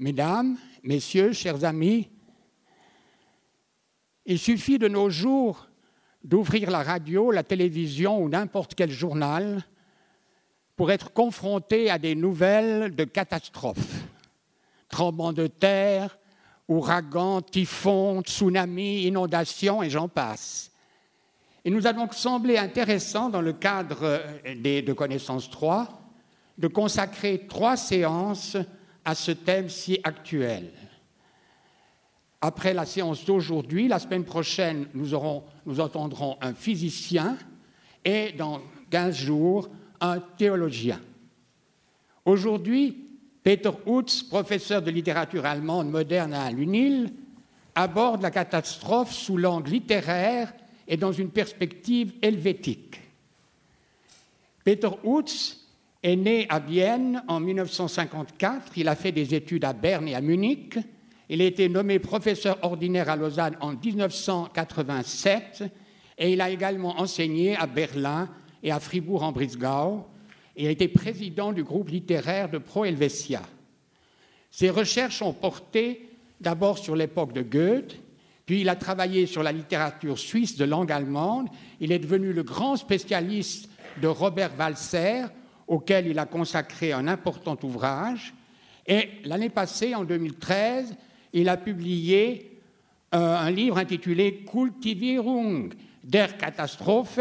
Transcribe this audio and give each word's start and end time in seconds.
Mesdames, 0.00 0.56
Messieurs, 0.82 1.34
chers 1.34 1.62
amis, 1.62 2.08
il 4.24 4.38
suffit 4.38 4.78
de 4.78 4.88
nos 4.88 5.10
jours 5.10 5.68
d'ouvrir 6.24 6.70
la 6.70 6.82
radio, 6.82 7.30
la 7.30 7.42
télévision 7.42 8.18
ou 8.18 8.30
n'importe 8.30 8.74
quel 8.74 8.90
journal 8.90 9.62
pour 10.74 10.90
être 10.90 11.12
confronté 11.12 11.90
à 11.90 11.98
des 11.98 12.14
nouvelles 12.14 12.96
de 12.96 13.04
catastrophes, 13.04 14.06
tremblements 14.88 15.34
de 15.34 15.48
terre, 15.48 16.16
ouragans, 16.66 17.42
typhons, 17.42 18.22
tsunamis, 18.22 19.02
inondations 19.02 19.82
et 19.82 19.90
j'en 19.90 20.08
passe. 20.08 20.72
Il 21.66 21.74
nous 21.74 21.86
a 21.86 21.92
donc 21.92 22.14
semblé 22.14 22.56
intéressant, 22.56 23.28
dans 23.28 23.42
le 23.42 23.52
cadre 23.52 24.22
de 24.46 24.92
connaissances 24.94 25.50
3, 25.50 26.00
de 26.56 26.68
consacrer 26.68 27.46
trois 27.46 27.76
séances 27.76 28.56
à 29.04 29.14
ce 29.14 29.30
thème 29.32 29.68
si 29.68 29.98
actuel. 30.04 30.70
Après 32.40 32.72
la 32.72 32.86
séance 32.86 33.24
d'aujourd'hui, 33.24 33.88
la 33.88 33.98
semaine 33.98 34.24
prochaine, 34.24 34.86
nous, 34.94 35.10
nous 35.66 35.80
entendrons 35.80 36.38
un 36.40 36.54
physicien 36.54 37.36
et 38.04 38.32
dans 38.32 38.62
15 38.90 39.14
jours, 39.14 39.68
un 40.00 40.20
théologien. 40.20 41.00
Aujourd'hui, 42.24 43.10
Peter 43.42 43.70
Hutz, 43.86 44.22
professeur 44.22 44.82
de 44.82 44.90
littérature 44.90 45.44
allemande 45.44 45.90
moderne 45.90 46.32
à 46.32 46.50
l'UNIL, 46.50 47.12
aborde 47.74 48.22
la 48.22 48.30
catastrophe 48.30 49.12
sous 49.12 49.36
l'angle 49.36 49.70
littéraire 49.70 50.52
et 50.88 50.96
dans 50.96 51.12
une 51.12 51.30
perspective 51.30 52.14
helvétique. 52.22 53.00
Peter 54.64 54.90
Hutz 55.04 55.59
est 56.02 56.16
né 56.16 56.46
à 56.48 56.58
Vienne 56.58 57.22
en 57.28 57.40
1954, 57.40 58.72
il 58.76 58.88
a 58.88 58.94
fait 58.94 59.12
des 59.12 59.34
études 59.34 59.64
à 59.64 59.72
Berne 59.72 60.08
et 60.08 60.14
à 60.14 60.20
Munich, 60.20 60.78
il 61.28 61.42
a 61.42 61.44
été 61.44 61.68
nommé 61.68 61.98
professeur 61.98 62.58
ordinaire 62.62 63.08
à 63.08 63.16
Lausanne 63.16 63.56
en 63.60 63.74
1987 63.74 65.64
et 66.18 66.32
il 66.32 66.40
a 66.40 66.50
également 66.50 67.00
enseigné 67.00 67.56
à 67.56 67.66
Berlin 67.66 68.28
et 68.62 68.72
à 68.72 68.80
Fribourg 68.80 69.22
en 69.22 69.32
Brisgau 69.32 70.06
et 70.56 70.66
a 70.66 70.70
été 70.70 70.88
président 70.88 71.52
du 71.52 71.62
groupe 71.62 71.90
littéraire 71.90 72.50
de 72.50 72.58
Pro 72.58 72.84
Helvetia. 72.84 73.42
Ses 74.50 74.70
recherches 74.70 75.22
ont 75.22 75.32
porté 75.32 76.08
d'abord 76.40 76.78
sur 76.78 76.96
l'époque 76.96 77.32
de 77.32 77.42
Goethe, 77.42 77.96
puis 78.44 78.62
il 78.62 78.68
a 78.68 78.74
travaillé 78.74 79.26
sur 79.26 79.44
la 79.44 79.52
littérature 79.52 80.18
suisse 80.18 80.56
de 80.56 80.64
langue 80.64 80.90
allemande. 80.90 81.48
Il 81.78 81.92
est 81.92 82.00
devenu 82.00 82.32
le 82.32 82.42
grand 82.42 82.76
spécialiste 82.76 83.70
de 84.02 84.08
Robert 84.08 84.50
Walser, 84.58 85.26
auquel 85.70 86.08
il 86.08 86.18
a 86.18 86.26
consacré 86.26 86.92
un 86.92 87.06
important 87.06 87.56
ouvrage. 87.62 88.34
Et 88.88 89.08
l'année 89.24 89.50
passée, 89.50 89.94
en 89.94 90.04
2013, 90.04 90.96
il 91.32 91.48
a 91.48 91.56
publié 91.56 92.60
euh, 93.14 93.36
un 93.36 93.50
livre 93.52 93.78
intitulé 93.78 94.44
Kultivierung 94.44 95.72
der 96.02 96.36
Katastrophe, 96.36 97.20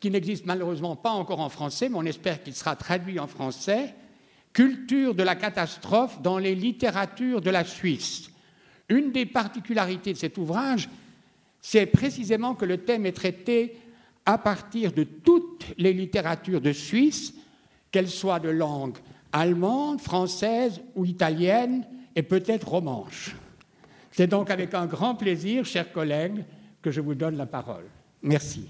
qui 0.00 0.10
n'existe 0.10 0.46
malheureusement 0.46 0.96
pas 0.96 1.10
encore 1.10 1.40
en 1.40 1.50
français, 1.50 1.90
mais 1.90 1.98
on 1.98 2.06
espère 2.06 2.42
qu'il 2.42 2.54
sera 2.54 2.76
traduit 2.76 3.20
en 3.20 3.26
français, 3.26 3.94
Culture 4.54 5.14
de 5.14 5.22
la 5.22 5.34
catastrophe 5.34 6.20
dans 6.20 6.36
les 6.36 6.54
littératures 6.54 7.40
de 7.40 7.48
la 7.48 7.64
Suisse. 7.64 8.30
Une 8.90 9.10
des 9.10 9.24
particularités 9.24 10.12
de 10.12 10.18
cet 10.18 10.36
ouvrage, 10.36 10.90
c'est 11.62 11.86
précisément 11.86 12.54
que 12.54 12.66
le 12.66 12.78
thème 12.78 13.06
est 13.06 13.16
traité 13.16 13.76
à 14.26 14.36
partir 14.36 14.92
de 14.92 15.04
toutes 15.04 15.66
les 15.78 15.94
littératures 15.94 16.60
de 16.60 16.72
Suisse, 16.72 17.32
qu'elles 17.92 18.10
soient 18.10 18.40
de 18.40 18.48
langue 18.48 18.96
allemande, 19.32 20.00
française 20.00 20.82
ou 20.94 21.04
italienne, 21.04 21.86
et 22.14 22.22
peut-être 22.22 22.68
romanche. 22.68 23.34
C'est 24.10 24.26
donc 24.26 24.50
avec 24.50 24.74
un 24.74 24.86
grand 24.86 25.14
plaisir, 25.14 25.64
chers 25.64 25.90
collègues, 25.90 26.44
que 26.82 26.90
je 26.90 27.00
vous 27.00 27.14
donne 27.14 27.36
la 27.36 27.46
parole. 27.46 27.86
Merci. 28.20 28.68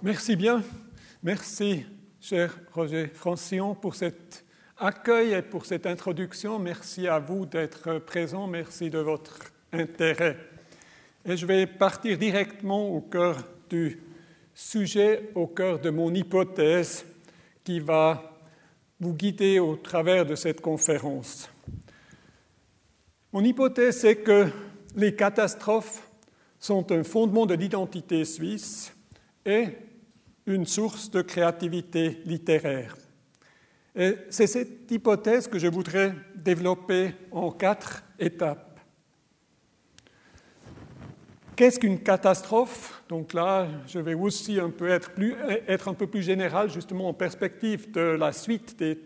Merci 0.00 0.36
bien. 0.36 0.62
Merci, 1.22 1.84
cher 2.20 2.56
Roger 2.72 3.08
Francillon, 3.08 3.74
pour 3.74 3.96
cet 3.96 4.44
accueil 4.78 5.32
et 5.32 5.42
pour 5.42 5.66
cette 5.66 5.86
introduction. 5.86 6.58
Merci 6.58 7.08
à 7.08 7.18
vous 7.18 7.44
d'être 7.44 7.98
présent. 7.98 8.46
Merci 8.46 8.90
de 8.90 8.98
votre 8.98 9.40
intérêt. 9.72 10.47
Et 11.24 11.36
je 11.36 11.46
vais 11.46 11.66
partir 11.66 12.16
directement 12.16 12.88
au 12.88 13.00
cœur 13.00 13.36
du 13.68 14.00
sujet, 14.54 15.30
au 15.34 15.46
cœur 15.46 15.78
de 15.78 15.90
mon 15.90 16.14
hypothèse 16.14 17.04
qui 17.64 17.80
va 17.80 18.38
vous 19.00 19.14
guider 19.14 19.58
au 19.58 19.76
travers 19.76 20.26
de 20.26 20.34
cette 20.34 20.60
conférence. 20.60 21.48
Mon 23.32 23.44
hypothèse 23.44 24.04
est 24.04 24.16
que 24.16 24.48
les 24.96 25.14
catastrophes 25.14 26.08
sont 26.58 26.90
un 26.92 27.04
fondement 27.04 27.46
de 27.46 27.54
l'identité 27.54 28.24
suisse 28.24 28.92
et 29.44 29.68
une 30.46 30.66
source 30.66 31.10
de 31.10 31.22
créativité 31.22 32.20
littéraire. 32.24 32.96
Et 33.94 34.16
c'est 34.30 34.46
cette 34.46 34.90
hypothèse 34.90 35.46
que 35.46 35.58
je 35.58 35.66
voudrais 35.66 36.14
développer 36.34 37.14
en 37.30 37.50
quatre 37.50 38.02
étapes. 38.18 38.67
Qu'est-ce 41.58 41.80
qu'une 41.80 41.98
catastrophe? 41.98 43.02
Donc 43.08 43.32
là, 43.32 43.66
je 43.88 43.98
vais 43.98 44.14
aussi 44.14 44.60
un 44.60 44.70
peu 44.70 44.88
être, 44.90 45.10
plus, 45.10 45.34
être 45.66 45.88
un 45.88 45.94
peu 45.94 46.06
plus 46.06 46.22
général, 46.22 46.70
justement 46.70 47.08
en 47.08 47.12
perspective 47.12 47.90
de 47.90 48.00
la 48.00 48.30
suite 48.30 48.78
des 48.78 48.96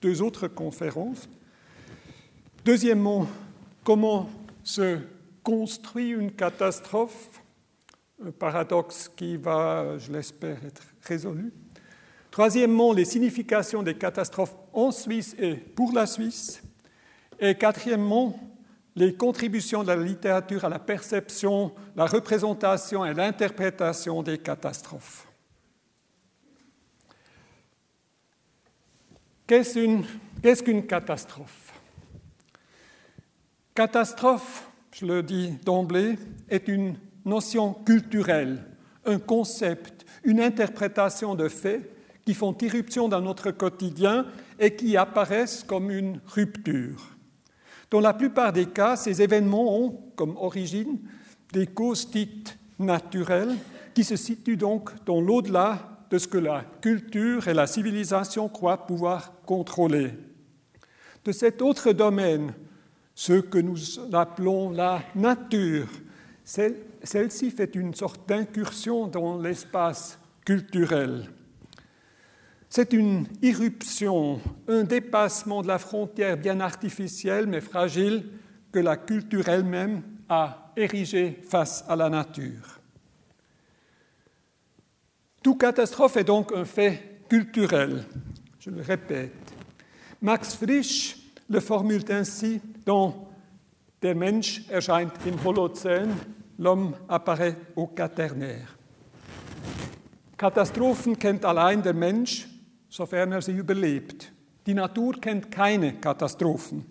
deux 0.00 0.22
autres 0.22 0.48
conférences. 0.48 1.28
Deuxièmement, 2.64 3.26
comment 3.84 4.30
se 4.64 4.96
construit 5.42 6.08
une 6.08 6.32
catastrophe? 6.32 7.42
Paradoxe 8.38 9.10
qui 9.14 9.36
va, 9.36 9.98
je 9.98 10.10
l'espère, 10.10 10.56
être 10.64 10.82
résolu. 11.02 11.52
Troisièmement, 12.30 12.94
les 12.94 13.04
significations 13.04 13.82
des 13.82 13.98
catastrophes 13.98 14.56
en 14.72 14.90
Suisse 14.90 15.36
et 15.38 15.56
pour 15.56 15.92
la 15.92 16.06
Suisse. 16.06 16.62
Et 17.38 17.54
quatrièmement, 17.54 18.40
les 18.94 19.14
contributions 19.14 19.82
de 19.82 19.88
la 19.88 19.96
littérature 19.96 20.64
à 20.64 20.68
la 20.68 20.78
perception, 20.78 21.72
la 21.96 22.06
représentation 22.06 23.04
et 23.04 23.14
l'interprétation 23.14 24.22
des 24.22 24.38
catastrophes. 24.38 25.26
Qu'est-ce 29.46 30.62
qu'une 30.62 30.86
catastrophe? 30.86 31.72
Catastrophe, 33.74 34.68
je 34.92 35.06
le 35.06 35.22
dis 35.22 35.52
d'emblée, 35.64 36.18
est 36.48 36.68
une 36.68 36.96
notion 37.24 37.72
culturelle, 37.72 38.64
un 39.04 39.18
concept, 39.18 40.04
une 40.24 40.40
interprétation 40.40 41.34
de 41.34 41.48
faits 41.48 41.90
qui 42.24 42.34
font 42.34 42.56
irruption 42.58 43.08
dans 43.08 43.20
notre 43.20 43.50
quotidien 43.50 44.26
et 44.58 44.76
qui 44.76 44.96
apparaissent 44.96 45.64
comme 45.64 45.90
une 45.90 46.20
rupture. 46.26 47.11
Dans 47.92 48.00
la 48.00 48.14
plupart 48.14 48.54
des 48.54 48.64
cas, 48.64 48.96
ces 48.96 49.20
événements 49.20 49.78
ont 49.78 49.90
comme 50.16 50.38
origine 50.38 50.98
des 51.52 51.66
causes 51.66 52.10
dites 52.10 52.58
naturelles 52.78 53.54
qui 53.92 54.02
se 54.02 54.16
situent 54.16 54.56
donc 54.56 55.04
dans 55.04 55.20
l'au-delà 55.20 56.06
de 56.08 56.16
ce 56.16 56.26
que 56.26 56.38
la 56.38 56.64
culture 56.80 57.48
et 57.48 57.52
la 57.52 57.66
civilisation 57.66 58.48
croient 58.48 58.86
pouvoir 58.86 59.34
contrôler. 59.44 60.14
De 61.22 61.32
cet 61.32 61.60
autre 61.60 61.92
domaine, 61.92 62.54
ce 63.14 63.34
que 63.34 63.58
nous 63.58 63.76
appelons 64.14 64.70
la 64.70 65.02
nature, 65.14 65.88
celle-ci 66.44 67.50
fait 67.50 67.74
une 67.74 67.92
sorte 67.92 68.26
d'incursion 68.26 69.06
dans 69.06 69.38
l'espace 69.38 70.18
culturel. 70.46 71.28
C'est 72.74 72.94
une 72.94 73.26
irruption, 73.42 74.40
un 74.66 74.84
dépassement 74.84 75.60
de 75.60 75.68
la 75.68 75.78
frontière 75.78 76.38
bien 76.38 76.58
artificielle 76.58 77.46
mais 77.46 77.60
fragile 77.60 78.24
que 78.72 78.78
la 78.78 78.96
culture 78.96 79.46
elle-même 79.50 80.00
a 80.26 80.72
érigée 80.74 81.38
face 81.46 81.84
à 81.86 81.96
la 81.96 82.08
nature. 82.08 82.80
Toute 85.42 85.60
catastrophe 85.60 86.16
est 86.16 86.24
donc 86.24 86.50
un 86.56 86.64
fait 86.64 87.20
culturel, 87.28 88.06
je 88.58 88.70
le 88.70 88.80
répète. 88.80 89.52
Max 90.22 90.54
Frisch 90.54 91.18
le 91.50 91.60
formule 91.60 92.04
ainsi 92.08 92.58
dans 92.86 93.28
Der 94.00 94.14
Mensch 94.14 94.62
erscheint 94.70 95.12
im 95.26 95.36
Holozän, 95.44 96.08
l'homme 96.58 96.94
apparaît 97.06 97.58
au 97.76 97.88
quaternaire. 97.88 98.78
Katastrophen 100.38 101.18
kennt 101.18 101.44
allein 101.44 101.76
der 101.76 101.92
Mensch, 101.92 102.48
sofern 102.92 103.32
er 103.32 103.40
sie 103.40 103.52
überlebt. 103.52 104.32
Die 104.66 104.74
Natur 104.74 105.18
kennt 105.18 105.50
keine 105.50 105.94
Katastrophen. 105.94 106.84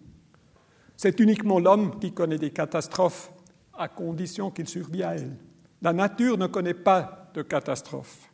C'est 0.97 1.19
uniquement 1.19 1.59
l'homme 1.59 1.99
qui 1.99 2.11
connaît 2.11 2.39
des 2.39 2.49
catastrophes, 2.49 3.31
à 3.73 3.87
condition 3.87 4.49
qu'il 4.51 4.67
survit 4.67 5.03
à 5.03 5.15
elles. 5.15 5.37
La 5.81 5.93
nature 5.93 6.37
ne 6.37 6.47
connaît 6.47 6.73
pas 6.73 7.29
de 7.33 7.43
catastrophes. 7.43 8.29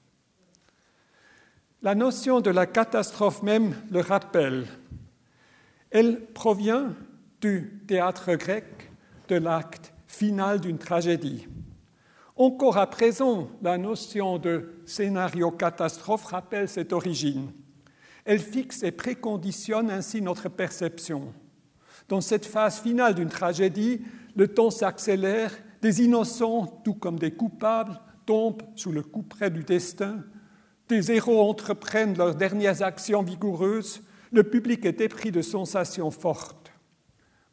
La 1.81 1.93
notion 1.93 2.39
de 2.41 2.49
la 2.49 2.65
catastrophe 2.65 3.43
même 3.43 3.75
le 3.91 3.99
rappelle. 3.99 4.65
Elle 5.91 6.25
provient 6.33 6.93
du 7.41 7.83
théâtre 7.85 8.33
grec, 8.35 8.91
de 9.27 9.35
l'acte 9.35 9.93
final 10.07 10.61
d'une 10.61 10.77
tragédie. 10.77 11.47
Encore 12.37 12.77
à 12.77 12.87
présent, 12.87 13.49
la 13.63 13.79
notion 13.79 14.37
de 14.37 14.75
scénario 14.85 15.49
catastrophe 15.49 16.25
rappelle 16.25 16.69
cette 16.69 16.93
origine. 16.93 17.51
Elle 18.25 18.39
fixe 18.39 18.83
et 18.83 18.91
préconditionne 18.91 19.89
ainsi 19.89 20.21
notre 20.21 20.47
perception. 20.47 21.33
Dans 22.09 22.21
cette 22.21 22.45
phase 22.45 22.79
finale 22.79 23.15
d'une 23.15 23.29
tragédie, 23.29 24.01
le 24.35 24.47
temps 24.47 24.69
s'accélère, 24.69 25.51
des 25.81 26.03
innocents, 26.03 26.67
tout 26.85 26.93
comme 26.93 27.17
des 27.17 27.31
coupables, 27.31 27.99
tombent 28.27 28.61
sous 28.75 28.91
le 28.91 29.01
coup 29.01 29.23
près 29.23 29.49
du 29.49 29.63
destin, 29.63 30.23
des 30.89 31.11
héros 31.11 31.41
entreprennent 31.41 32.15
leurs 32.15 32.35
dernières 32.35 32.83
actions 32.83 33.23
vigoureuses, 33.23 34.03
le 34.31 34.43
public 34.43 34.85
est 34.85 35.01
épris 35.01 35.31
de 35.31 35.41
sensations 35.41 36.11
fortes. 36.11 36.71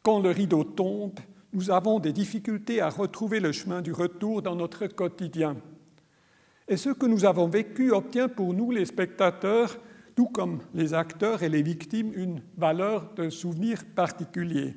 Quand 0.03 0.19
le 0.19 0.29
rideau 0.29 0.63
tombe, 0.63 1.19
nous 1.55 1.71
avons 1.71 1.99
des 1.99 2.11
difficultés 2.11 2.81
à 2.81 2.89
retrouver 2.89 3.39
le 3.39 3.53
chemin 3.53 3.81
du 3.81 3.93
retour 3.93 4.41
dans 4.41 4.57
notre 4.57 4.87
quotidien. 4.87 5.55
Et 6.67 6.75
ce 6.75 6.89
que 6.89 7.05
nous 7.05 7.23
avons 7.23 7.47
vécu 7.47 7.91
obtient 7.91 8.27
pour 8.27 8.53
nous, 8.53 8.71
les 8.71 8.85
spectateurs, 8.85 9.77
tout 10.17 10.27
comme 10.27 10.59
les 10.73 10.93
acteurs 10.93 11.43
et 11.43 11.49
les 11.49 11.61
victimes, 11.61 12.11
une 12.13 12.41
valeur 12.57 13.13
de 13.15 13.29
souvenir 13.29 13.85
particulier. 13.95 14.75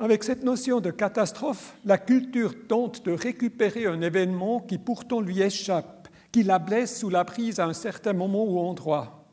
Avec 0.00 0.24
cette 0.24 0.42
notion 0.42 0.80
de 0.80 0.90
catastrophe, 0.90 1.76
la 1.84 1.98
culture 1.98 2.66
tente 2.66 3.04
de 3.04 3.12
récupérer 3.12 3.86
un 3.86 4.02
événement 4.02 4.58
qui 4.58 4.78
pourtant 4.78 5.20
lui 5.20 5.42
échappe, 5.42 6.08
qui 6.32 6.42
la 6.42 6.58
blesse 6.58 6.98
sous 6.98 7.10
la 7.10 7.24
prise 7.24 7.60
à 7.60 7.66
un 7.66 7.72
certain 7.72 8.14
moment 8.14 8.44
ou 8.44 8.58
endroit. 8.58 9.28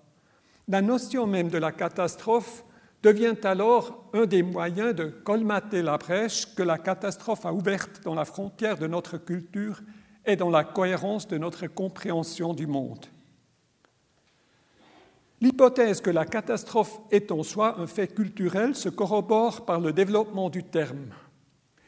La 0.68 0.84
notion 0.84 1.26
même 1.26 1.50
de 1.50 1.58
la 1.58 1.72
catastrophe 1.72 2.64
devient 3.04 3.36
alors 3.44 4.10
un 4.14 4.26
des 4.26 4.44
moyens 4.44 4.96
de 4.96 5.06
colmater 5.06 5.82
la 5.82 5.98
brèche 5.98 6.54
que 6.54 6.64
la 6.64 6.78
catastrophe 6.78 7.46
a 7.46 7.54
ouverte 7.54 8.02
dans 8.04 8.14
la 8.14 8.26
frontière 8.26 8.78
de 8.78 8.88
notre 8.88 9.18
culture 9.18 9.82
et 10.26 10.36
dans 10.36 10.50
la 10.50 10.64
cohérence 10.64 11.28
de 11.28 11.38
notre 11.38 11.68
compréhension 11.68 12.54
du 12.54 12.68
monde. 12.68 13.06
L'hypothèse 15.40 16.02
que 16.02 16.12
la 16.12 16.26
catastrophe 16.26 17.00
est 17.10 17.32
en 17.32 17.42
soi 17.42 17.80
un 17.80 17.88
fait 17.88 18.14
culturel 18.14 18.76
se 18.76 18.90
corrobore 18.90 19.66
par 19.66 19.80
le 19.80 19.92
développement 19.92 20.52
du 20.52 20.64
terme. 20.64 21.14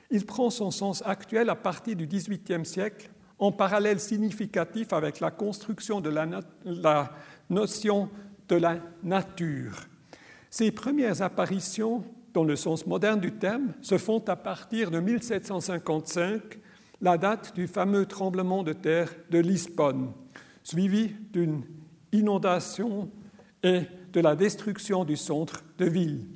Il 0.10 0.26
prend 0.26 0.50
son 0.50 0.72
sens 0.72 1.04
actuel 1.06 1.52
à 1.52 1.56
partir 1.56 1.96
du 1.96 2.08
XVIIIe 2.08 2.66
siècle, 2.66 3.12
en 3.38 3.52
parallèle 3.52 4.00
significatif 4.00 4.94
avec 4.94 5.20
la 5.20 5.30
construction 5.30 6.02
de 6.02 6.10
la, 6.10 6.28
la 6.66 7.12
notion 7.50 8.10
de 8.48 8.56
la 8.56 8.78
nature. 9.04 9.76
Ces 10.54 10.70
premières 10.70 11.24
apparitions, 11.24 12.04
dans 12.32 12.44
le 12.44 12.56
sens 12.56 12.86
moderne 12.86 13.20
du 13.20 13.32
terme, 13.32 13.74
se 13.82 13.98
font 13.98 14.24
à 14.28 14.36
partir 14.36 14.92
de 14.92 15.00
1755, 15.00 16.60
la 17.02 17.18
date 17.18 17.56
du 17.56 17.66
fameux 17.66 18.06
tremblement 18.06 18.62
de 18.62 18.72
terre 18.72 19.12
de 19.32 19.40
Lisbonne, 19.40 20.12
suivi 20.62 21.16
d'une 21.32 21.64
inondation 22.12 23.10
et 23.64 23.82
de 24.14 24.20
la 24.20 24.36
destruction 24.36 25.06
du 25.06 25.18
centre 25.18 25.64
de 25.80 25.86
ville. 25.86 26.28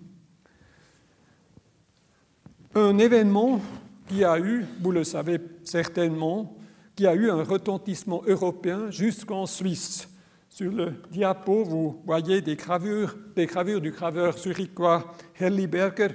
Un 2.74 2.98
événement 2.98 3.62
qui 4.08 4.24
a 4.24 4.40
eu, 4.40 4.66
vous 4.82 4.94
le 4.94 5.04
savez 5.04 5.40
certainement, 5.64 6.58
qui 6.96 7.06
a 7.06 7.14
eu 7.14 7.30
un 7.30 7.44
retentissement 7.44 8.24
européen 8.26 8.90
jusqu'en 8.90 9.46
Suisse. 9.46 10.10
Sur 10.58 10.72
le 10.72 10.92
diapo, 11.12 11.64
vous 11.64 12.02
voyez 12.04 12.42
des 12.42 12.56
gravures, 12.56 13.16
du 13.36 13.92
graveur 13.92 14.36
zurichois 14.36 15.14
Herliberger 15.40 16.08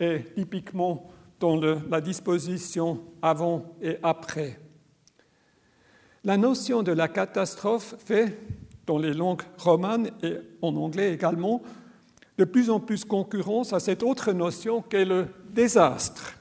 et 0.00 0.24
typiquement 0.34 1.10
dans 1.38 1.56
la 1.56 2.00
disposition 2.00 3.02
avant 3.20 3.76
et 3.82 3.98
après. 4.02 4.58
La 6.24 6.38
notion 6.38 6.82
de 6.82 6.92
la 6.92 7.08
catastrophe 7.08 7.94
fait 7.98 8.38
dans 8.86 8.96
les 8.96 9.12
langues 9.12 9.42
romanes 9.58 10.08
et 10.22 10.38
en 10.62 10.74
anglais 10.76 11.12
également, 11.12 11.60
de 12.38 12.44
plus 12.44 12.70
en 12.70 12.80
plus 12.80 13.04
concurrence 13.04 13.74
à 13.74 13.80
cette 13.80 14.02
autre 14.02 14.32
notion 14.32 14.80
qu'est 14.80 15.04
le 15.04 15.26
désastre, 15.50 16.38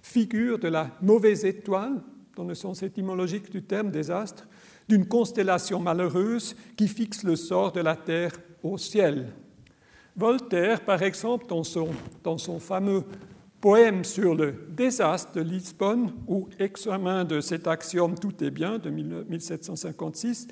figure 0.00 0.58
de 0.58 0.68
la 0.68 0.88
mauvaise 1.02 1.44
étoile, 1.44 2.00
dans 2.36 2.44
le 2.44 2.54
sens 2.54 2.82
étymologique 2.82 3.50
du 3.50 3.62
terme 3.62 3.90
désastre, 3.90 4.48
d'une 4.92 5.06
constellation 5.06 5.80
malheureuse 5.80 6.54
qui 6.76 6.86
fixe 6.86 7.22
le 7.22 7.34
sort 7.34 7.72
de 7.72 7.80
la 7.80 7.96
Terre 7.96 8.32
au 8.62 8.76
ciel. 8.76 9.32
Voltaire, 10.14 10.84
par 10.84 11.02
exemple, 11.02 11.46
dans 11.46 11.64
son, 11.64 11.88
dans 12.22 12.36
son 12.36 12.60
fameux 12.60 13.02
poème 13.58 14.04
sur 14.04 14.34
le 14.34 14.52
désastre 14.68 15.32
de 15.32 15.40
Lisbonne, 15.40 16.12
ou 16.26 16.46
examen 16.58 17.24
de 17.24 17.40
cet 17.40 17.66
axiome 17.66 18.18
Tout 18.18 18.44
est 18.44 18.50
bien 18.50 18.76
de 18.76 18.90
1756, 18.90 20.48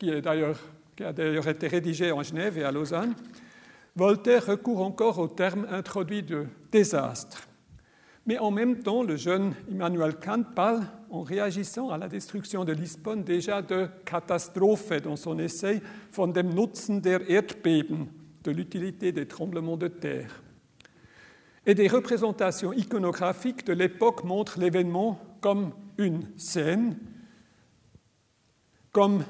qui, 0.00 0.10
a 0.10 0.20
d'ailleurs 0.20 1.46
été 1.46 1.68
rédigé 1.68 2.10
en 2.10 2.24
Genève 2.24 2.58
et 2.58 2.64
à 2.64 2.72
Lausanne, 2.72 3.14
Voltaire 3.94 4.46
recourt 4.46 4.82
encore 4.82 5.20
au 5.20 5.28
terme 5.28 5.64
introduit 5.70 6.24
de 6.24 6.46
désastre. 6.72 7.46
Mais 8.26 8.38
en 8.38 8.50
même 8.50 8.80
temps, 8.80 9.04
le 9.04 9.14
jeune 9.14 9.54
Immanuel 9.70 10.16
Kant 10.16 10.42
parle, 10.56 10.82
en 11.10 11.22
réagissant 11.22 11.90
à 11.90 11.98
la 11.98 12.08
destruction 12.08 12.64
de 12.64 12.72
Lisbonne, 12.72 13.24
déjà 13.24 13.62
de 13.62 13.88
catastrophe 14.04 14.92
dans 15.02 15.16
son 15.16 15.38
essai 15.38 15.82
von 16.12 16.28
dem 16.28 16.54
Nutzen 16.54 17.00
der 17.00 17.28
Erdbeben, 17.28 18.06
de 18.44 18.50
l'utilité 18.50 19.12
des 19.12 19.26
tremblements 19.26 19.76
de 19.76 19.88
terre. 19.88 20.42
Et 21.66 21.74
des 21.74 21.88
représentations 21.88 22.72
iconographiques 22.72 23.66
de 23.66 23.72
l'époque 23.72 24.24
montrent 24.24 24.58
l'événement 24.58 25.20
comme 25.40 25.72
une 25.98 26.22
scène, 26.36 26.96
comme 28.92 29.24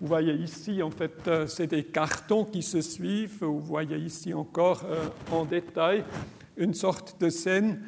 vous 0.00 0.06
voyez 0.06 0.32
ici, 0.32 0.82
en 0.82 0.90
fait, 0.90 1.28
euh, 1.28 1.46
c'est 1.46 1.66
des 1.66 1.84
cartons 1.84 2.46
qui 2.46 2.62
se 2.62 2.80
suivent. 2.80 3.44
Vous 3.44 3.60
voyez 3.60 3.98
ici 3.98 4.32
encore 4.32 4.86
euh, 4.86 5.08
en 5.30 5.44
détail 5.44 6.04
une 6.56 6.72
sorte 6.72 7.20
de 7.20 7.28
scène, 7.28 7.82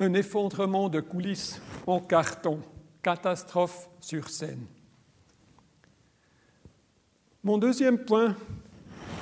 un 0.00 0.14
effondrement 0.14 0.88
de 0.88 1.00
coulisses 1.00 1.60
en 1.86 2.00
carton, 2.00 2.60
catastrophe 3.02 3.88
sur 4.00 4.28
scène. 4.28 4.66
Mon 7.44 7.58
deuxième 7.58 7.98
point, 7.98 8.34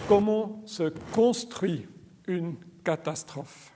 comment 0.09 0.63
se 0.67 0.93
construit 1.13 1.87
une 2.27 2.55
catastrophe? 2.85 3.73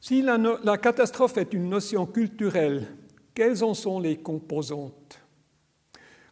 Si 0.00 0.22
la, 0.22 0.78
catastrophe 0.78 1.38
est 1.38 1.54
une 1.54 1.68
notion 1.68 2.06
culturelle, 2.06 2.86
quelles 3.34 3.62
en 3.62 3.74
sont 3.74 4.00
les 4.00 4.16
composantes? 4.16 5.20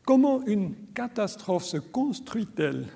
Comment 0.05 0.45
une 0.47 0.75
catastrophe 0.95 1.65
se 1.65 1.77
construit-elle? 1.77 2.87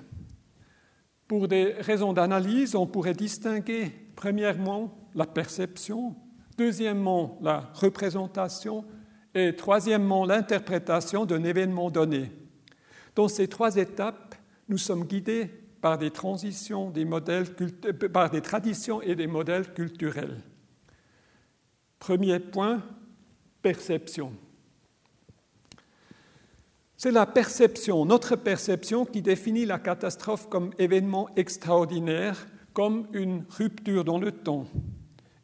Pour 1.27 1.47
des 1.47 1.73
raisons 1.73 2.13
d'analyse, 2.13 2.75
on 2.75 2.87
pourrait 2.87 3.13
distinguer 3.13 3.91
premièrement 4.15 5.00
la 5.15 5.25
perception, 5.25 6.15
deuxièmement 6.57 7.37
la 7.41 7.71
représentation 7.73 8.85
et 9.33 9.55
troisièmement 9.55 10.25
l'interprétation 10.25 11.25
d'un 11.25 11.43
événement 11.43 11.89
donné. 11.89 12.31
Dans 13.15 13.27
ces 13.27 13.47
trois 13.47 13.75
étapes, 13.75 14.35
nous 14.69 14.77
sommes 14.77 15.05
guidés 15.05 15.49
par 15.81 15.97
des 15.97 16.11
transitions, 16.11 16.89
des 16.91 17.05
modèles, 17.05 17.47
par 18.13 18.29
des 18.29 18.41
traditions 18.41 19.01
et 19.01 19.15
des 19.15 19.27
modèles 19.27 19.73
culturels. 19.73 20.41
Premier 21.99 22.39
point, 22.39 22.81
perception. 23.61 24.33
C'est 26.95 27.11
la 27.11 27.25
perception, 27.25 28.05
notre 28.05 28.35
perception, 28.35 29.05
qui 29.05 29.23
définit 29.23 29.65
la 29.65 29.79
catastrophe 29.79 30.47
comme 30.49 30.71
événement 30.77 31.29
extraordinaire, 31.35 32.47
comme 32.73 33.07
une 33.13 33.43
rupture 33.49 34.05
dans 34.05 34.19
le 34.19 34.31
temps. 34.31 34.67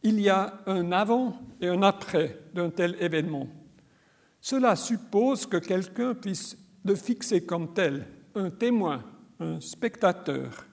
Il 0.07 0.21
y 0.21 0.29
a 0.29 0.61
un 0.67 0.93
avant 0.93 1.37
et 1.59 1.67
un 1.67 1.83
après 1.83 2.39
d'un 2.53 2.69
tel 2.69 2.95
événement. 3.01 3.45
Cela 4.39 4.77
suppose 4.77 5.45
que 5.45 5.57
quelqu'un 5.57 6.15
puisse 6.15 6.57
le 6.85 6.95
fixer 6.95 7.45
comme 7.45 7.73
tel, 7.73 8.07
un 8.33 8.49
témoin, 8.49 9.03
un 9.41 9.59
spectateur. 9.59 10.65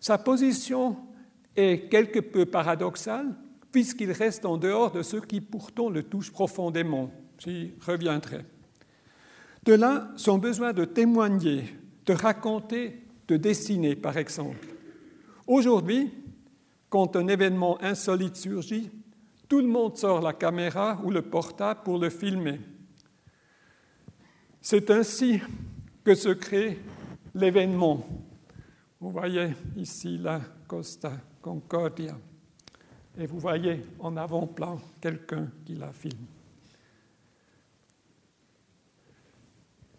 Sa 0.00 0.16
position 0.16 0.96
est 1.54 1.90
quelque 1.90 2.20
peu 2.20 2.46
paradoxale, 2.46 3.34
puisqu'il 3.70 4.10
reste 4.10 4.46
en 4.46 4.56
dehors 4.56 4.90
de 4.90 5.02
ceux 5.02 5.20
qui 5.20 5.42
pourtant 5.42 5.90
le 5.90 6.02
touchent 6.04 6.32
profondément. 6.32 7.10
J'y 7.36 7.74
reviendrai. 7.86 8.40
De 9.64 9.74
là, 9.74 10.08
son 10.16 10.38
besoin 10.38 10.72
de 10.72 10.86
témoigner, 10.86 11.64
de 12.06 12.14
raconter, 12.14 13.02
de 13.28 13.36
dessiner, 13.36 13.96
par 13.96 14.16
exemple. 14.16 14.66
Aujourd'hui, 15.46 16.10
quand 16.88 17.16
un 17.16 17.28
événement 17.28 17.82
insolite 17.82 18.36
surgit, 18.36 18.90
tout 19.48 19.60
le 19.60 19.66
monde 19.66 19.96
sort 19.96 20.20
la 20.20 20.32
caméra 20.32 21.00
ou 21.04 21.10
le 21.10 21.22
portable 21.22 21.80
pour 21.84 21.98
le 21.98 22.10
filmer. 22.10 22.60
C'est 24.60 24.90
ainsi 24.90 25.40
que 26.02 26.14
se 26.14 26.30
crée 26.30 26.80
l'événement. 27.34 28.04
Vous 29.00 29.10
voyez 29.10 29.54
ici 29.76 30.18
la 30.18 30.40
Costa 30.66 31.12
Concordia. 31.40 32.16
Et 33.18 33.26
vous 33.26 33.38
voyez 33.38 33.84
en 34.00 34.16
avant-plan 34.16 34.80
quelqu'un 35.00 35.48
qui 35.64 35.74
la 35.74 35.92
filme. 35.92 36.26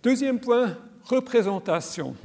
Deuxième 0.03 0.39
point, 0.39 0.77
représentation. 1.06 2.15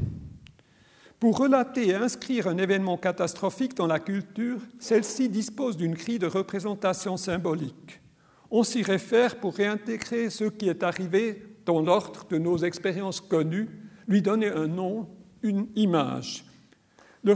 Pour 1.22 1.38
relater 1.38 1.90
et 1.90 1.94
inscrire 1.94 2.48
un 2.48 2.58
événement 2.58 2.96
catastrophique 2.96 3.76
dans 3.76 3.86
la 3.86 4.00
culture, 4.00 4.58
celle-ci 4.80 5.28
dispose 5.28 5.76
d'une 5.76 5.94
grille 5.94 6.18
de 6.18 6.26
représentation 6.26 7.16
symbolique. 7.16 8.00
On 8.50 8.64
s'y 8.64 8.82
réfère 8.82 9.36
pour 9.36 9.54
réintégrer 9.54 10.30
ce 10.30 10.42
qui 10.42 10.68
est 10.68 10.82
arrivé 10.82 11.40
dans 11.64 11.80
l'ordre 11.80 12.26
de 12.28 12.38
nos 12.38 12.58
expériences 12.58 13.20
connues, 13.20 13.68
lui 14.08 14.20
donner 14.20 14.48
un 14.48 14.66
nom, 14.66 15.08
une 15.44 15.68
image. 15.76 16.44
Le, 17.22 17.34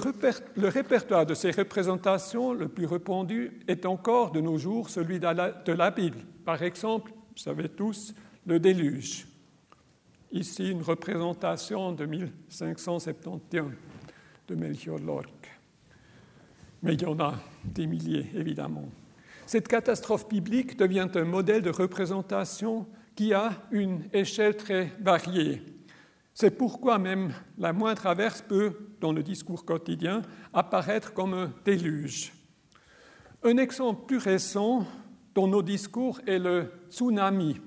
répertoire 0.68 1.24
de 1.24 1.34
ces 1.34 1.52
représentations 1.52 2.54
le 2.54 2.66
plus 2.66 2.86
répandu 2.86 3.60
est 3.68 3.86
encore 3.86 4.32
de 4.32 4.40
nos 4.40 4.58
jours 4.58 4.90
celui 4.90 5.20
de 5.20 5.28
la, 5.28 5.52
de 5.52 5.72
la 5.72 5.92
Bible. 5.92 6.18
Par 6.44 6.60
exemple, 6.64 7.12
vous 7.12 7.40
savez 7.40 7.68
tous, 7.68 8.16
le 8.46 8.58
déluge. 8.58 9.28
Ici, 10.32 10.70
une 10.70 10.82
représentation 10.82 11.92
de 11.92 12.04
1571 12.04 13.70
de 14.48 14.54
Melchior 14.54 14.98
Lorque. 14.98 15.50
Mais 16.82 16.94
il 16.94 17.02
y 17.02 17.06
en 17.06 17.18
a 17.20 17.34
des 17.64 17.86
milliers, 17.86 18.30
évidemment. 18.34 18.88
Cette 19.46 19.68
catastrophe 19.68 20.28
biblique 20.28 20.76
devient 20.76 21.08
un 21.14 21.24
modèle 21.24 21.62
de 21.62 21.70
représentation 21.70 22.86
qui 23.14 23.32
a 23.32 23.52
une 23.70 24.04
échelle 24.12 24.56
très 24.56 24.92
variée. 25.00 25.62
C'est 26.34 26.50
pourquoi 26.50 26.98
même 26.98 27.32
la 27.56 27.72
moindre 27.72 28.06
averse 28.06 28.42
peut, 28.42 28.76
dans 29.00 29.12
le 29.12 29.22
discours 29.22 29.64
quotidien, 29.64 30.22
apparaître 30.52 31.14
comme 31.14 31.32
un 31.32 31.52
déluge. 31.64 32.32
Un 33.42 33.56
exemple 33.56 34.06
plus 34.06 34.18
récent 34.18 34.86
dans 35.34 35.46
nos 35.46 35.62
discours 35.62 36.20
est 36.26 36.38
le 36.38 36.72
tsunami, 36.90 37.60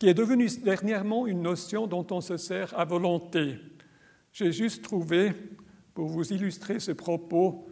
qui 0.00 0.08
est 0.08 0.14
devenu 0.14 0.48
dernièrement 0.64 1.26
une 1.26 1.42
notion 1.42 1.86
dont 1.86 2.06
on 2.10 2.22
se 2.22 2.38
sert 2.38 2.76
à 2.76 2.86
volonté. 2.86 3.58
J'ai 4.32 4.50
juste 4.50 4.82
trouvé, 4.82 5.32
pour 5.92 6.06
vous 6.06 6.32
illustrer 6.32 6.80
ce 6.80 6.92
propos, 6.92 7.68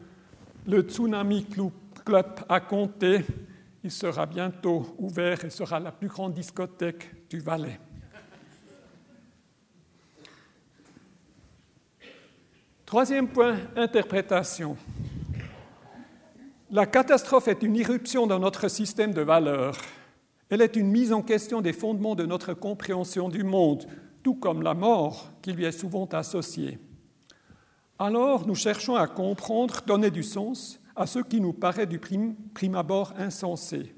le 0.66 0.82
Tsunami 0.82 1.46
Club 2.04 2.26
à 2.46 2.60
compter. 2.60 3.24
Il 3.82 3.90
sera 3.90 4.26
bientôt 4.26 4.94
ouvert 4.98 5.42
et 5.46 5.48
sera 5.48 5.80
la 5.80 5.90
plus 5.90 6.08
grande 6.08 6.34
discothèque 6.34 7.30
du 7.30 7.40
Valais. 7.40 7.80
Troisième 12.84 13.28
point, 13.28 13.56
interprétation. 13.74 14.76
La 16.70 16.84
catastrophe 16.84 17.48
est 17.48 17.62
une 17.62 17.76
irruption 17.76 18.26
dans 18.26 18.38
notre 18.38 18.68
système 18.68 19.14
de 19.14 19.22
valeurs. 19.22 19.78
Elle 20.50 20.62
est 20.62 20.76
une 20.76 20.90
mise 20.90 21.12
en 21.12 21.22
question 21.22 21.60
des 21.60 21.72
fondements 21.72 22.14
de 22.14 22.24
notre 22.24 22.54
compréhension 22.54 23.28
du 23.28 23.44
monde, 23.44 23.84
tout 24.22 24.34
comme 24.34 24.62
la 24.62 24.74
mort 24.74 25.30
qui 25.42 25.52
lui 25.52 25.64
est 25.64 25.72
souvent 25.72 26.06
associée. 26.06 26.78
Alors 27.98 28.46
nous 28.46 28.54
cherchons 28.54 28.94
à 28.94 29.06
comprendre, 29.06 29.82
donner 29.86 30.10
du 30.10 30.22
sens 30.22 30.80
à 30.96 31.06
ce 31.06 31.18
qui 31.18 31.40
nous 31.40 31.52
paraît 31.52 31.86
du 31.86 31.98
prime, 31.98 32.34
abord 32.74 33.12
insensé. 33.18 33.94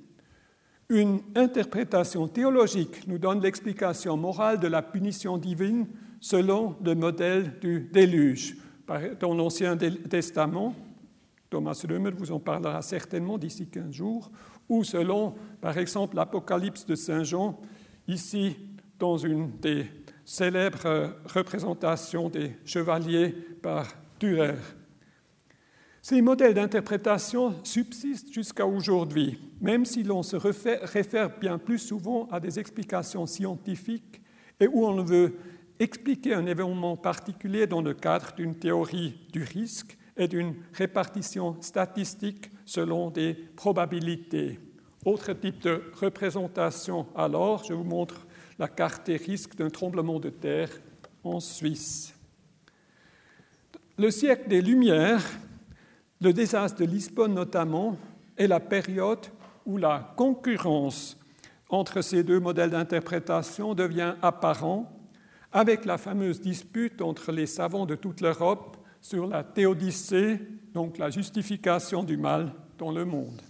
Une 0.88 1.21
interprétation 1.37 2.26
théologique 2.26 3.07
nous 3.07 3.19
donne 3.19 3.40
l'explication 3.40 4.16
morale 4.16 4.59
de 4.59 4.66
la 4.66 4.83
punition 4.83 5.38
divine 5.38 5.87
selon 6.21 6.76
le 6.85 6.95
modèle 6.95 7.59
du 7.61 7.88
déluge. 7.92 8.57
Dans 9.21 9.35
l'Ancien 9.35 9.76
Testament, 9.76 10.75
Thomas 11.49 11.80
Römer 11.88 12.11
vous 12.11 12.33
en 12.33 12.40
parlera 12.40 12.83
certainement 12.83 13.38
d'ici 13.38 13.69
15 13.69 13.92
jours, 13.92 14.30
ou 14.71 14.85
selon, 14.85 15.35
par 15.61 15.77
exemple, 15.77 16.17
l'Apocalypse 16.17 16.87
de 16.87 16.95
Saint 16.95 17.25
Jean, 17.25 17.61
ici 18.09 18.57
dans 18.99 19.19
une 19.19 19.50
des 19.59 19.87
célèbres 20.25 21.17
représentations 21.27 22.31
des 22.31 22.57
chevaliers 22.65 23.31
par 23.62 23.89
Dürer. 24.21 24.55
Ces 26.03 26.23
modèles 26.23 26.55
d'interprétation 26.55 27.55
subsistent 27.65 28.33
jusqu'à 28.33 28.67
aujourd'hui, 28.67 29.39
même 29.61 29.85
si 29.85 30.03
l'on 30.03 30.23
se 30.23 30.37
réfère 30.37 31.39
bien 31.39 31.59
plus 31.59 31.79
souvent 31.79 32.29
à 32.31 32.39
des 32.41 32.59
explications 32.59 33.27
scientifiques 33.27 34.23
et 34.61 34.67
où 34.67 34.87
on 34.87 35.03
veut 35.03 35.35
expliquer 35.79 36.35
un 36.35 36.47
événement 36.47 36.97
particulier 36.97 37.67
dans 37.67 37.83
le 37.83 37.95
cadre 37.95 38.33
d'une 38.35 38.55
théorie 38.55 39.19
du 39.33 39.43
risque 39.43 39.99
et 40.21 40.29
d'une 40.29 40.55
répartition 40.75 41.57
statistique 41.62 42.50
selon 42.67 43.11
des 43.11 43.33
probabilités. 43.33 44.61
Autre 45.07 45.33
type 45.33 45.62
de 45.62 45.83
représentation 45.99 47.07
alors, 47.17 47.65
je 47.65 47.73
vous 47.73 47.85
montre 47.85 48.27
la 48.59 48.69
carte 48.69 49.07
des 49.07 49.17
risques 49.17 49.57
d'un 49.57 49.71
tremblement 49.71 50.21
de 50.21 50.29
terre 50.29 50.69
en 51.25 51.41
Suisse. 51.41 52.15
Le 53.97 54.11
siècle 54.11 54.49
des 54.49 54.61
Lumières, 54.61 55.25
le 56.21 56.35
désastre 56.35 56.81
de 56.81 56.85
Lisbonne 56.85 57.33
notamment, 57.33 57.97
est 58.37 58.47
la 58.47 58.61
période 58.61 59.27
où 59.65 59.79
la 59.79 60.12
concurrence 60.19 61.19
entre 61.71 62.03
ces 62.03 62.25
deux 62.25 62.41
modèles 62.41 62.71
d'interprétation 62.71 63.75
devient 63.75 64.17
apparent 64.21 64.93
avec 65.50 65.87
la 65.87 65.97
fameuse 65.97 66.43
dispute 66.43 67.00
entre 67.00 67.33
les 67.33 67.47
savants 67.47 67.87
de 67.87 67.95
toute 67.95 68.21
l'Europe 68.21 68.77
sur 69.00 69.26
la 69.26 69.42
théodicée, 69.42 70.40
donc 70.73 70.99
la 70.99 71.11
justification 71.11 72.02
du 72.02 72.16
mal 72.16 72.52
dans 72.78 72.92
le 72.92 73.04
monde. 73.04 73.40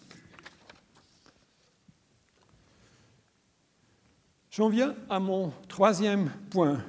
J'en 4.51 4.69
viens 4.69 4.95
à 5.09 5.21
mon 5.21 5.53
troisième 5.69 6.31
point, 6.51 6.85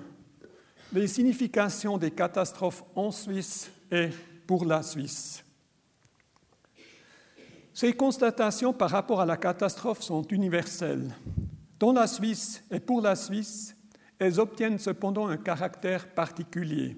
les 0.91 1.07
significations 1.07 1.97
des 1.97 2.11
catastrophes 2.11 2.83
en 2.95 3.11
Suisse 3.11 3.71
et 3.91 4.09
pour 4.47 4.65
la 4.65 4.81
Suisse. 4.83 5.43
Ces 7.73 7.93
constatations 7.93 8.73
par 8.73 8.89
rapport 8.89 9.21
à 9.21 9.25
la 9.25 9.37
catastrophe 9.37 10.01
sont 10.01 10.23
universelles. 10.23 11.15
Dans 11.79 11.93
la 11.93 12.07
Suisse 12.07 12.63
et 12.69 12.79
pour 12.79 13.01
la 13.01 13.15
Suisse, 13.15 13.75
elles 14.19 14.39
obtiennent 14.39 14.77
cependant 14.77 15.27
un 15.27 15.37
caractère 15.37 16.13
particulier, 16.13 16.97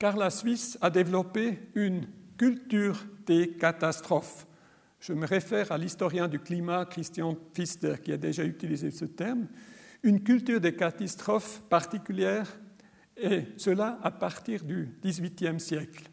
car 0.00 0.16
la 0.16 0.30
Suisse 0.30 0.78
a 0.80 0.88
développé 0.88 1.58
une 1.74 2.06
culture 2.38 3.04
des 3.26 3.50
catastrophes. 3.50 4.46
Je 4.98 5.12
me 5.12 5.26
réfère 5.26 5.70
à 5.70 5.78
l'historien 5.78 6.26
du 6.26 6.40
climat 6.40 6.86
Christian 6.86 7.34
Pfister 7.34 7.96
qui 8.02 8.10
a 8.10 8.16
déjà 8.16 8.42
utilisé 8.42 8.90
ce 8.90 9.04
terme, 9.04 9.46
une 10.02 10.22
culture 10.22 10.58
des 10.58 10.74
catastrophes 10.74 11.60
particulière, 11.68 12.48
et 13.14 13.44
cela 13.58 13.98
à 14.02 14.10
partir 14.10 14.64
du 14.64 14.88
XVIIIe 15.04 15.60
siècle. 15.60 16.08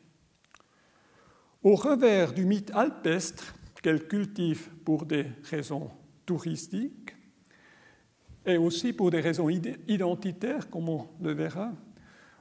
Au 1.64 1.76
revers 1.76 2.34
du 2.34 2.46
mythe 2.46 2.72
alpestre 2.76 3.56
qu'elle 3.82 4.06
cultive 4.06 4.70
pour 4.84 5.06
des 5.06 5.28
raisons 5.44 5.90
touristiques, 6.26 7.16
et 8.46 8.58
aussi 8.58 8.92
pour 8.92 9.12
des 9.12 9.22
raisons 9.22 9.48
identitaires, 9.48 10.70
comme 10.70 10.90
on 10.90 11.08
le 11.22 11.32
verra, 11.32 11.72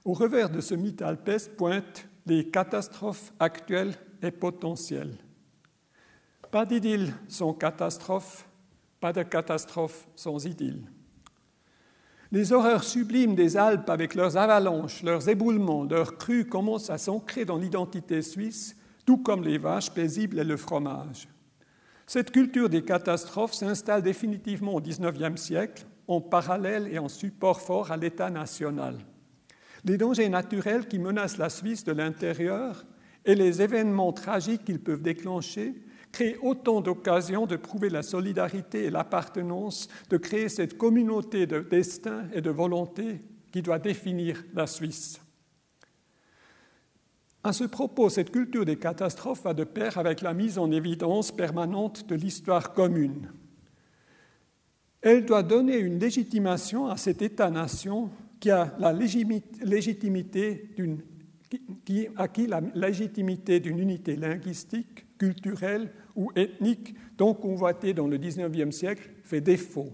au 0.06 0.12
revers 0.12 0.48
de 0.48 0.60
ce 0.60 0.75
mythe 0.75 1.02
alpestre 1.02 1.56
pointent 1.56 2.06
les 2.26 2.48
catastrophes 2.48 3.32
actuelles 3.40 3.94
et 4.22 4.30
potentielles. 4.30 5.18
Pas 6.52 6.64
d'idylle 6.64 7.12
sans 7.26 7.52
catastrophe, 7.52 8.48
pas 9.00 9.12
de 9.12 9.25
catastrophe 9.25 10.06
sans 10.14 10.46
idylle. 10.46 10.88
Les 12.30 12.52
horreurs 12.52 12.84
sublimes 12.84 13.34
des 13.34 13.56
Alpes 13.56 13.90
avec 13.90 14.14
leurs 14.14 14.36
avalanches, 14.36 15.02
leurs 15.02 15.28
éboulements, 15.28 15.82
leurs 15.82 16.16
crues 16.18 16.46
commencent 16.46 16.90
à 16.90 16.98
s'ancrer 16.98 17.44
dans 17.44 17.58
l'identité 17.58 18.22
suisse, 18.22 18.76
tout 19.06 19.18
comme 19.18 19.42
les 19.42 19.58
vaches 19.58 19.90
paisibles 19.90 20.38
et 20.38 20.44
le 20.44 20.56
fromage. 20.56 21.28
Cette 22.06 22.30
culture 22.30 22.68
des 22.68 22.84
catastrophes 22.84 23.54
s'installe 23.54 24.02
définitivement 24.02 24.75
au 24.75 24.80
XIXe 24.80 25.40
siècle 25.40 25.84
en 26.06 26.20
parallèle 26.20 26.86
et 26.92 27.00
en 27.00 27.08
support 27.08 27.60
fort 27.60 27.90
à 27.90 27.96
l'État 27.96 28.30
national. 28.30 28.98
Les 29.87 29.97
dangers 29.97 30.28
naturels 30.28 30.88
qui 30.88 30.99
menacent 30.99 31.38
la 31.38 31.49
Suisse 31.49 31.85
de 31.85 31.93
l'intérieur 31.93 32.85
et 33.25 33.37
les 33.37 33.62
événements 33.62 34.12
tragiques 34.12 34.64
qu'ils 34.64 34.83
peuvent 34.83 35.02
déclencher 35.02 35.75
créent 36.11 36.38
autant 36.43 36.81
d'occasions 36.81 37.47
de 37.47 37.57
prouver 37.57 37.88
la 37.88 38.02
solidarité 38.02 38.85
et 38.85 38.90
l'appartenance, 38.90 39.88
de 40.11 40.16
créer 40.16 40.49
cette 40.49 40.76
communauté 40.76 41.47
de 41.47 41.61
destin 41.61 42.25
et 42.33 42.40
de 42.40 42.50
volonté 42.50 43.21
qui 43.52 43.62
doit 43.62 43.78
définir 43.78 44.45
la 44.55 44.66
Suisse. 44.66 45.21
À 47.45 47.52
ce 47.52 47.62
propos, 47.62 48.09
cette 48.09 48.33
culture 48.33 48.64
des 48.64 48.76
catastrophes 48.76 49.45
va 49.45 49.55
de 49.55 49.62
pair 49.62 49.99
avec 49.99 50.21
la 50.21 50.35
mise 50.35 50.59
en 50.59 50.73
évidence 50.73 51.31
permanente 51.31 52.09
de 52.09 52.16
l'histoire 52.16 52.73
commune. 52.73 53.31
Elle 55.00 55.25
doit 55.25 55.45
donner 55.45 55.78
une 55.78 56.00
légitimation 56.00 56.88
à 56.88 56.97
cet 56.97 57.23
État-nation 57.23 58.11
qui 58.40 58.50
a 58.50 58.75
la 58.78 58.93
légitimité 58.93 60.71
d'une 60.76 61.00
qui 61.85 62.09
acquis 62.16 62.47
la 62.47 62.61
légitimité 62.75 63.61
d'une 63.61 63.78
unité 63.78 64.16
linguistique, 64.16 65.07
culturelle 65.16 65.93
ou 66.16 66.33
ethnique 66.35 66.95
dont 67.16 67.35
convoitée 67.35 67.95
dans 67.95 68.09
le 68.09 68.19
XIXe 68.19 68.75
siècle 68.75 69.11
fait 69.23 69.40
défaut. 69.40 69.90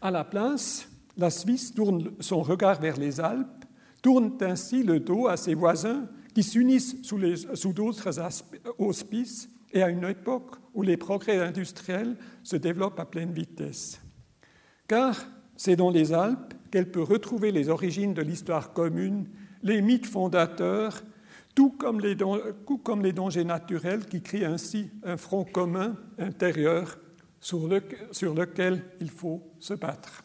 À 0.00 0.10
la 0.10 0.24
place, 0.24 0.88
la 1.16 1.30
Suisse 1.30 1.74
tourne 1.74 2.12
son 2.20 2.42
regard 2.42 2.80
vers 2.80 2.96
les 2.96 3.20
Alpes, 3.20 3.64
tourne 4.00 4.32
ainsi 4.40 4.82
le 4.82 5.00
dos 5.00 5.28
à 5.28 5.36
ses 5.36 5.54
voisins 5.54 6.08
qui 6.34 6.42
s'unissent 6.42 6.96
sous 7.02 7.72
d'autres 7.72 8.10
auspices 8.78 9.48
et 9.72 9.82
à 9.82 9.90
une 9.90 10.04
époque 10.04 10.56
où 10.74 10.82
les 10.82 10.96
progrès 10.96 11.38
industriels 11.38 12.16
se 12.42 12.56
développent 12.56 12.98
à 12.98 13.04
pleine 13.04 13.32
vitesse. 13.32 14.00
Car 14.88 15.24
c'est 15.56 15.76
dans 15.76 15.90
les 15.90 16.12
Alpes 16.12 16.54
qu'elle 16.72 16.90
peut 16.90 17.02
retrouver 17.02 17.52
les 17.52 17.68
origines 17.68 18.14
de 18.14 18.22
l'histoire 18.22 18.72
commune 18.72 19.28
les 19.62 19.80
mythes 19.80 20.06
fondateurs, 20.06 21.02
tout 21.54 21.70
comme 21.70 22.00
les, 22.00 22.14
dangers 23.12 23.44
naturels 23.44 24.06
qui 24.06 24.22
créent 24.22 24.44
ainsi 24.44 24.90
un 25.04 25.16
front 25.16 25.44
commun 25.44 25.96
intérieur 26.18 26.98
sur, 27.40 27.68
sur 28.10 28.34
lequel 28.34 28.84
il 29.00 29.10
faut 29.10 29.42
se 29.60 29.74
battre. 29.74 30.24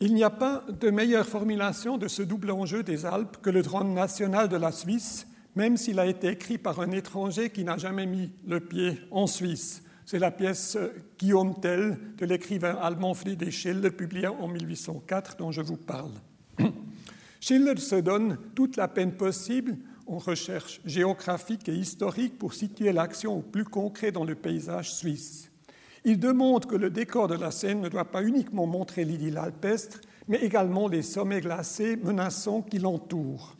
Il 0.00 0.14
n'y 0.14 0.24
a 0.24 0.30
pas 0.30 0.64
de 0.68 0.90
meilleure 0.90 1.26
formulation 1.26 1.96
de 1.96 2.08
ce 2.08 2.22
double 2.22 2.50
enjeu 2.50 2.82
des 2.82 3.06
Alpes 3.06 3.36
que 3.40 3.50
le 3.50 3.62
drame 3.62 3.92
national 3.92 4.48
de 4.48 4.56
la 4.56 4.72
Suisse, 4.72 5.28
même 5.54 5.76
s'il 5.76 5.98
a 5.98 6.06
été 6.06 6.28
écrit 6.28 6.58
par 6.58 6.80
un 6.80 6.90
étranger 6.90 7.50
qui 7.50 7.64
n'a 7.64 7.76
jamais 7.76 8.06
mis 8.06 8.32
le 8.46 8.60
pied 8.60 8.98
en 9.10 9.26
Suisse. 9.26 9.82
C'est 10.06 10.18
la 10.18 10.30
pièce 10.30 10.76
euh, 10.76 10.88
Guillaume 11.18 11.58
Tell 11.60 11.98
de 12.18 12.26
l'écrivain 12.26 12.76
allemand 12.80 13.14
Friedrich 13.14 13.52
Schiller, 13.52 13.90
publiée 13.90 14.26
en 14.26 14.48
1804, 14.48 15.36
dont 15.36 15.52
je 15.52 15.62
vous 15.62 15.76
parle. 15.76 16.12
Schiller 17.40 17.76
se 17.76 17.96
donne 17.96 18.38
toute 18.54 18.76
la 18.76 18.88
peine 18.88 19.12
possible 19.12 19.76
en 20.06 20.18
recherche 20.18 20.80
géographique 20.84 21.68
et 21.68 21.74
historique 21.74 22.38
pour 22.38 22.54
situer 22.54 22.92
l'action 22.92 23.38
au 23.38 23.42
plus 23.42 23.64
concret 23.64 24.12
dans 24.12 24.24
le 24.24 24.34
paysage 24.34 24.92
suisse. 24.92 25.50
Il 26.04 26.18
demande 26.18 26.66
que 26.66 26.74
le 26.74 26.90
décor 26.90 27.28
de 27.28 27.36
la 27.36 27.52
scène 27.52 27.80
ne 27.80 27.88
doit 27.88 28.10
pas 28.10 28.24
uniquement 28.24 28.66
montrer 28.66 29.04
l'idylle 29.04 29.38
alpestre, 29.38 30.00
mais 30.26 30.38
également 30.38 30.88
les 30.88 31.02
sommets 31.02 31.40
glacés 31.40 31.96
menaçants 31.96 32.62
qui 32.62 32.78
l'entourent. 32.78 33.56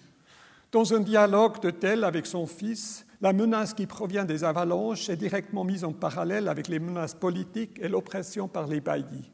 Dans 0.73 0.95
un 0.95 1.01
dialogue 1.01 1.61
de 1.61 1.69
Tell 1.69 2.03
avec 2.03 2.25
son 2.25 2.47
fils, 2.47 3.07
la 3.21 3.35
menace 3.35 3.75
qui 3.75 3.87
provient 3.87 4.25
des 4.25 4.43
avalanches 4.43 5.11
est 5.11 5.17
directement 5.17 5.65
mise 5.65 5.85
en 5.85 5.93
parallèle 5.93 6.49
avec 6.49 6.67
les 6.69 6.79
menaces 6.79 7.13
politiques 7.13 7.79
et 7.79 7.89
l'oppression 7.89 8.49
par 8.49 8.67
les 8.67 8.81
baillis. 8.81 9.31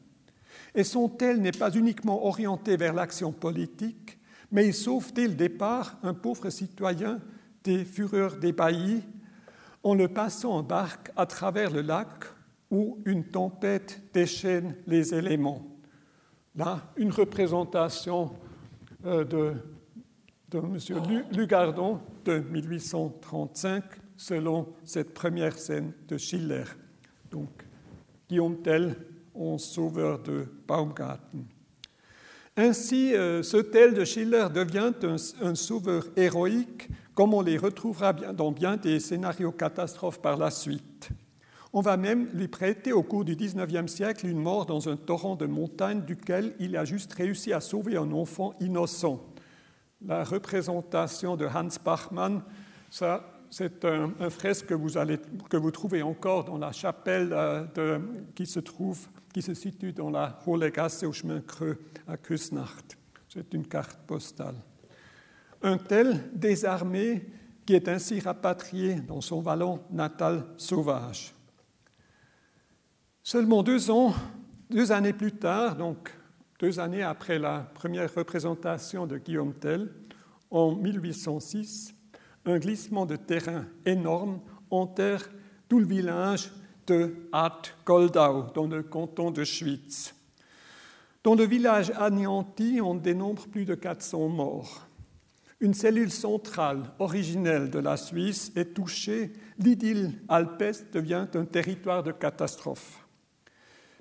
Et 0.75 0.83
son 0.83 1.07
tel 1.07 1.39
n'est 1.39 1.53
pas 1.53 1.71
uniquement 1.71 2.25
orienté 2.25 2.75
vers 2.75 2.93
l'action 2.93 3.31
politique, 3.31 4.19
mais 4.51 4.67
il 4.67 4.73
sauve 4.73 5.13
dès 5.13 5.29
le 5.29 5.33
départ 5.33 5.97
un 6.03 6.13
pauvre 6.13 6.49
citoyen 6.49 7.21
des 7.63 7.85
fureurs 7.85 8.35
des 8.35 8.51
baillis 8.51 9.03
en 9.83 9.95
le 9.95 10.09
passant 10.09 10.51
en 10.51 10.63
barque 10.63 11.09
à 11.15 11.25
travers 11.25 11.71
le 11.71 11.81
lac 11.81 12.25
où 12.69 12.99
une 13.05 13.23
tempête 13.23 14.01
déchaîne 14.13 14.75
les 14.87 15.15
éléments. 15.15 15.65
Là, 16.57 16.81
une 16.97 17.11
représentation 17.11 18.33
euh, 19.05 19.23
de 19.23 19.53
de 20.51 20.57
M. 20.57 21.23
Lugardon 21.31 21.99
de 22.25 22.39
1835, 22.39 23.83
selon 24.17 24.67
cette 24.83 25.13
première 25.13 25.57
scène 25.57 25.93
de 26.07 26.17
Schiller. 26.17 26.63
Donc, 27.31 27.49
Guillaume 28.27 28.61
Tell, 28.61 28.95
en 29.35 29.57
sauveur 29.57 30.19
de 30.19 30.45
Baumgarten. 30.67 31.45
Ainsi, 32.57 33.15
euh, 33.15 33.41
ce 33.41 33.57
Tell 33.57 33.93
de 33.93 34.03
Schiller 34.03 34.47
devient 34.53 34.91
un, 35.41 35.55
sauveur 35.55 36.05
héroïque, 36.17 36.89
comme 37.13 37.33
on 37.33 37.41
les 37.41 37.57
retrouvera 37.57 38.11
dans 38.11 38.51
bien 38.51 38.75
des 38.75 38.99
scénarios 38.99 39.51
catastrophes 39.51 40.21
par 40.21 40.37
la 40.37 40.51
suite. 40.51 41.09
On 41.71 41.81
va 41.81 41.97
même 41.97 42.27
lui 42.33 42.47
prêter 42.47 42.91
au 42.91 43.03
cours 43.03 43.23
du 43.23 43.35
XIXe 43.35 43.91
siècle 43.91 44.25
une 44.25 44.41
mort 44.41 44.65
dans 44.65 44.89
un 44.89 44.97
torrent 44.97 45.35
de 45.35 45.45
montagne 45.45 46.01
duquel 46.01 46.55
il 46.59 46.75
a 46.75 46.83
juste 46.83 47.13
réussi 47.13 47.53
à 47.53 47.61
sauver 47.61 47.95
un 47.95 48.11
enfant 48.11 48.55
innocent 48.59 49.23
la 50.05 50.23
représentation 50.23 51.35
de 51.35 51.45
Hans 51.45 51.67
Bachmann, 51.83 52.41
ça, 52.89 53.23
c'est 53.49 53.83
un, 53.85 54.29
fresque 54.29 54.67
que 54.67 55.57
vous, 55.57 55.71
trouvez 55.71 56.01
encore 56.01 56.45
dans 56.45 56.57
la 56.57 56.71
chapelle 56.71 57.29
euh, 57.33 57.99
qui 58.35 58.45
se 58.45 58.59
trouve, 58.59 59.07
qui 59.33 59.41
se 59.41 59.53
situe 59.53 59.93
dans 59.93 60.09
la 60.09 60.39
Hohle 60.45 60.71
Gasse 60.71 61.03
au 61.03 61.11
chemin 61.11 61.41
creux 61.41 61.79
à 62.07 62.17
Küsnacht. 62.17 62.97
C'est 63.27 63.53
une 63.53 63.67
carte 63.67 63.99
postale. 64.07 64.55
Un 65.61 65.77
tel 65.77 66.31
désarmé 66.33 67.25
qui 67.65 67.75
est 67.75 67.87
ainsi 67.87 68.19
rapatrié 68.19 68.95
dans 68.95 69.21
son 69.21 69.41
vallon 69.41 69.81
natal 69.91 70.45
sauvage. 70.57 71.35
Seulement 73.21 73.61
deux 73.61 73.91
ans, 73.91 74.13
deux 74.71 74.91
années 74.91 75.13
plus 75.13 75.33
tard, 75.33 75.75
donc 75.75 76.11
deux 76.59 76.79
années 76.79 77.03
après 77.03 77.39
la 77.39 77.59
première 77.73 78.13
représentation 78.13 79.07
de 79.07 79.17
Guillaume 79.17 79.53
Tell, 79.53 79.89
en 80.51 80.75
1806, 80.75 81.95
un 82.45 82.59
glissement 82.59 83.05
de 83.05 83.15
terrain 83.15 83.65
énorme 83.85 84.41
enterre 84.69 85.29
tout 85.69 85.79
le 85.79 85.85
village 85.85 86.51
de 86.85 87.15
Art 87.31 87.61
Goldau, 87.85 88.47
dans 88.53 88.67
le 88.67 88.83
canton 88.83 89.31
de 89.31 89.43
Schwyz. 89.43 90.13
Dans 91.23 91.35
le 91.35 91.45
village 91.45 91.91
anéanti, 91.95 92.79
on 92.83 92.95
dénombre 92.95 93.47
plus 93.47 93.65
de 93.65 93.75
400 93.75 94.27
morts. 94.27 94.85
Une 95.61 95.73
cellule 95.73 96.11
centrale 96.11 96.83
originelle 96.99 97.69
de 97.69 97.79
la 97.79 97.95
Suisse 97.95 98.51
est 98.55 98.73
touchée, 98.73 99.31
l'idylle 99.59 100.21
alpestre 100.27 100.91
devient 100.91 101.27
un 101.33 101.45
territoire 101.45 102.03
de 102.03 102.11
catastrophe. 102.11 103.05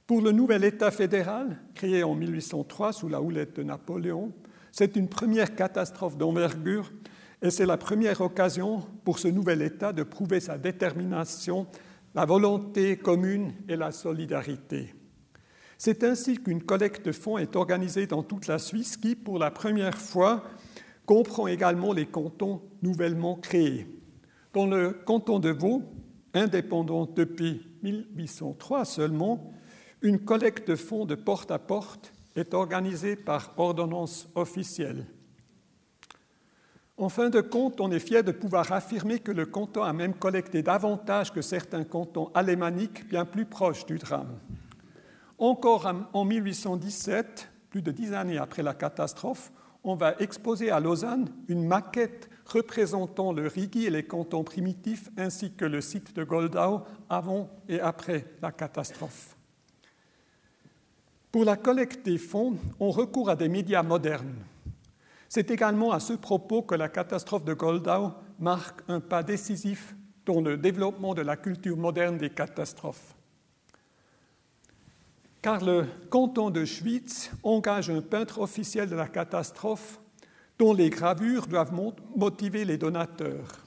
Pour 0.09 0.23
le 0.23 0.33
nouvel 0.33 0.65
État 0.65 0.91
fédéral, 0.91 1.59
créé 1.75 2.03
en 2.03 2.15
1803 2.15 2.95
sous 2.95 3.09
la 3.09 3.21
houlette 3.21 3.57
de 3.57 3.63
Napoléon, 3.63 4.33
c'est 4.73 4.97
une 4.97 5.07
première 5.07 5.55
catastrophe 5.55 6.17
d'envergure 6.17 6.91
et 7.43 7.51
c'est 7.51 7.67
la 7.67 7.77
première 7.77 8.23
occasion 8.23 8.87
pour 9.05 9.19
ce 9.19 9.29
nouvel 9.29 9.61
État 9.61 9.93
de 9.93 10.03
prouver 10.03 10.41
sa 10.41 10.57
détermination, 10.57 11.67
la 12.15 12.25
volonté 12.25 12.97
commune 12.97 13.53
et 13.69 13.77
la 13.77 13.93
solidarité. 13.93 14.95
C'est 15.77 16.03
ainsi 16.03 16.43
qu'une 16.43 16.63
collecte 16.63 17.05
de 17.05 17.13
fonds 17.13 17.37
est 17.37 17.55
organisée 17.55 18.07
dans 18.07 18.23
toute 18.23 18.47
la 18.47 18.59
Suisse 18.59 18.97
qui, 18.97 19.15
pour 19.15 19.39
la 19.39 19.51
première 19.51 19.99
fois, 19.99 20.43
comprend 21.05 21.49
également 21.49 21.93
les 21.93 22.07
cantons 22.07 22.63
nouvellement 22.81 23.35
créés. 23.35 23.87
Dans 24.55 24.65
le 24.65 24.93
canton 25.05 25.39
de 25.39 25.51
Vaud, 25.51 25.83
indépendant 26.33 27.05
depuis 27.05 27.61
1803 27.83 28.87
seulement, 28.87 29.53
une 30.03 30.21
collecte 30.21 30.69
de 30.69 30.77
fonds 30.77 31.05
de 31.05 31.15
porte 31.15 31.51
à 31.51 31.59
porte 31.59 32.13
est 32.37 32.55
organisée 32.55 33.17
par 33.17 33.53
ordonnance 33.57 34.29
officielle. 34.35 35.07
En 36.97 37.09
fin 37.09 37.31
de 37.31 37.41
compte, 37.41 37.81
on 37.81 37.93
est 37.93 38.01
fier 38.01 38.25
de 38.25 38.33
pouvoir 38.33 38.73
affirmer 38.73 39.21
que 39.21 39.31
le 39.31 39.47
canton 39.47 39.83
a 39.83 39.93
même 39.93 40.15
collecté 40.15 40.63
davantage 40.63 41.33
que 41.33 41.43
certains 41.43 41.85
cantons 41.85 42.31
alémaniques 42.35 43.09
bien 43.09 43.25
plus 43.25 43.45
proches 43.45 43.87
du 43.87 43.99
drame. 43.99 44.39
Encore 45.39 45.93
en 46.13 46.25
1817, 46.25 47.49
plus 47.71 47.83
de 47.83 47.93
dix 47.93 48.13
années 48.13 48.39
après 48.39 48.65
la 48.65 48.75
catastrophe, 48.75 49.53
on 49.85 49.95
va 49.95 50.17
exposer 50.19 50.71
à 50.71 50.81
Lausanne 50.81 51.29
une 51.47 51.65
maquette 51.65 52.29
représentant 52.47 53.33
le 53.33 53.47
Rigi 53.47 53.87
et 53.87 53.91
les 53.91 54.05
cantons 54.05 54.43
primitifs 54.43 55.09
ainsi 55.17 55.53
que 55.53 55.65
le 55.65 55.81
site 55.81 56.17
de 56.17 56.25
Goldau 56.25 56.83
avant 57.09 57.49
et 57.69 57.79
après 57.79 58.25
la 58.43 58.51
catastrophe. 58.51 59.38
Pour 61.31 61.45
la 61.45 61.57
collecte 61.57 62.07
des 62.07 62.17
fonds, 62.17 62.57
on 62.81 62.91
recourt 62.91 63.29
à 63.29 63.37
des 63.37 63.49
médias 63.49 63.83
modernes. 63.83 64.35
C'est 65.29 65.51
également 65.51 65.93
à 65.93 66.01
ce 66.01 66.15
propos 66.15 66.63
que 66.63 66.75
la 66.75 66.89
catastrophe 66.89 67.45
de 67.45 67.53
Goldau 67.53 68.13
marque 68.39 68.81
un 68.89 69.01
pas 69.01 69.23
décisif 69.23 69.95
dans 70.25 70.41
le 70.41 70.57
développement 70.57 71.13
de 71.13 71.21
la 71.21 71.37
culture 71.37 71.77
moderne 71.77 72.17
des 72.17 72.31
catastrophes. 72.31 73.15
Car 75.43 75.63
le 75.63 75.85
canton 76.09 76.49
de 76.49 76.65
Schwyz 76.65 77.31
engage 77.43 77.91
un 77.91 78.01
peintre 78.01 78.41
officiel 78.41 78.89
de 78.89 78.97
la 78.97 79.07
catastrophe 79.07 80.01
dont 80.59 80.73
les 80.73 80.89
gravures 80.89 81.47
doivent 81.47 81.75
motiver 82.17 82.65
les 82.65 82.79
donateurs. 82.79 83.67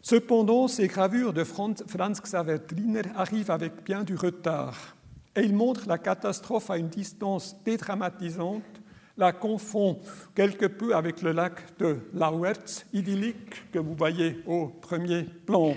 Cependant, 0.00 0.68
ces 0.68 0.86
gravures 0.86 1.32
de 1.32 1.44
Franz 1.44 1.82
Xaver 2.22 2.58
Triner 2.66 3.02
arrivent 3.16 3.50
avec 3.50 3.84
bien 3.84 4.04
du 4.04 4.14
retard 4.14 4.96
et 5.36 5.42
il 5.42 5.54
montre 5.54 5.88
la 5.88 5.98
catastrophe 5.98 6.70
à 6.70 6.76
une 6.76 6.88
distance 6.88 7.56
dédramatisante 7.64 8.80
la 9.20 9.32
confond 9.32 9.98
quelque 10.34 10.64
peu 10.64 10.96
avec 10.96 11.20
le 11.20 11.32
lac 11.32 11.76
de 11.78 11.98
Lauwerts, 12.14 12.86
idyllique, 12.92 13.70
que 13.70 13.78
vous 13.78 13.94
voyez 13.94 14.42
au 14.46 14.68
premier 14.68 15.24
plan, 15.24 15.74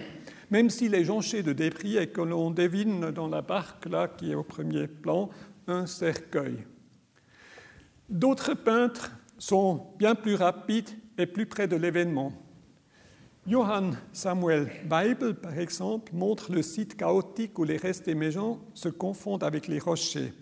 même 0.50 0.70
s'il 0.70 0.96
est 0.96 1.04
jonché 1.04 1.44
de 1.44 1.52
débris 1.52 1.98
et 1.98 2.08
que 2.08 2.22
l'on 2.22 2.52
devine 2.52 3.12
dans 3.12 3.28
la 3.28 3.42
barque 3.42 3.86
là 3.86 4.08
qui 4.08 4.32
est 4.32 4.36
au 4.36 4.44
premier 4.44 4.88
plan 4.88 5.30
un 5.68 5.86
cercueil. 5.86 6.64
D'autres 8.10 8.54
peintres 8.54 9.12
sont 9.38 9.88
bien 9.98 10.16
plus 10.16 10.36
rapides 10.36 10.90
et 11.18 11.26
plus 11.26 11.46
près 11.46 11.68
de 11.68 11.76
l'événement. 11.76 12.32
Johann 13.46 13.98
Samuel 14.14 14.72
Weibel, 14.90 15.36
par 15.36 15.60
exemple, 15.60 16.14
montre 16.16 16.54
le 16.54 16.62
site 16.62 16.96
chaotique 16.96 17.60
où 17.60 17.66
les 17.66 17.76
restes 17.76 18.06
des 18.06 18.16
maisons 18.16 18.62
se 18.74 18.88
confondent 18.88 19.44
avec 19.44 19.68
les 19.68 19.80
rochers. 19.80 20.34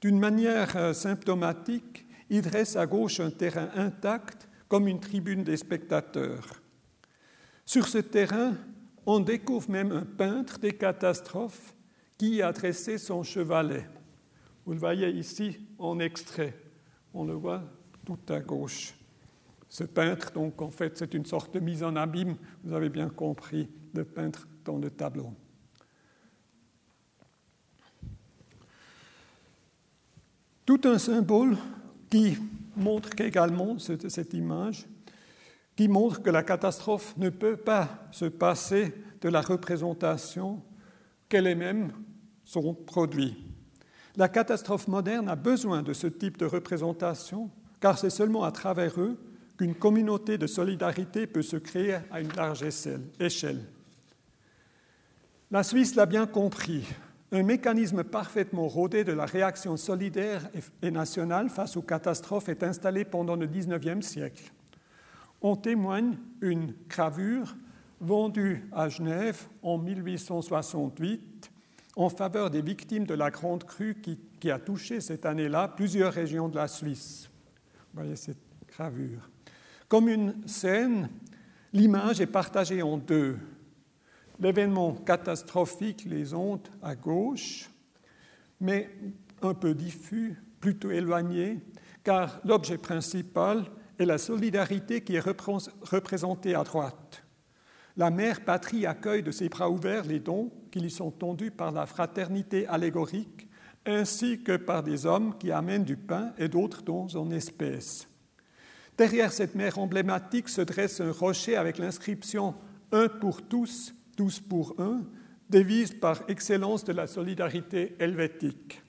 D'une 0.00 0.20
manière 0.20 0.76
euh, 0.76 0.92
symptomatique, 0.92 2.06
il 2.30 2.42
dresse 2.42 2.76
à 2.76 2.86
gauche 2.86 3.18
un 3.18 3.30
terrain 3.30 3.68
intact 3.74 4.48
comme 4.68 4.86
une 4.86 5.00
tribune 5.00 5.42
des 5.42 5.56
spectateurs. 5.56 6.62
Sur 7.64 7.88
ce 7.88 7.98
terrain, 7.98 8.54
on 9.06 9.18
découvre 9.18 9.70
même 9.70 9.90
un 9.90 10.04
peintre 10.04 10.58
des 10.58 10.72
catastrophes 10.72 11.74
qui 12.16 12.42
a 12.42 12.52
dressé 12.52 12.98
son 12.98 13.24
chevalet. 13.24 13.88
Vous 14.64 14.72
le 14.72 14.78
voyez 14.78 15.08
ici 15.10 15.58
en 15.78 15.98
extrait. 15.98 16.54
On 17.12 17.24
le 17.24 17.34
voit 17.34 17.62
tout 18.04 18.18
à 18.28 18.40
gauche. 18.40 18.95
Ce 19.68 19.84
peintre, 19.84 20.32
donc, 20.32 20.62
en 20.62 20.70
fait, 20.70 20.96
c'est 20.96 21.14
une 21.14 21.26
sorte 21.26 21.54
de 21.54 21.60
mise 21.60 21.82
en 21.82 21.96
abîme, 21.96 22.36
vous 22.62 22.72
avez 22.72 22.88
bien 22.88 23.08
compris, 23.08 23.68
le 23.94 24.04
peintre 24.04 24.46
dans 24.64 24.78
le 24.78 24.90
tableau. 24.90 25.32
Tout 30.64 30.80
un 30.84 30.98
symbole 30.98 31.56
qui 32.10 32.36
montre 32.76 33.10
également 33.20 33.78
cette 33.78 34.34
image, 34.34 34.86
qui 35.76 35.88
montre 35.88 36.22
que 36.22 36.30
la 36.30 36.42
catastrophe 36.42 37.16
ne 37.16 37.30
peut 37.30 37.56
pas 37.56 38.08
se 38.10 38.24
passer 38.24 38.94
de 39.20 39.28
la 39.28 39.40
représentation 39.40 40.62
qu'elle-même 41.28 41.92
son 42.44 42.74
produit. 42.74 43.36
La 44.16 44.28
catastrophe 44.28 44.88
moderne 44.88 45.28
a 45.28 45.36
besoin 45.36 45.82
de 45.82 45.92
ce 45.92 46.06
type 46.06 46.38
de 46.38 46.46
représentation, 46.46 47.50
car 47.80 47.98
c'est 47.98 48.10
seulement 48.10 48.44
à 48.44 48.52
travers 48.52 48.98
eux 49.00 49.18
qu'une 49.56 49.74
communauté 49.74 50.38
de 50.38 50.46
solidarité 50.46 51.26
peut 51.26 51.42
se 51.42 51.56
créer 51.56 51.98
à 52.10 52.20
une 52.20 52.32
large 52.32 52.64
échelle. 53.18 53.60
La 55.50 55.62
Suisse 55.62 55.94
l'a 55.94 56.06
bien 56.06 56.26
compris. 56.26 56.86
Un 57.32 57.42
mécanisme 57.42 58.04
parfaitement 58.04 58.68
rodé 58.68 59.04
de 59.04 59.12
la 59.12 59.26
réaction 59.26 59.76
solidaire 59.76 60.48
et 60.82 60.90
nationale 60.90 61.48
face 61.48 61.76
aux 61.76 61.82
catastrophes 61.82 62.48
est 62.48 62.62
installé 62.62 63.04
pendant 63.04 63.36
le 63.36 63.46
XIXe 63.46 64.06
siècle. 64.06 64.52
On 65.42 65.56
témoigne 65.56 66.16
une 66.40 66.74
gravure 66.88 67.56
vendue 68.00 68.68
à 68.72 68.88
Genève 68.88 69.46
en 69.62 69.78
1868 69.78 71.50
en 71.96 72.10
faveur 72.10 72.50
des 72.50 72.62
victimes 72.62 73.06
de 73.06 73.14
la 73.14 73.30
Grande 73.30 73.64
Crue 73.64 73.96
qui, 74.02 74.18
qui 74.38 74.50
a 74.50 74.58
touché 74.58 75.00
cette 75.00 75.26
année-là 75.26 75.68
plusieurs 75.68 76.12
régions 76.12 76.48
de 76.48 76.56
la 76.56 76.68
Suisse. 76.68 77.30
Vous 77.92 78.00
voyez 78.00 78.16
cette 78.16 78.38
gravure. 78.68 79.30
Comme 79.88 80.08
une 80.08 80.46
scène, 80.46 81.08
l'image 81.72 82.20
est 82.20 82.26
partagée 82.26 82.82
en 82.82 82.96
deux 82.96 83.38
l'événement 84.40 84.92
catastrophique, 84.94 86.04
les 86.04 86.34
ondes 86.34 86.68
à 86.82 86.94
gauche, 86.94 87.70
mais 88.60 88.90
un 89.42 89.54
peu 89.54 89.74
diffus, 89.74 90.36
plutôt 90.60 90.90
éloigné, 90.90 91.60
car 92.02 92.40
l'objet 92.44 92.78
principal 92.78 93.64
est 93.98 94.04
la 94.04 94.18
solidarité 94.18 95.02
qui 95.02 95.16
est 95.16 95.24
représentée 95.24 96.54
à 96.54 96.64
droite. 96.64 97.22
La 97.96 98.10
mère 98.10 98.44
patrie 98.44 98.84
accueille 98.84 99.22
de 99.22 99.30
ses 99.30 99.48
bras 99.48 99.70
ouverts 99.70 100.04
les 100.04 100.20
dons 100.20 100.50
qui 100.70 100.80
lui 100.80 100.90
sont 100.90 101.10
tendus 101.10 101.50
par 101.50 101.72
la 101.72 101.86
fraternité 101.86 102.66
allégorique, 102.66 103.48
ainsi 103.86 104.42
que 104.42 104.56
par 104.56 104.82
des 104.82 105.06
hommes 105.06 105.38
qui 105.38 105.50
amènent 105.50 105.84
du 105.84 105.96
pain 105.96 106.32
et 106.36 106.48
d'autres 106.48 106.82
dons 106.82 107.06
en 107.14 107.30
espèces. 107.30 108.06
Derrière 108.96 109.32
cette 109.32 109.54
mère 109.54 109.78
emblématique 109.78 110.48
se 110.48 110.62
dresse 110.62 111.00
un 111.00 111.12
rocher 111.12 111.56
avec 111.56 111.78
l'inscription 111.78 112.54
Un 112.92 113.08
pour 113.08 113.42
tous, 113.42 113.94
tous 114.16 114.40
pour 114.40 114.74
un, 114.78 115.02
devise 115.50 115.92
par 115.92 116.22
excellence 116.28 116.84
de 116.84 116.92
la 116.92 117.06
solidarité 117.06 117.94
helvétique. 117.98 118.82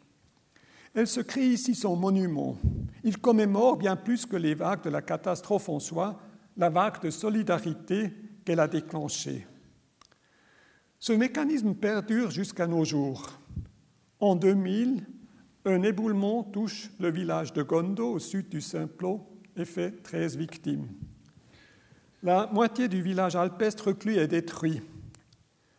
Elle 0.93 1.07
se 1.07 1.19
crée 1.19 1.47
ici 1.47 1.75
son 1.75 1.95
monument. 1.95 2.57
Il 3.03 3.17
commémore 3.17 3.77
bien 3.77 3.95
plus 3.95 4.25
que 4.25 4.37
les 4.37 4.55
vagues 4.55 4.83
de 4.83 4.89
la 4.89 5.01
catastrophe 5.01 5.69
en 5.69 5.79
soi, 5.79 6.19
la 6.55 6.69
vague 6.69 7.01
de 7.01 7.09
solidarité 7.09 8.13
qu'elle 8.45 8.61
a 8.61 8.67
déclenchée. 8.67 9.45
Ce 10.99 11.13
mécanisme 11.13 11.75
perdure 11.75 12.31
jusqu'à 12.31 12.65
nos 12.65 12.83
jours. 12.83 13.29
En 14.19 14.35
2000, 14.35 15.05
un 15.65 15.83
éboulement 15.83 16.43
touche 16.43 16.89
le 16.99 17.11
village 17.11 17.53
de 17.53 17.61
Gondo 17.61 18.13
au 18.13 18.19
sud 18.19 18.49
du 18.49 18.61
Simplot 18.61 19.36
et 19.57 19.65
fait 19.65 19.91
13 20.03 20.37
victimes. 20.37 20.87
La 22.23 22.47
moitié 22.47 22.87
du 22.87 23.01
village 23.01 23.35
alpestre 23.35 23.87
reclus 23.87 24.17
est 24.17 24.27
détruit. 24.27 24.81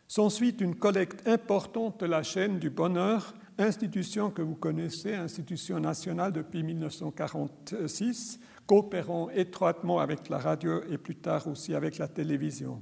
S'ensuit 0.07 0.55
une 0.59 0.75
collecte 0.75 1.27
importante 1.27 1.99
de 1.99 2.05
la 2.05 2.23
chaîne 2.23 2.59
du 2.59 2.69
bonheur, 2.69 3.33
institution 3.57 4.31
que 4.31 4.41
vous 4.41 4.55
connaissez, 4.55 5.13
institution 5.13 5.79
nationale 5.79 6.31
depuis 6.31 6.63
1946, 6.63 8.39
coopérant 8.65 9.29
étroitement 9.31 9.99
avec 9.99 10.29
la 10.29 10.37
radio 10.37 10.81
et 10.89 10.97
plus 10.97 11.15
tard 11.15 11.47
aussi 11.47 11.75
avec 11.75 11.97
la 11.97 12.07
télévision. 12.07 12.81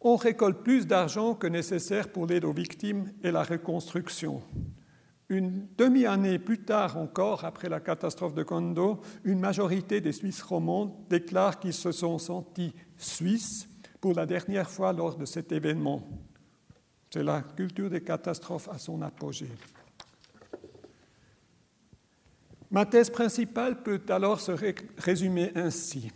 On 0.00 0.16
récolte 0.16 0.62
plus 0.62 0.86
d'argent 0.86 1.34
que 1.34 1.46
nécessaire 1.46 2.08
pour 2.08 2.26
l'aide 2.26 2.44
aux 2.44 2.52
victimes 2.52 3.10
et 3.22 3.30
la 3.30 3.42
reconstruction. 3.42 4.42
Une 5.30 5.66
demi-année 5.78 6.38
plus 6.38 6.58
tard 6.58 6.98
encore, 6.98 7.44
après 7.44 7.68
la 7.68 7.80
catastrophe 7.80 8.34
de 8.34 8.42
Kondo, 8.42 9.00
une 9.24 9.40
majorité 9.40 10.00
des 10.00 10.12
Suisses 10.12 10.42
romands 10.42 11.06
déclarent 11.08 11.58
qu'ils 11.58 11.72
se 11.72 11.92
sont 11.92 12.18
sentis 12.18 12.74
suisses 12.98 13.68
pour 14.00 14.12
la 14.12 14.26
dernière 14.26 14.68
fois 14.68 14.92
lors 14.92 15.16
de 15.16 15.24
cet 15.24 15.50
événement. 15.50 16.06
C'est 17.10 17.22
la 17.22 17.40
culture 17.40 17.88
des 17.88 18.02
catastrophes 18.02 18.68
à 18.68 18.76
son 18.76 19.00
apogée. 19.00 19.50
Ma 22.70 22.84
thèse 22.84 23.08
principale 23.08 23.82
peut 23.82 24.02
alors 24.08 24.40
se 24.40 24.52
résumer 24.98 25.52
ainsi. 25.54 26.10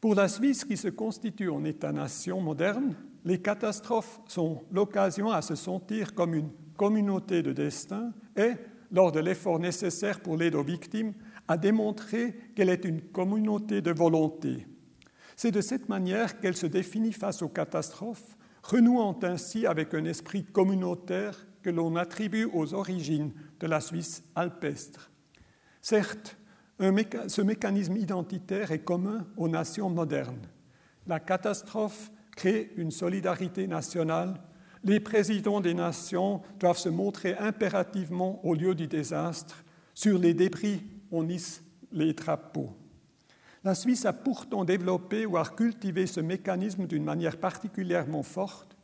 Pour 0.00 0.14
la 0.14 0.28
Suisse 0.28 0.64
qui 0.64 0.76
se 0.76 0.88
constitue 0.88 1.50
en 1.50 1.64
État-nation 1.64 2.40
moderne, 2.40 2.94
les 3.24 3.42
catastrophes 3.42 4.20
sont 4.28 4.62
l'occasion 4.70 5.30
à 5.30 5.42
se 5.42 5.56
sentir 5.56 6.14
comme 6.14 6.34
une 6.34 6.50
communauté 6.76 7.42
de 7.42 7.52
destin 7.52 8.12
et, 8.36 8.52
lors 8.92 9.12
de 9.12 9.20
l'effort 9.20 9.58
nécessaire 9.58 10.20
pour 10.20 10.36
l'aide 10.36 10.54
aux 10.54 10.62
victimes, 10.62 11.14
à 11.48 11.56
démontrer 11.56 12.34
qu'elle 12.54 12.68
est 12.68 12.84
une 12.84 13.00
communauté 13.00 13.80
de 13.80 13.92
volonté, 13.92 14.66
c'est 15.36 15.50
de 15.50 15.60
cette 15.60 15.88
manière 15.88 16.40
qu'elle 16.40 16.56
se 16.56 16.66
définit 16.66 17.12
face 17.12 17.42
aux 17.42 17.48
catastrophes, 17.48 18.36
renouant 18.62 19.18
ainsi 19.22 19.66
avec 19.66 19.94
un 19.94 20.04
esprit 20.04 20.44
communautaire 20.44 21.46
que 21.62 21.70
l'on 21.70 21.96
attribue 21.96 22.48
aux 22.52 22.74
origines 22.74 23.32
de 23.60 23.66
la 23.66 23.80
Suisse 23.80 24.24
alpestre. 24.34 25.10
Certes, 25.82 26.36
ce 26.80 27.42
mécanisme 27.42 27.96
identitaire 27.96 28.72
est 28.72 28.84
commun 28.84 29.26
aux 29.36 29.48
nations 29.48 29.90
modernes. 29.90 30.46
La 31.06 31.20
catastrophe 31.20 32.10
crée 32.34 32.72
une 32.76 32.90
solidarité 32.90 33.66
nationale. 33.66 34.40
Les 34.86 35.00
présidents 35.00 35.60
des 35.60 35.74
nations 35.74 36.42
doivent 36.60 36.78
se 36.78 36.88
montrer 36.88 37.36
impérativement 37.38 38.38
au 38.44 38.54
lieu 38.54 38.72
du 38.72 38.86
désastre. 38.86 39.64
Sur 39.94 40.16
les 40.16 40.32
débris, 40.32 40.80
on 41.10 41.28
hisse 41.28 41.64
les 41.90 42.12
drapeaux. 42.12 42.70
La 43.64 43.74
Suisse 43.74 44.06
a 44.06 44.12
pourtant 44.12 44.64
développé 44.64 45.26
ou 45.26 45.38
a 45.38 45.44
cultivé 45.44 46.06
ce 46.06 46.20
mécanisme 46.20 46.86
d'une 46.86 47.02
manière 47.02 47.38
particulièrement 47.38 48.22
forte, 48.22 48.76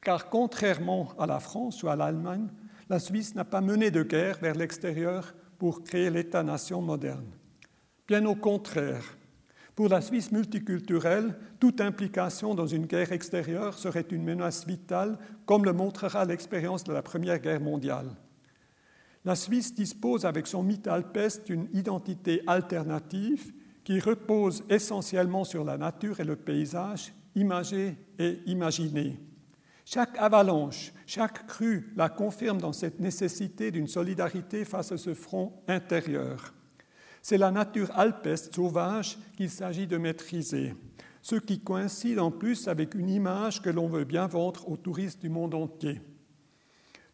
car 0.00 0.30
contrairement 0.30 1.12
à 1.18 1.26
la 1.26 1.40
France 1.40 1.82
ou 1.82 1.90
à 1.90 1.96
l'Allemagne, 1.96 2.48
la 2.88 2.98
Suisse 2.98 3.34
n'a 3.34 3.44
pas 3.44 3.60
mené 3.60 3.90
de 3.90 4.02
guerre 4.02 4.38
vers 4.40 4.54
l'extérieur 4.54 5.34
pour 5.58 5.84
créer 5.84 6.08
l'État-nation 6.08 6.80
moderne. 6.80 7.30
Bien 8.08 8.24
au 8.24 8.34
contraire, 8.34 9.04
pour 9.80 9.88
la 9.88 10.02
Suisse 10.02 10.30
multiculturelle, 10.30 11.34
toute 11.58 11.80
implication 11.80 12.54
dans 12.54 12.66
une 12.66 12.84
guerre 12.84 13.12
extérieure 13.12 13.78
serait 13.78 14.04
une 14.10 14.22
menace 14.22 14.66
vitale, 14.66 15.16
comme 15.46 15.64
le 15.64 15.72
montrera 15.72 16.26
l'expérience 16.26 16.84
de 16.84 16.92
la 16.92 17.00
Première 17.00 17.38
Guerre 17.38 17.62
mondiale. 17.62 18.10
La 19.24 19.34
Suisse 19.34 19.74
dispose 19.74 20.26
avec 20.26 20.46
son 20.46 20.62
mythe 20.62 20.86
alpestre 20.86 21.44
d'une 21.44 21.66
identité 21.72 22.42
alternative 22.46 23.54
qui 23.82 24.00
repose 24.00 24.64
essentiellement 24.68 25.44
sur 25.44 25.64
la 25.64 25.78
nature 25.78 26.20
et 26.20 26.24
le 26.24 26.36
paysage, 26.36 27.14
imagé 27.34 27.96
et 28.18 28.40
imaginé. 28.44 29.18
Chaque 29.86 30.18
avalanche, 30.18 30.92
chaque 31.06 31.46
crue 31.46 31.90
la 31.96 32.10
confirme 32.10 32.60
dans 32.60 32.74
cette 32.74 33.00
nécessité 33.00 33.70
d'une 33.70 33.88
solidarité 33.88 34.66
face 34.66 34.92
à 34.92 34.98
ce 34.98 35.14
front 35.14 35.54
intérieur. 35.68 36.52
C'est 37.22 37.38
la 37.38 37.50
nature 37.50 37.90
alpeste 37.96 38.54
sauvage 38.54 39.18
qu'il 39.36 39.50
s'agit 39.50 39.86
de 39.86 39.98
maîtriser, 39.98 40.74
ce 41.22 41.36
qui 41.36 41.60
coïncide 41.60 42.18
en 42.18 42.30
plus 42.30 42.68
avec 42.68 42.94
une 42.94 43.10
image 43.10 43.60
que 43.60 43.70
l'on 43.70 43.88
veut 43.88 44.04
bien 44.04 44.26
vendre 44.26 44.68
aux 44.68 44.76
touristes 44.76 45.20
du 45.20 45.28
monde 45.28 45.54
entier. 45.54 46.00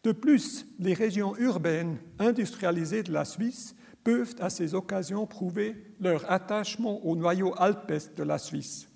De 0.03 0.11
plus, 0.13 0.65
les 0.79 0.93
régions 0.93 1.35
urbaines 1.37 1.97
industrialisées 2.19 3.03
de 3.03 3.11
la 3.11 3.25
Suisse 3.25 3.75
peuvent 4.03 4.35
à 4.39 4.49
ces 4.49 4.73
occasions 4.73 5.27
prouver 5.27 5.93
leur 5.99 6.31
attachement 6.31 7.05
au 7.05 7.17
noyau 7.17 7.53
alpeste 7.57 8.17
de 8.17 8.23
la 8.23 8.37
Suisse. 8.37 8.87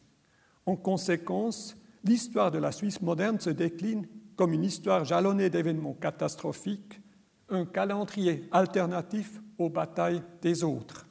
En 0.65 0.77
conséquence, 0.77 1.75
l'histoire 2.05 2.51
de 2.51 2.59
la 2.59 2.71
Suisse 2.71 3.01
moderne 3.01 3.39
se 3.39 3.49
décline 3.49 4.07
comme 4.37 4.53
une 4.53 4.63
histoire 4.63 5.03
jalonnée 5.03 5.49
d'événements 5.49 5.95
catastrophiques, 5.95 7.01
un 7.49 7.65
calendrier 7.65 8.47
alternatif 8.51 9.41
aux 9.65 9.69
batailles 9.69 10.23
des 10.41 10.63
autres. 10.63 11.05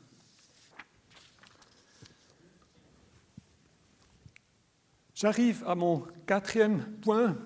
J'arrive 5.14 5.62
à 5.66 5.74
mon 5.74 6.06
quatrième 6.26 6.96
point, 7.02 7.36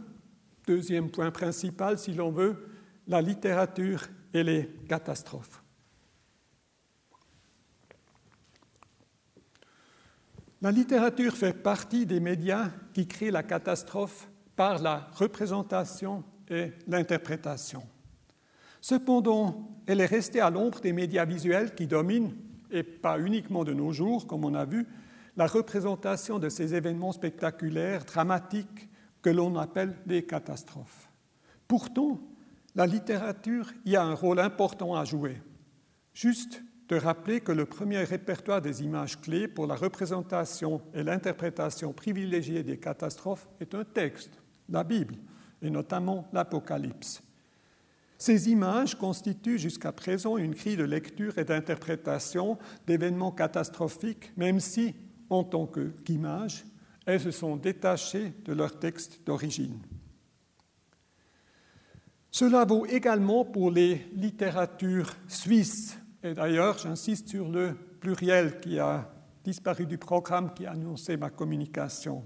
deuxième 0.67 1.11
point 1.11 1.31
principal 1.31 1.99
si 1.99 2.13
l'on 2.13 2.31
veut, 2.31 2.69
la 3.09 3.21
littérature 3.21 4.07
et 4.33 4.45
les 4.45 4.69
catastrophes. 4.89 5.61
La 10.63 10.71
littérature 10.71 11.37
fait 11.37 11.53
partie 11.53 12.07
des 12.07 12.21
médias 12.21 12.71
qui 12.95 13.07
créent 13.07 13.31
la 13.31 13.43
catastrophe 13.43 14.29
par 14.57 14.81
la 14.81 15.11
représentation 15.15 16.25
et 16.49 16.73
l'interprétation. 16.87 17.87
Cependant, 18.85 19.67
elle 19.87 20.03
est 20.03 20.05
restée 20.05 20.43
à 20.43 20.51
l'ombre 20.51 20.79
des 20.81 20.93
médias 20.93 21.25
visuels 21.25 21.75
qui 21.75 21.87
dominent, 21.87 22.35
et 22.71 22.83
pas 22.83 23.19
uniquement 23.19 23.65
de 23.65 23.73
nos 23.73 23.93
jours, 23.93 24.27
comme 24.27 24.45
on 24.45 24.53
a 24.53 24.67
vu, 24.67 24.87
la 25.39 25.47
représentation 25.47 26.39
de 26.39 26.51
ces 26.51 26.75
événements 26.75 27.13
spectaculaires, 27.13 28.05
dramatiques, 28.05 28.91
que 29.23 29.31
l'on 29.31 29.57
appelle 29.57 29.97
des 30.05 30.27
catastrophes. 30.27 31.09
Pourtant, 31.67 32.21
la 32.75 32.87
littérature 32.87 33.73
y 33.87 33.97
a 33.97 34.05
un 34.05 34.13
rôle 34.13 34.39
important 34.39 34.95
à 34.95 35.07
jouer. 35.07 35.41
Juste 36.13 36.63
de 36.91 36.97
rappeler 36.97 37.41
que 37.41 37.53
le 37.53 37.65
premier 37.65 38.05
répertoire 38.05 38.61
des 38.61 38.83
images 38.83 39.19
clés 39.19 39.49
pour 39.49 39.67
la 39.67 39.77
représentation 39.77 40.83
et 40.93 41.03
l'interprétation 41.03 41.95
privilégiée 41.95 42.63
des 42.63 42.77
catastrophes 42.77 43.49
est 43.61 43.75
un 43.75 43.85
texte, 43.85 44.43
la 44.69 44.85
Bible, 44.85 45.15
et 45.63 45.71
notamment 45.71 46.29
l'Apocalypse. 46.35 47.24
Ces 48.19 48.51
images 48.51 48.95
constituent 48.95 49.59
jusqu'à 49.59 49.93
présent 49.93 50.37
une 50.37 50.55
grille 50.55 50.77
de 50.77 50.85
lecture 50.85 51.37
et 51.39 51.45
d'interprétation 51.45 52.59
d'événements 52.87 53.33
catastrophiques, 53.33 54.33
même 54.37 54.61
si, 54.61 54.95
en 55.31 55.45
tant 55.45 55.71
qu'images, 56.05 56.65
elles 57.07 57.21
se 57.21 57.31
sont 57.31 57.57
détachées 57.57 58.33
de 58.45 58.53
leur 58.53 58.79
texte 58.79 59.21
d'origine. 59.27 59.81
Cela 62.31 62.65
vaut 62.65 62.87
également 62.87 63.45
pour 63.45 63.71
les 63.71 64.07
littératures 64.15 65.15
suisses 65.29 65.99
et 66.25 66.33
d'ailleurs, 66.33 66.79
j'insiste 66.79 67.29
sur 67.29 67.51
le 67.51 67.75
pluriel 68.01 68.59
qui 68.59 68.79
a 68.79 69.13
disparu 69.45 69.85
du 69.85 69.99
programme 69.99 70.55
qui 70.55 70.65
a 70.65 70.71
annoncé 70.71 71.19
ma 71.19 71.29
communication. 71.29 72.25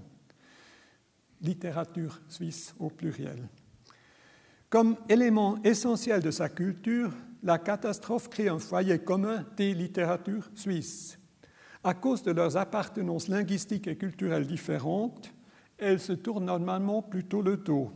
Littérature 1.41 2.21
suisse 2.29 2.73
au 2.79 2.89
pluriel. 2.89 3.49
Comme 4.69 4.97
élément 5.09 5.57
essentiel 5.63 6.21
de 6.21 6.29
sa 6.29 6.47
culture, 6.47 7.11
la 7.41 7.57
catastrophe 7.57 8.29
crée 8.29 8.49
un 8.49 8.59
foyer 8.59 8.99
commun 8.99 9.43
des 9.57 9.73
littératures 9.73 10.49
suisses. 10.53 11.17
À 11.83 11.95
cause 11.95 12.21
de 12.21 12.31
leurs 12.31 12.55
appartenances 12.55 13.29
linguistiques 13.29 13.87
et 13.87 13.97
culturelles 13.97 14.45
différentes, 14.45 15.33
elles 15.79 15.99
se 15.99 16.13
tournent 16.13 16.45
normalement 16.45 17.01
plutôt 17.01 17.41
le 17.41 17.57
dos. 17.57 17.91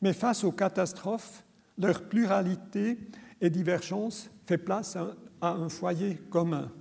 Mais 0.00 0.12
face 0.12 0.42
aux 0.42 0.52
catastrophes, 0.52 1.44
leur 1.78 2.08
pluralité 2.08 2.98
et 3.40 3.50
divergence 3.50 4.30
fait 4.44 4.58
place 4.58 4.96
à 5.40 5.50
un 5.50 5.68
foyer 5.68 6.16
commun. 6.30 6.72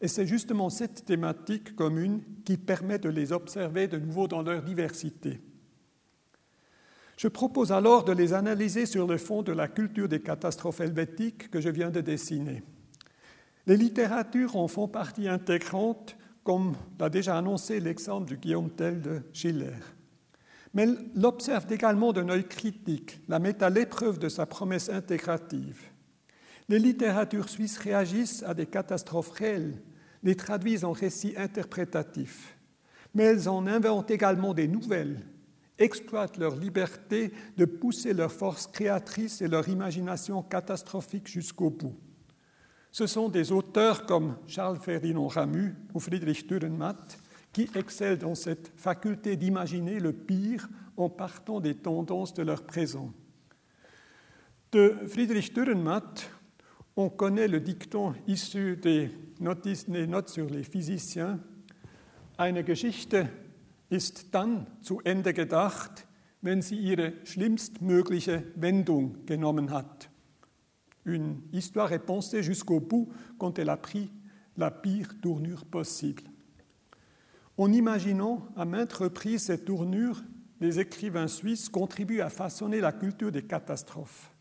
Et 0.00 0.08
c'est 0.08 0.26
justement 0.26 0.70
cette 0.70 1.04
thématique 1.04 1.76
commune 1.76 2.22
qui 2.46 2.56
permet 2.56 2.98
de 2.98 3.10
les 3.10 3.32
observer 3.32 3.88
de 3.88 3.98
nouveau 3.98 4.26
dans 4.26 4.42
leur 4.42 4.62
diversité. 4.62 5.40
Je 7.18 7.26
propose 7.26 7.72
alors 7.72 8.04
de 8.04 8.12
les 8.12 8.32
analyser 8.32 8.86
sur 8.86 9.04
le 9.08 9.18
fond 9.18 9.42
de 9.42 9.50
la 9.50 9.66
culture 9.66 10.08
des 10.08 10.20
catastrophes 10.20 10.80
helvétiques 10.80 11.50
que 11.50 11.60
je 11.60 11.68
viens 11.68 11.90
de 11.90 12.00
dessiner. 12.00 12.62
Les 13.66 13.76
littératures 13.76 14.54
en 14.54 14.68
font 14.68 14.86
partie 14.86 15.26
intégrante, 15.26 16.16
comme 16.44 16.76
l'a 17.00 17.10
déjà 17.10 17.36
annoncé 17.36 17.80
l'exemple 17.80 18.28
du 18.28 18.36
Guillaume 18.36 18.70
Tell 18.70 19.02
de 19.02 19.22
Schiller. 19.32 19.80
Mais 20.74 20.86
l'observe 21.16 21.66
également 21.72 22.12
d'un 22.12 22.28
œil 22.28 22.46
critique, 22.46 23.20
la 23.26 23.40
met 23.40 23.64
à 23.64 23.68
l'épreuve 23.68 24.20
de 24.20 24.28
sa 24.28 24.46
promesse 24.46 24.88
intégrative. 24.88 25.82
Les 26.68 26.78
littératures 26.78 27.48
suisses 27.48 27.78
réagissent 27.78 28.44
à 28.44 28.54
des 28.54 28.66
catastrophes 28.66 29.32
réelles, 29.32 29.82
les 30.22 30.36
traduisent 30.36 30.84
en 30.84 30.92
récits 30.92 31.34
interprétatifs, 31.36 32.56
mais 33.12 33.24
elles 33.24 33.48
en 33.48 33.66
inventent 33.66 34.12
également 34.12 34.54
des 34.54 34.68
nouvelles, 34.68 35.24
exploitent 35.78 36.38
leur 36.38 36.56
liberté 36.56 37.32
de 37.56 37.64
pousser 37.64 38.12
leur 38.12 38.32
force 38.32 38.66
créatrice 38.66 39.40
et 39.42 39.48
leur 39.48 39.68
imagination 39.68 40.42
catastrophique 40.42 41.28
jusqu'au 41.28 41.70
bout. 41.70 41.96
Ce 42.90 43.06
sont 43.06 43.28
des 43.28 43.52
auteurs 43.52 44.06
comme 44.06 44.36
Charles 44.46 44.80
Ferdinand 44.80 45.28
Ramu 45.28 45.74
ou 45.94 46.00
Friedrich 46.00 46.48
Dürrenmatt 46.48 47.18
qui 47.52 47.68
excellent 47.74 48.28
dans 48.28 48.34
cette 48.34 48.72
faculté 48.76 49.36
d'imaginer 49.36 50.00
le 50.00 50.12
pire 50.12 50.68
en 50.96 51.08
partant 51.08 51.60
des 51.60 51.74
tendances 51.74 52.34
de 52.34 52.42
leur 52.42 52.62
présent. 52.62 53.12
De 54.72 54.96
Friedrich 55.06 55.54
Dürrenmatt, 55.54 56.30
on 56.96 57.08
connaît 57.08 57.48
le 57.48 57.60
dicton 57.60 58.14
issu 58.26 58.76
des, 58.76 59.10
Notes 59.40 60.28
sur 60.28 60.50
les 60.50 60.64
physiciens. 60.64 61.38
Eine 62.38 62.64
Geschichte 62.66 63.16
ist 63.90 64.34
dann 64.34 64.66
zu 64.82 65.00
Ende 65.00 65.32
gedacht, 65.32 66.06
wenn 66.40 66.62
sie 66.62 66.76
ihre 66.76 67.14
schlimmstmögliche 67.24 68.44
Wendung 68.54 69.26
genommen 69.26 69.70
hat. 69.70 70.10
Une 71.04 71.42
histoire 71.52 71.90
jusqu'au 72.42 72.80
bout 72.80 73.12
quand 73.38 73.58
elle 73.58 73.70
a 73.70 73.76
pris 73.76 74.10
la 74.56 74.70
pire 74.70 75.20
tournure 75.20 75.64
possible. 75.64 76.22
En 77.56 77.72
imaginant 77.72 78.46
à 78.56 78.64
maintes 78.64 78.92
reprises 78.92 79.44
cette 79.44 79.64
tournure, 79.64 80.22
les 80.60 80.78
écrivains 80.78 81.28
suisses 81.28 81.68
contribuent 81.68 82.20
à 82.20 82.30
façonner 82.30 82.80
la 82.80 82.92
culture 82.92 83.32
des 83.32 83.44
catastrophes. 83.44 84.32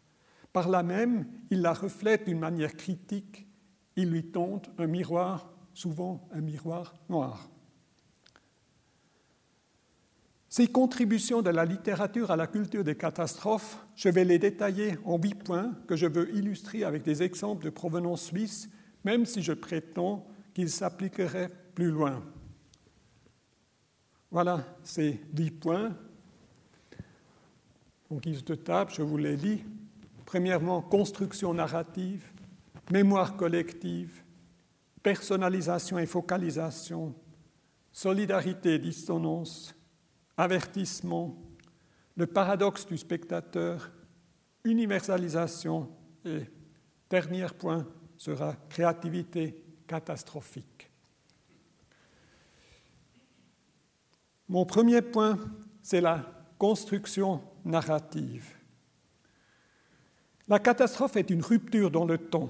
Par 0.51 0.69
là 0.69 0.83
même, 0.83 1.27
il 1.49 1.61
la 1.61 1.73
reflète 1.73 2.25
d'une 2.25 2.39
manière 2.39 2.75
critique, 2.75 3.47
il 3.95 4.09
lui 4.09 4.31
tente 4.31 4.69
un 4.77 4.87
miroir, 4.87 5.51
souvent 5.73 6.27
un 6.31 6.41
miroir 6.41 6.95
noir. 7.09 7.49
Ces 10.57 10.65
contributions 10.65 11.43
de 11.43 11.51
la 11.51 11.65
littérature 11.65 12.31
à 12.31 12.35
la 12.35 12.47
culture 12.47 12.83
des 12.83 12.95
catastrophes, 12.95 13.77
je 13.95 14.09
vais 14.09 14.25
les 14.25 14.39
détailler 14.39 14.97
en 15.05 15.19
huit 15.19 15.35
points 15.35 15.75
que 15.87 15.95
je 15.95 16.07
veux 16.07 16.35
illustrer 16.35 16.83
avec 16.83 17.03
des 17.03 17.21
exemples 17.21 17.65
de 17.65 17.69
provenance 17.69 18.23
suisse, 18.23 18.67
même 19.03 19.27
si 19.27 19.43
je 19.43 19.53
prétends 19.53 20.25
qu'ils 20.55 20.71
s'appliqueraient 20.71 21.51
plus 21.75 21.91
loin. 21.91 22.23
Voilà 24.31 24.65
ces 24.81 25.21
dix 25.31 25.51
points. 25.51 25.95
En 28.09 28.15
guise 28.15 28.43
de 28.43 28.55
table, 28.55 28.89
je 28.95 29.03
vous 29.03 29.17
les 29.17 29.37
lis. 29.37 29.63
Premièrement, 30.25 30.81
construction 30.81 31.53
narrative, 31.53 32.31
mémoire 32.89 33.37
collective, 33.37 34.23
personnalisation 35.03 35.99
et 35.99 36.07
focalisation, 36.07 37.13
solidarité 37.91 38.73
et 38.73 38.79
dissonance, 38.79 39.76
avertissement, 40.37 41.35
le 42.15 42.27
paradoxe 42.27 42.85
du 42.85 42.97
spectateur, 42.97 43.91
universalisation 44.63 45.89
et 46.25 46.41
dernier 47.09 47.47
point 47.57 47.87
sera 48.17 48.55
créativité 48.69 49.63
catastrophique. 49.87 50.89
Mon 54.49 54.65
premier 54.65 55.01
point, 55.01 55.37
c'est 55.81 56.01
la 56.01 56.23
construction 56.57 57.41
narrative. 57.65 58.55
La 60.47 60.59
catastrophe 60.59 61.17
est 61.17 61.29
une 61.29 61.41
rupture 61.41 61.91
dans 61.91 62.05
le 62.05 62.17
temps. 62.17 62.49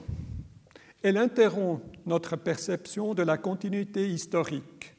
Elle 1.02 1.18
interrompt 1.18 1.84
notre 2.06 2.36
perception 2.36 3.14
de 3.14 3.24
la 3.24 3.38
continuité 3.38 4.08
historique. 4.10 4.94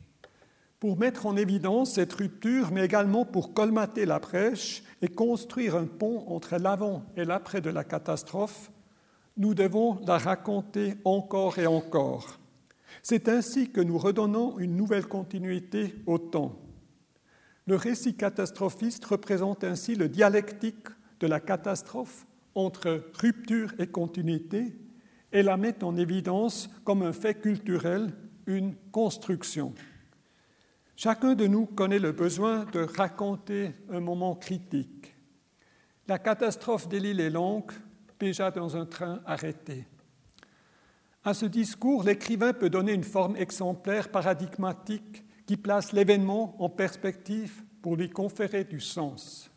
Pour 0.80 0.96
mettre 0.96 1.26
en 1.26 1.36
évidence 1.36 1.94
cette 1.94 2.12
rupture, 2.12 2.70
mais 2.70 2.84
également 2.84 3.24
pour 3.24 3.52
colmater 3.52 4.06
la 4.06 4.20
brèche 4.20 4.84
et 5.02 5.08
construire 5.08 5.74
un 5.74 5.86
pont 5.86 6.24
entre 6.28 6.56
l'avant 6.56 7.04
et 7.16 7.24
l'après 7.24 7.60
de 7.60 7.70
la 7.70 7.82
catastrophe, 7.82 8.70
nous 9.36 9.54
devons 9.54 10.00
la 10.06 10.18
raconter 10.18 10.94
encore 11.04 11.58
et 11.58 11.66
encore. 11.66 12.38
C'est 13.02 13.28
ainsi 13.28 13.70
que 13.70 13.80
nous 13.80 13.98
redonnons 13.98 14.58
une 14.58 14.76
nouvelle 14.76 15.06
continuité 15.06 15.96
au 16.06 16.18
temps. 16.18 16.56
Le 17.66 17.74
récit 17.74 18.14
catastrophiste 18.14 19.04
représente 19.04 19.64
ainsi 19.64 19.96
le 19.96 20.08
dialectique 20.08 20.88
de 21.18 21.26
la 21.26 21.40
catastrophe 21.40 22.26
entre 22.54 23.04
rupture 23.14 23.74
et 23.78 23.88
continuité 23.88 24.76
et 25.32 25.42
la 25.42 25.56
met 25.56 25.82
en 25.82 25.96
évidence 25.96 26.70
comme 26.84 27.02
un 27.02 27.12
fait 27.12 27.34
culturel, 27.34 28.12
une 28.46 28.74
construction. 28.92 29.74
Chacun 31.00 31.36
de 31.36 31.46
nous 31.46 31.64
connaît 31.64 32.00
le 32.00 32.10
besoin 32.10 32.64
de 32.72 32.80
raconter 32.80 33.70
un 33.88 34.00
moment 34.00 34.34
critique. 34.34 35.14
La 36.08 36.18
catastrophe 36.18 36.88
de 36.88 36.96
l'île 36.96 37.20
est 37.20 37.30
longue, 37.30 37.70
déjà 38.18 38.50
dans 38.50 38.76
un 38.76 38.84
train 38.84 39.20
arrêté. 39.24 39.86
À 41.22 41.34
ce 41.34 41.46
discours, 41.46 42.02
l'écrivain 42.02 42.52
peut 42.52 42.68
donner 42.68 42.94
une 42.94 43.04
forme 43.04 43.36
exemplaire, 43.36 44.08
paradigmatique, 44.08 45.22
qui 45.46 45.56
place 45.56 45.92
l'événement 45.92 46.56
en 46.60 46.68
perspective 46.68 47.62
pour 47.80 47.94
lui 47.94 48.10
conférer 48.10 48.64
du 48.64 48.80
sens. 48.80 49.52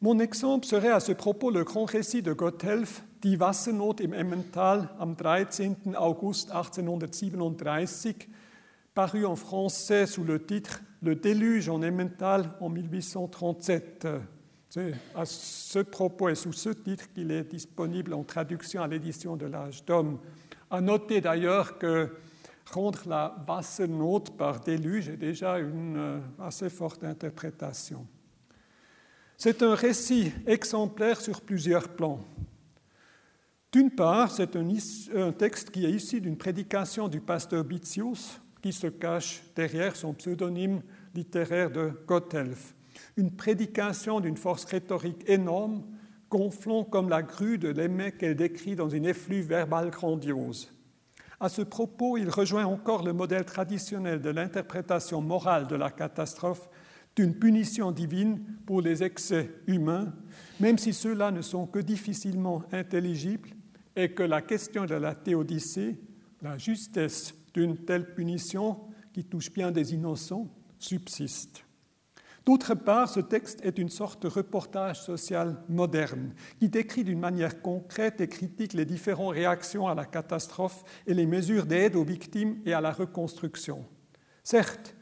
Mon 0.00 0.20
exemple 0.20 0.64
serait 0.64 0.88
à 0.88 1.00
ce 1.00 1.12
propos 1.12 1.50
le 1.50 1.64
grand 1.64 1.84
récit 1.84 2.22
de 2.22 2.32
Gotthelf, 2.32 3.04
Die 3.20 3.36
Wassernot 3.36 3.96
im 4.00 4.14
Emmental 4.14 4.88
am 4.98 5.14
13. 5.14 5.76
August 5.98 6.50
1837, 6.50 8.26
paru 8.94 9.26
en 9.26 9.36
français 9.36 10.06
sous 10.06 10.24
le 10.24 10.44
titre 10.44 10.80
Le 11.02 11.16
déluge 11.16 11.68
en 11.68 11.82
Emmental 11.82 12.50
en 12.60 12.68
1837. 12.68 14.06
C'est 14.70 14.94
à 15.14 15.24
ce 15.24 15.80
propos 15.80 16.28
et 16.28 16.34
sous 16.34 16.52
ce 16.52 16.70
titre 16.70 17.12
qu'il 17.12 17.30
est 17.30 17.44
disponible 17.44 18.14
en 18.14 18.24
traduction 18.24 18.82
à 18.82 18.88
l'édition 18.88 19.36
de 19.36 19.46
l'âge 19.46 19.84
d'homme. 19.84 20.18
À 20.70 20.80
noter 20.80 21.20
d'ailleurs 21.20 21.78
que 21.78 22.10
rendre 22.72 23.00
la 23.06 23.36
Wassernot 23.46 24.20
par 24.36 24.60
déluge 24.60 25.08
est 25.08 25.16
déjà 25.16 25.58
une 25.58 25.96
euh, 25.96 26.18
assez 26.40 26.70
forte 26.70 27.04
interprétation. 27.04 28.06
C'est 29.36 29.62
un 29.62 29.74
récit 29.74 30.32
exemplaire 30.46 31.20
sur 31.20 31.40
plusieurs 31.40 31.88
plans. 31.88 32.20
D'une 33.72 33.90
part, 33.90 34.30
c'est 34.30 34.56
un, 34.56 35.32
texte 35.32 35.70
qui 35.70 35.84
est 35.84 35.90
issu 35.90 36.20
d'une 36.20 36.36
prédication 36.36 37.08
du 37.08 37.20
pasteur 37.20 37.64
Bitzius, 37.64 38.40
qui 38.64 38.72
se 38.72 38.86
cache 38.86 39.42
derrière 39.54 39.94
son 39.94 40.14
pseudonyme 40.14 40.80
littéraire 41.14 41.70
de 41.70 41.92
Gotthelf. 42.06 42.74
Une 43.18 43.30
prédication 43.30 44.20
d'une 44.20 44.38
force 44.38 44.64
rhétorique 44.64 45.28
énorme, 45.28 45.82
gonflant 46.30 46.82
comme 46.82 47.10
la 47.10 47.22
grue 47.22 47.58
de 47.58 47.68
l'aimé 47.68 48.12
qu'elle 48.12 48.36
décrit 48.36 48.74
dans 48.74 48.88
une 48.88 49.04
effluve 49.04 49.48
verbale 49.48 49.90
grandiose. 49.90 50.72
À 51.40 51.50
ce 51.50 51.60
propos, 51.60 52.16
il 52.16 52.30
rejoint 52.30 52.64
encore 52.64 53.04
le 53.04 53.12
modèle 53.12 53.44
traditionnel 53.44 54.22
de 54.22 54.30
l'interprétation 54.30 55.20
morale 55.20 55.66
de 55.66 55.76
la 55.76 55.90
catastrophe 55.90 56.70
d'une 57.16 57.38
punition 57.38 57.92
divine 57.92 58.40
pour 58.64 58.80
les 58.80 59.02
excès 59.02 59.50
humains, 59.66 60.14
même 60.58 60.78
si 60.78 60.94
ceux-là 60.94 61.32
ne 61.32 61.42
sont 61.42 61.66
que 61.66 61.80
difficilement 61.80 62.62
intelligibles 62.72 63.50
et 63.94 64.12
que 64.12 64.22
la 64.22 64.40
question 64.40 64.86
de 64.86 64.94
la 64.94 65.14
théodicée, 65.14 65.98
la 66.40 66.56
justesse 66.56 67.34
d'une 67.54 67.78
telle 67.78 68.14
punition 68.14 68.78
qui 69.12 69.24
touche 69.24 69.52
bien 69.52 69.70
des 69.70 69.94
innocents, 69.94 70.48
subsiste. 70.78 71.64
D'autre 72.44 72.74
part, 72.74 73.08
ce 73.08 73.20
texte 73.20 73.64
est 73.64 73.78
une 73.78 73.88
sorte 73.88 74.22
de 74.22 74.28
reportage 74.28 75.00
social 75.00 75.62
moderne 75.70 76.34
qui 76.58 76.68
décrit 76.68 77.02
d'une 77.02 77.18
manière 77.18 77.62
concrète 77.62 78.20
et 78.20 78.28
critique 78.28 78.74
les 78.74 78.84
différentes 78.84 79.32
réactions 79.32 79.88
à 79.88 79.94
la 79.94 80.04
catastrophe 80.04 80.84
et 81.06 81.14
les 81.14 81.24
mesures 81.24 81.64
d'aide 81.64 81.96
aux 81.96 82.04
victimes 82.04 82.60
et 82.66 82.74
à 82.74 82.82
la 82.82 82.92
reconstruction. 82.92 83.86
Certes, 84.42 84.94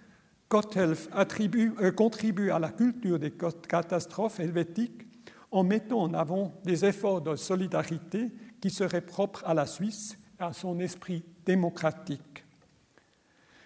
Gotthelf 0.48 1.08
euh, 1.16 1.90
contribue 1.90 2.50
à 2.50 2.60
la 2.60 2.70
culture 2.70 3.18
des 3.18 3.32
catastrophes 3.32 4.38
helvétiques 4.38 5.08
en 5.50 5.64
mettant 5.64 6.02
en 6.02 6.14
avant 6.14 6.60
des 6.64 6.84
efforts 6.84 7.22
de 7.22 7.34
solidarité 7.34 8.30
qui 8.60 8.70
seraient 8.70 9.00
propres 9.00 9.42
à 9.44 9.54
la 9.54 9.66
Suisse 9.66 10.16
et 10.38 10.44
à 10.44 10.52
son 10.52 10.78
esprit 10.78 11.24
démocratique. 11.44 12.41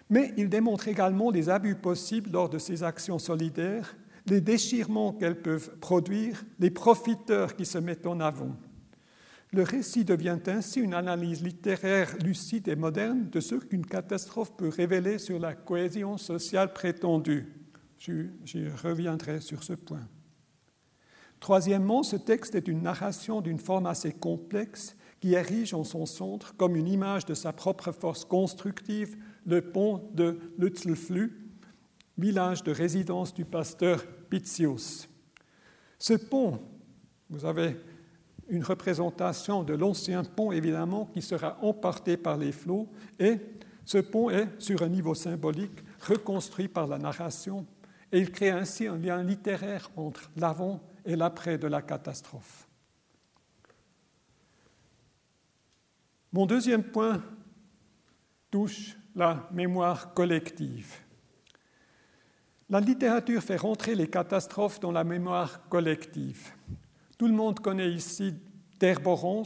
Mais 0.08 0.32
il 0.36 0.48
démontre 0.48 0.88
également 0.88 1.30
les 1.30 1.48
abus 1.48 1.74
possibles 1.74 2.30
lors 2.30 2.48
de 2.48 2.58
ces 2.58 2.82
actions 2.82 3.18
solidaires, 3.18 3.96
les 4.26 4.40
déchirements 4.40 5.12
qu'elles 5.12 5.40
peuvent 5.40 5.76
produire, 5.78 6.44
les 6.58 6.70
profiteurs 6.70 7.56
qui 7.56 7.64
se 7.64 7.78
mettent 7.78 8.06
en 8.06 8.20
avant. 8.20 8.56
Le 9.52 9.62
récit 9.62 10.04
devient 10.04 10.38
ainsi 10.46 10.80
une 10.80 10.94
analyse 10.94 11.42
littéraire 11.42 12.14
lucide 12.22 12.68
et 12.68 12.76
moderne 12.76 13.28
de 13.30 13.40
ce 13.40 13.54
qu'une 13.54 13.86
catastrophe 13.86 14.56
peut 14.56 14.68
révéler 14.68 15.18
sur 15.18 15.38
la 15.38 15.54
cohésion 15.54 16.18
sociale 16.18 16.72
prétendue. 16.72 17.46
J'y 17.98 18.68
reviendrai 18.82 19.40
sur 19.40 19.62
ce 19.62 19.72
point. 19.72 20.06
Troisièmement, 21.40 22.02
ce 22.02 22.16
texte 22.16 22.54
est 22.54 22.68
une 22.68 22.82
narration 22.82 23.40
d'une 23.40 23.58
forme 23.58 23.86
assez 23.86 24.12
complexe 24.12 24.96
qui 25.20 25.34
érige 25.34 25.74
en 25.74 25.84
son 25.84 26.06
centre, 26.06 26.56
comme 26.56 26.76
une 26.76 26.88
image 26.88 27.24
de 27.24 27.34
sa 27.34 27.52
propre 27.52 27.92
force 27.92 28.24
constructive, 28.24 29.16
le 29.46 29.62
pont 29.62 30.10
de 30.12 30.38
Lutzelflu, 30.58 31.50
village 32.18 32.62
de 32.62 32.72
résidence 32.72 33.32
du 33.32 33.44
pasteur 33.44 34.04
Pitzius. 34.28 35.08
Ce 35.98 36.14
pont, 36.14 36.60
vous 37.30 37.44
avez 37.44 37.76
une 38.48 38.64
représentation 38.64 39.62
de 39.62 39.74
l'ancien 39.74 40.24
pont, 40.24 40.52
évidemment, 40.52 41.06
qui 41.06 41.22
sera 41.22 41.58
emporté 41.62 42.16
par 42.16 42.36
les 42.36 42.52
flots, 42.52 42.88
et 43.18 43.38
ce 43.84 43.98
pont 43.98 44.30
est, 44.30 44.48
sur 44.60 44.82
un 44.82 44.88
niveau 44.88 45.14
symbolique, 45.14 45.82
reconstruit 46.00 46.68
par 46.68 46.86
la 46.86 46.98
narration, 46.98 47.66
et 48.12 48.18
il 48.18 48.30
crée 48.30 48.50
ainsi 48.50 48.86
un 48.86 48.98
lien 48.98 49.22
littéraire 49.22 49.90
entre 49.96 50.30
l'avant 50.36 50.80
et 51.04 51.16
l'après 51.16 51.58
de 51.58 51.66
la 51.66 51.82
catastrophe. 51.82 52.68
Mon 56.32 56.46
deuxième 56.46 56.84
point 56.84 57.22
touche 58.56 58.96
la 59.14 59.46
mémoire 59.52 60.14
collective. 60.14 60.94
La 62.70 62.80
littérature 62.80 63.42
fait 63.42 63.58
rentrer 63.58 63.94
les 63.94 64.08
catastrophes 64.08 64.80
dans 64.80 64.92
la 64.92 65.04
mémoire 65.04 65.68
collective. 65.68 66.54
Tout 67.18 67.26
le 67.26 67.34
monde 67.34 67.60
connaît 67.60 67.90
ici 67.90 68.32
Terborons, 68.78 69.42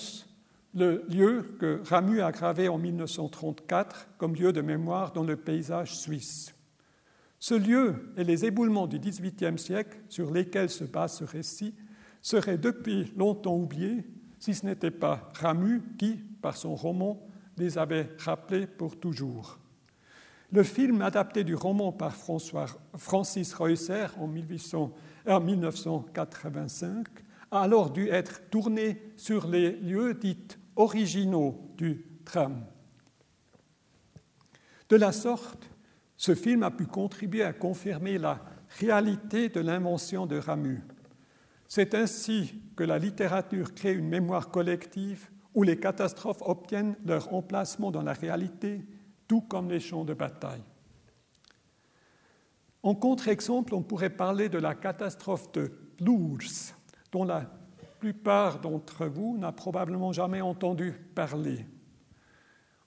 le 0.77 1.05
lieu 1.09 1.57
que 1.59 1.83
Ramu 1.89 2.21
a 2.21 2.31
gravé 2.31 2.69
en 2.69 2.79
1934 2.79 4.11
comme 4.17 4.37
lieu 4.37 4.53
de 4.53 4.61
mémoire 4.61 5.13
dans 5.13 5.25
le 5.25 5.37
paysage 5.37 5.97
suisse. 5.97 6.55
Ce 7.41 7.55
lieu 7.55 8.13
et 8.17 8.23
les 8.23 8.45
éboulements 8.45 8.87
du 8.87 9.01
XVIIIe 9.01 9.59
siècle 9.59 9.99
sur 10.09 10.31
lesquels 10.31 10.71
se 10.71 10.85
base 10.85 11.15
ce 11.15 11.25
récit 11.25 11.75
seraient 12.23 12.59
depuis 12.59 13.13
longtemps 13.17 13.57
oubliés 13.57 14.05
si 14.39 14.55
ce 14.55 14.65
n'était 14.65 14.93
pas 14.93 15.33
Ramu 15.35 15.83
qui, 15.99 16.15
par 16.41 16.57
son 16.57 16.77
roman, 16.77 17.21
les 17.61 17.79
avait 17.79 18.09
rappelés 18.19 18.67
pour 18.67 18.99
toujours. 18.99 19.61
Le 20.51 20.65
film 20.65 21.03
adapté 21.03 21.45
du 21.45 21.55
roman 21.55 21.93
par 21.93 22.17
Francis 22.17 23.55
Reusser 23.55 24.07
en, 24.19 24.27
1985 24.27 27.07
a 27.53 27.61
alors 27.61 27.91
dû 27.91 28.09
être 28.09 28.49
tourné 28.51 29.13
sur 29.17 29.47
les 29.47 29.71
lieux 29.73 30.15
dits 30.15 30.49
originaux 30.75 31.71
du 31.77 32.05
tram. 32.25 32.65
De 34.89 34.97
la 34.97 35.13
sorte, 35.13 35.71
ce 36.17 36.35
film 36.35 36.65
a 36.65 36.73
pu 36.73 36.87
contribuer 36.87 37.45
à 37.45 37.53
confirmer 37.53 38.19
la 38.19 38.41
réalité 38.81 39.49
de 39.49 39.61
l'invention 39.61 40.27
de 40.27 40.37
Ramu. 40.37 40.83
C'est 41.69 41.95
ainsi 41.95 42.61
que 42.75 42.83
la 42.83 42.99
littérature 42.99 43.73
crée 43.75 43.93
une 43.93 44.09
mémoire 44.09 44.51
collective 44.51 45.31
où 45.55 45.63
les 45.63 45.79
catastrophes 45.79 46.43
obtiennent 46.43 46.97
leur 47.05 47.33
emplacement 47.35 47.91
dans 47.91 48.03
la 48.03 48.13
réalité, 48.13 48.85
tout 49.27 49.41
comme 49.41 49.71
les 49.71 49.81
champs 49.81 50.05
de 50.05 50.15
bataille. 50.15 50.63
En 52.83 52.95
contre-exemple, 52.95 53.75
on 53.75 53.83
pourrait 53.83 54.11
parler 54.11 54.49
de 54.49 54.59
la 54.59 54.75
catastrophe 54.75 55.53
de 55.53 55.71
Lours, 56.01 56.75
dont 57.13 57.25
la 57.25 57.51
plupart 57.99 58.61
d'entre 58.61 59.07
vous 59.07 59.37
n'a 59.37 59.53
probablement 59.53 60.13
jamais 60.13 60.41
entendu 60.41 60.93
parler. 61.15 61.67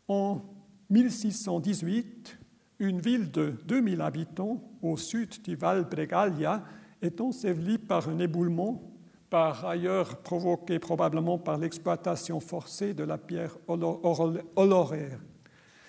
En 0.07 0.41
1618, 0.89 2.39
une 2.79 2.99
ville 2.99 3.31
de 3.31 3.55
2000 3.65 4.01
habitants 4.01 4.61
au 4.81 4.97
sud 4.97 5.41
du 5.43 5.55
Val 5.55 5.85
Bregaglia 5.85 6.63
est 7.01 7.21
ensevelie 7.21 7.77
par 7.77 8.09
un 8.09 8.19
éboulement, 8.19 8.92
par 9.33 9.65
ailleurs 9.65 10.17
provoqué 10.17 10.77
probablement 10.77 11.39
par 11.39 11.57
l'exploitation 11.57 12.39
forcée 12.39 12.93
de 12.93 13.03
la 13.03 13.17
pierre 13.17 13.57
oloraire. 13.67 15.19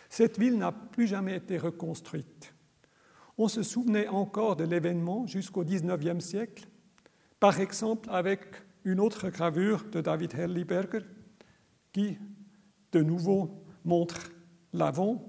Cette 0.08 0.38
ville 0.38 0.56
n'a 0.56 0.72
plus 0.72 1.06
jamais 1.06 1.36
été 1.36 1.58
reconstruite. 1.58 2.54
On 3.36 3.48
se 3.48 3.62
souvenait 3.62 4.08
encore 4.08 4.56
de 4.56 4.64
l'événement 4.64 5.26
jusqu'au 5.26 5.62
XIXe 5.62 6.24
siècle 6.24 6.66
par 7.38 7.60
exemple 7.60 8.08
avec 8.10 8.40
une 8.82 8.98
autre 8.98 9.28
gravure 9.28 9.84
de 9.92 10.00
David 10.00 10.32
Herliberger 10.32 11.02
qui, 11.92 12.16
de 12.92 13.02
nouveau, 13.02 13.62
montre 13.84 14.32
l'avant, 14.72 15.22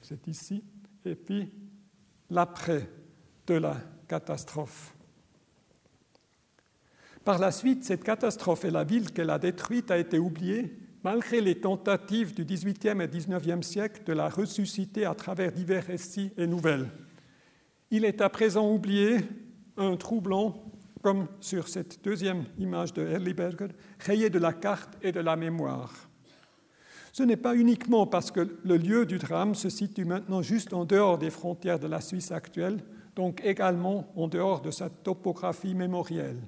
c'est 0.00 0.26
ici, 0.28 0.64
et 1.04 1.14
puis 1.14 1.52
l'après 2.30 2.88
de 3.46 3.56
la 3.56 3.76
catastrophe. 4.08 4.94
Par 7.28 7.38
la 7.38 7.52
suite, 7.52 7.84
cette 7.84 8.04
catastrophe 8.04 8.64
et 8.64 8.70
la 8.70 8.84
ville 8.84 9.12
qu'elle 9.12 9.28
a 9.28 9.38
détruite 9.38 9.90
a 9.90 9.98
été 9.98 10.18
oubliée, 10.18 10.78
malgré 11.04 11.42
les 11.42 11.60
tentatives 11.60 12.34
du 12.34 12.46
XVIIIe 12.46 13.02
et 13.02 13.06
XIXe 13.06 13.66
siècle 13.66 14.00
de 14.06 14.14
la 14.14 14.30
ressusciter 14.30 15.04
à 15.04 15.14
travers 15.14 15.52
divers 15.52 15.84
récits 15.84 16.32
et 16.38 16.46
nouvelles. 16.46 16.88
Il 17.90 18.06
est 18.06 18.22
à 18.22 18.30
présent 18.30 18.72
oublié 18.72 19.18
un 19.76 19.96
troublant, 19.96 20.72
comme 21.02 21.26
sur 21.42 21.68
cette 21.68 22.02
deuxième 22.02 22.46
image 22.56 22.94
de 22.94 23.06
Erliberger, 23.06 23.68
rayé 24.00 24.30
de 24.30 24.38
la 24.38 24.54
carte 24.54 24.96
et 25.02 25.12
de 25.12 25.20
la 25.20 25.36
mémoire. 25.36 25.92
Ce 27.12 27.24
n'est 27.24 27.36
pas 27.36 27.54
uniquement 27.54 28.06
parce 28.06 28.30
que 28.30 28.56
le 28.64 28.76
lieu 28.78 29.04
du 29.04 29.18
drame 29.18 29.54
se 29.54 29.68
situe 29.68 30.06
maintenant 30.06 30.40
juste 30.40 30.72
en 30.72 30.86
dehors 30.86 31.18
des 31.18 31.28
frontières 31.28 31.78
de 31.78 31.88
la 31.88 32.00
Suisse 32.00 32.32
actuelle, 32.32 32.78
donc 33.14 33.42
également 33.44 34.10
en 34.16 34.28
dehors 34.28 34.62
de 34.62 34.70
sa 34.70 34.88
topographie 34.88 35.74
mémorielle. 35.74 36.40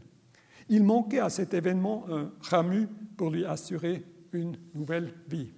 Il 0.71 0.85
manquait 0.85 1.19
à 1.19 1.31
cet 1.31 1.53
événement 1.53 2.07
un 2.09 2.31
ramu 2.41 2.87
pour 3.17 3.31
lui 3.31 3.45
assurer 3.45 4.05
une 4.33 4.57
nouvelle 4.73 5.13
vie. 5.29 5.51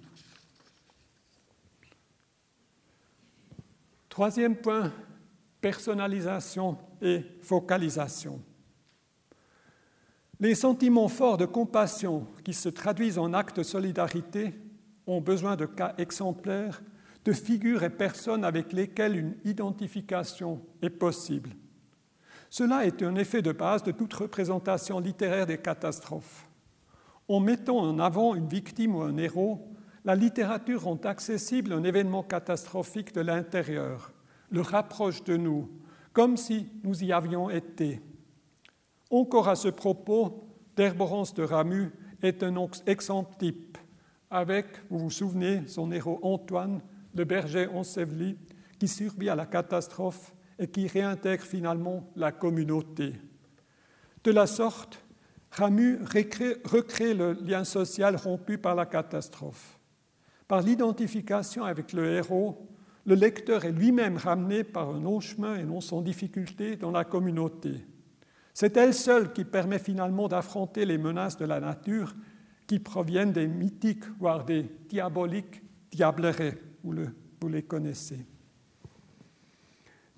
Troisième 4.09 4.55
point, 4.55 4.91
personnalisation 5.61 6.77
et 6.99 7.21
focalisation. 7.43 8.41
Les 10.39 10.55
sentiments 10.55 11.07
forts 11.07 11.37
de 11.37 11.45
compassion 11.45 12.27
qui 12.43 12.53
se 12.53 12.69
traduisent 12.69 13.19
en 13.19 13.33
actes 13.33 13.57
de 13.57 13.63
solidarité 13.63 14.55
ont 15.05 15.21
besoin 15.21 15.55
de 15.55 15.67
cas 15.67 15.93
exemplaires, 15.99 16.81
de 17.23 17.33
figures 17.33 17.83
et 17.83 17.91
personnes 17.91 18.43
avec 18.43 18.73
lesquelles 18.73 19.15
une 19.15 19.35
identification 19.45 20.59
est 20.81 20.89
possible. 20.89 21.51
Cela 22.53 22.85
est 22.85 23.01
un 23.01 23.15
effet 23.15 23.41
de 23.41 23.51
base 23.51 23.81
de 23.81 23.91
toute 23.91 24.13
représentation 24.13 24.99
littéraire 24.99 25.47
des 25.47 25.57
catastrophes. 25.57 26.47
En 27.27 27.39
mettant 27.39 27.79
en 27.79 27.97
avant 27.97 28.35
une 28.35 28.47
victime 28.47 28.95
ou 28.95 29.01
un 29.01 29.17
héros, 29.17 29.73
la 30.05 30.13
littérature 30.13 30.83
rend 30.83 30.99
accessible 31.03 31.73
un 31.73 31.83
événement 31.83 32.21
catastrophique 32.21 33.11
de 33.15 33.21
l'intérieur, 33.21 34.13
le 34.51 34.61
rapproche 34.61 35.23
de 35.23 35.35
nous, 35.35 35.67
comme 36.11 36.37
si 36.37 36.67
nous 36.83 37.03
y 37.03 37.11
avions 37.11 37.49
été. 37.49 38.01
Encore 39.09 39.49
à 39.49 39.55
ce 39.55 39.69
propos, 39.69 40.47
d'Herborance 40.75 41.33
de 41.33 41.41
Ramu 41.41 41.91
est 42.21 42.43
un 42.43 42.67
exemple 42.85 43.35
type, 43.39 43.79
avec, 44.29 44.67
vous 44.91 44.99
vous 44.99 45.09
souvenez, 45.09 45.63
son 45.65 45.91
héros 45.91 46.19
Antoine, 46.21 46.81
le 47.15 47.23
berger 47.23 47.65
enseveli, 47.65 48.37
qui 48.77 48.87
survit 48.87 49.29
à 49.29 49.35
la 49.35 49.47
catastrophe 49.47 50.35
et 50.63 50.67
qui 50.67 50.87
réintègre 50.87 51.43
finalement 51.43 52.09
la 52.15 52.31
communauté. 52.31 53.13
De 54.23 54.31
la 54.31 54.47
sorte, 54.47 55.03
Ramu 55.51 55.99
recrée, 56.05 57.13
le 57.13 57.33
lien 57.33 57.65
social 57.65 58.15
rompu 58.15 58.57
par 58.57 58.73
la 58.73 58.85
catastrophe. 58.85 59.77
Par 60.47 60.61
l'identification 60.61 61.65
avec 61.65 61.91
le 61.91 62.13
héros, 62.13 62.65
le 63.05 63.15
lecteur 63.15 63.65
est 63.65 63.73
lui-même 63.73 64.15
ramené 64.15 64.63
par 64.63 64.89
un 64.89 65.01
long 65.01 65.19
chemin 65.19 65.57
et 65.57 65.65
non 65.65 65.81
sans 65.81 66.01
difficulté 66.01 66.77
dans 66.77 66.91
la 66.91 67.03
communauté. 67.03 67.85
C'est 68.53 68.77
elle 68.77 68.93
seule 68.93 69.33
qui 69.33 69.43
permet 69.43 69.79
finalement 69.79 70.29
d'affronter 70.29 70.85
les 70.85 70.97
menaces 70.97 71.37
de 71.37 71.45
la 71.45 71.59
nature 71.59 72.15
qui 72.67 72.79
proviennent 72.79 73.33
des 73.33 73.47
mythiques, 73.47 74.05
voire 74.17 74.45
des 74.45 74.63
diaboliques 74.87 75.61
diablerets, 75.91 76.57
vous, 76.83 76.95
vous 77.41 77.49
les 77.49 77.63
connaissez. 77.63 78.25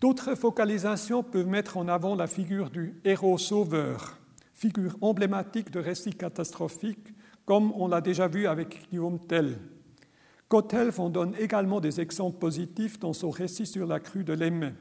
D'autres 0.05 0.35
focalisations 0.35 1.23
peuvent 1.23 1.47
mettre 1.47 1.77
en 1.77 1.87
avant 1.87 2.13
la 2.13 2.27
figure 2.27 2.69
du 2.69 2.93
héros 3.03 3.39
sauveur, 3.39 4.19
figure 4.53 4.95
emblématique 5.01 5.71
de 5.71 5.79
récits 5.79 6.13
catastrophiques, 6.13 7.11
comme 7.43 7.71
on 7.71 7.87
l'a 7.87 8.01
déjà 8.01 8.27
vu 8.27 8.45
avec 8.45 8.87
Guillaume 8.91 9.17
Tell. 9.17 9.57
Gothelf 10.47 10.99
en 10.99 11.09
donne 11.09 11.33
également 11.39 11.79
des 11.81 12.01
exemples 12.01 12.37
positifs 12.37 12.99
dans 12.99 13.13
son 13.13 13.31
récit 13.31 13.65
sur 13.65 13.87
la 13.87 13.99
crue 13.99 14.23
de 14.23 14.33
l'Aimé. 14.33 14.73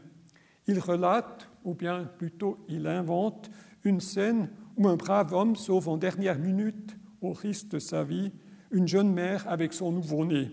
Il 0.66 0.78
relate, 0.78 1.48
ou 1.64 1.72
bien 1.72 2.04
plutôt 2.04 2.58
il 2.68 2.86
invente, 2.86 3.50
une 3.82 4.00
scène 4.00 4.50
où 4.76 4.88
un 4.88 4.96
brave 4.96 5.32
homme 5.32 5.56
sauve 5.56 5.88
en 5.88 5.96
dernière 5.96 6.38
minute, 6.38 6.98
au 7.22 7.32
risque 7.32 7.68
de 7.68 7.78
sa 7.78 8.04
vie, 8.04 8.30
une 8.70 8.88
jeune 8.88 9.10
mère 9.10 9.46
avec 9.48 9.72
son 9.72 9.90
nouveau-né. 9.90 10.50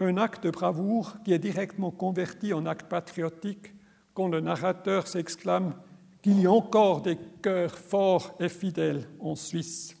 Un 0.00 0.16
acte 0.16 0.44
de 0.44 0.50
bravoure 0.50 1.16
qui 1.24 1.34
est 1.34 1.38
directement 1.38 1.90
converti 1.90 2.54
en 2.54 2.64
acte 2.64 2.88
patriotique 2.88 3.74
quand 4.14 4.28
le 4.28 4.40
narrateur 4.40 5.06
s'exclame 5.06 5.74
qu'il 6.22 6.40
y 6.40 6.46
a 6.46 6.50
encore 6.50 7.02
des 7.02 7.18
cœurs 7.42 7.76
forts 7.76 8.34
et 8.40 8.48
fidèles 8.48 9.06
en 9.20 9.34
Suisse. 9.34 9.94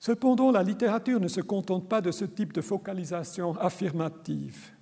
Cependant, 0.00 0.50
la 0.50 0.62
littérature 0.62 1.20
ne 1.20 1.28
se 1.28 1.40
contente 1.40 1.88
pas 1.88 2.00
de 2.00 2.10
ce 2.10 2.24
type 2.24 2.52
de 2.52 2.60
focalisation 2.60 3.56
affirmative. 3.58 4.72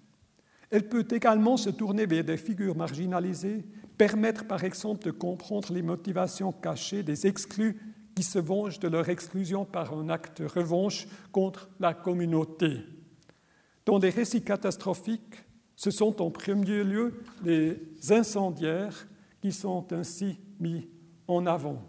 Elle 0.71 0.89
peut 0.89 1.07
également 1.11 1.59
se 1.59 1.71
tourner 1.71 2.07
vers 2.07 2.25
des 2.25 2.39
figures 2.39 2.75
marginalisées, 2.75 3.65
permettre 3.99 4.47
par 4.47 4.65
exemple 4.65 5.05
de 5.05 5.11
comprendre 5.11 5.73
les 5.73 5.83
motivations 5.83 6.51
cachées 6.51 7.03
des 7.03 7.27
exclus 7.27 7.79
qui 8.17 8.23
se 8.23 8.39
vengent 8.39 8.81
de 8.81 8.89
leur 8.89 9.09
exclusion 9.11 9.65
par 9.65 9.93
un 9.93 10.09
acte 10.09 10.43
de 10.43 10.47
revanche 10.47 11.07
contre 11.31 11.69
la 11.79 11.95
communauté. 11.95 12.81
Dans 13.85 13.99
des 13.99 14.11
récits 14.11 14.43
catastrophiques, 14.43 15.45
ce 15.75 15.91
sont 15.91 16.23
en 16.23 16.31
premier 16.31 16.85
lieu 16.85 17.23
les 17.45 17.81
incendiaires 18.11 19.09
qui 19.41 19.53
sont 19.53 19.93
ainsi 19.93 20.39
mis 20.61 20.89
en 21.27 21.47
avant. 21.47 21.83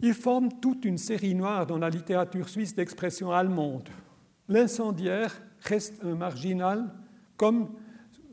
Ils 0.00 0.14
forment 0.14 0.60
toute 0.60 0.84
une 0.84 0.98
série 0.98 1.34
noire 1.34 1.66
dans 1.66 1.78
la 1.78 1.90
littérature 1.90 2.48
suisse 2.48 2.74
d'expression 2.74 3.32
allemande. 3.32 3.88
L'incendiaire 4.48 5.40
reste 5.60 6.02
un 6.04 6.14
marginal 6.14 6.92
comme 7.36 7.70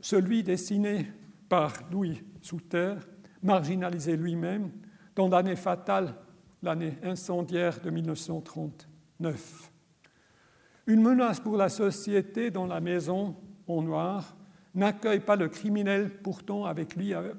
celui 0.00 0.42
dessiné 0.42 1.06
par 1.48 1.72
Louis 1.90 2.22
Souter, 2.42 2.94
marginalisé 3.42 4.16
lui-même 4.16 4.70
dans 5.16 5.28
l'année 5.28 5.56
fatale, 5.56 6.14
l'année 6.62 6.98
incendiaire 7.02 7.80
de 7.80 7.90
1939. 7.90 9.73
Une 10.86 11.00
menace 11.00 11.40
pour 11.40 11.56
la 11.56 11.68
société 11.68 12.50
dans 12.50 12.66
la 12.66 12.80
maison 12.80 13.36
en 13.66 13.82
noir 13.82 14.36
n'accueille 14.74 15.20
pas 15.20 15.36
le 15.36 15.48
criminel, 15.48 16.10
pourtant 16.22 16.66
avec 16.66 16.96
lui, 16.96 17.14
euh, 17.14 17.32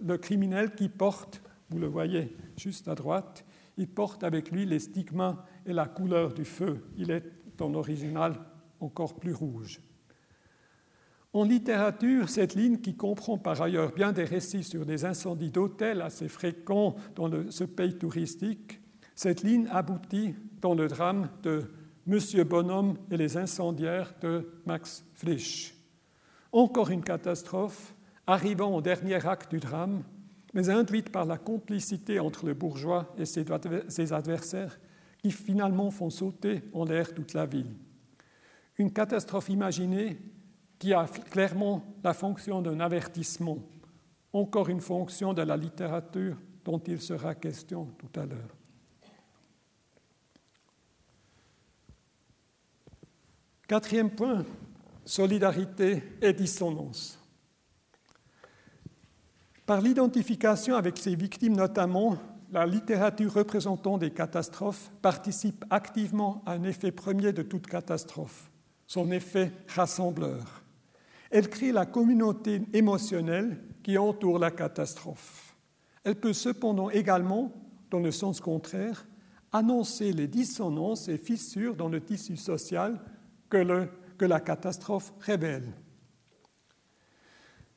le 0.00 0.18
criminel 0.18 0.74
qui 0.74 0.88
porte, 0.88 1.42
vous 1.70 1.78
le 1.78 1.88
voyez 1.88 2.36
juste 2.56 2.86
à 2.86 2.94
droite, 2.94 3.44
il 3.76 3.88
porte 3.88 4.22
avec 4.22 4.50
lui 4.50 4.66
les 4.66 4.78
stigmas 4.78 5.44
et 5.66 5.72
la 5.72 5.86
couleur 5.86 6.32
du 6.32 6.44
feu. 6.44 6.84
Il 6.96 7.10
est 7.10 7.24
dans 7.56 7.68
l'original 7.68 8.34
encore 8.78 9.18
plus 9.18 9.32
rouge. 9.32 9.80
En 11.32 11.44
littérature, 11.44 12.28
cette 12.28 12.54
ligne, 12.54 12.78
qui 12.78 12.96
comprend 12.96 13.38
par 13.38 13.62
ailleurs 13.62 13.92
bien 13.92 14.12
des 14.12 14.24
récits 14.24 14.64
sur 14.64 14.84
des 14.84 15.04
incendies 15.04 15.50
d'hôtels 15.50 16.02
assez 16.02 16.28
fréquents 16.28 16.96
dans 17.14 17.30
ce 17.50 17.64
pays 17.64 17.96
touristique, 17.96 18.80
cette 19.14 19.42
ligne 19.42 19.68
aboutit 19.70 20.34
dans 20.60 20.74
le 20.74 20.88
drame 20.88 21.28
de 21.42 21.70
Monsieur 22.06 22.44
Bonhomme 22.44 22.96
et 23.10 23.16
les 23.16 23.36
incendiaires 23.36 24.14
de 24.22 24.48
Max 24.64 25.04
Frisch. 25.14 25.74
Encore 26.50 26.90
une 26.90 27.04
catastrophe, 27.04 27.94
arrivant 28.26 28.74
au 28.74 28.80
dernier 28.80 29.26
acte 29.26 29.50
du 29.50 29.60
drame, 29.60 30.02
mais 30.54 30.70
induite 30.70 31.10
par 31.10 31.26
la 31.26 31.36
complicité 31.36 32.18
entre 32.18 32.46
le 32.46 32.54
bourgeois 32.54 33.14
et 33.18 33.26
ses 33.26 34.12
adversaires 34.12 34.80
qui 35.18 35.30
finalement 35.30 35.90
font 35.90 36.10
sauter 36.10 36.62
en 36.72 36.84
l'air 36.84 37.14
toute 37.14 37.34
la 37.34 37.44
ville. 37.44 37.74
Une 38.78 38.92
catastrophe 38.92 39.50
imaginée 39.50 40.18
qui 40.78 40.94
a 40.94 41.04
clairement 41.04 41.84
la 42.02 42.14
fonction 42.14 42.62
d'un 42.62 42.80
avertissement, 42.80 43.58
encore 44.32 44.70
une 44.70 44.80
fonction 44.80 45.34
de 45.34 45.42
la 45.42 45.56
littérature 45.56 46.36
dont 46.64 46.78
il 46.78 47.00
sera 47.00 47.34
question 47.34 47.88
tout 47.98 48.18
à 48.18 48.24
l'heure. 48.24 48.59
Quatrième 53.70 54.10
point, 54.10 54.44
solidarité 55.04 56.02
et 56.20 56.32
dissonance. 56.32 57.16
Par 59.64 59.80
l'identification 59.80 60.74
avec 60.74 60.98
ces 60.98 61.14
victimes 61.14 61.54
notamment, 61.54 62.18
la 62.50 62.66
littérature 62.66 63.32
représentant 63.32 63.96
des 63.96 64.10
catastrophes 64.10 64.90
participe 65.00 65.64
activement 65.70 66.42
à 66.46 66.54
un 66.54 66.64
effet 66.64 66.90
premier 66.90 67.32
de 67.32 67.42
toute 67.42 67.68
catastrophe, 67.68 68.50
son 68.88 69.12
effet 69.12 69.52
rassembleur. 69.68 70.64
Elle 71.30 71.48
crée 71.48 71.70
la 71.70 71.86
communauté 71.86 72.62
émotionnelle 72.72 73.62
qui 73.84 73.96
entoure 73.96 74.40
la 74.40 74.50
catastrophe. 74.50 75.54
Elle 76.02 76.16
peut 76.16 76.32
cependant 76.32 76.90
également, 76.90 77.52
dans 77.88 78.00
le 78.00 78.10
sens 78.10 78.40
contraire, 78.40 79.06
annoncer 79.52 80.12
les 80.12 80.26
dissonances 80.26 81.06
et 81.06 81.18
fissures 81.18 81.76
dans 81.76 81.88
le 81.88 82.00
tissu 82.00 82.36
social 82.36 83.00
que, 83.50 83.88
que 84.16 84.24
la 84.24 84.40
catastrophe 84.40 85.12
révèle. 85.20 85.72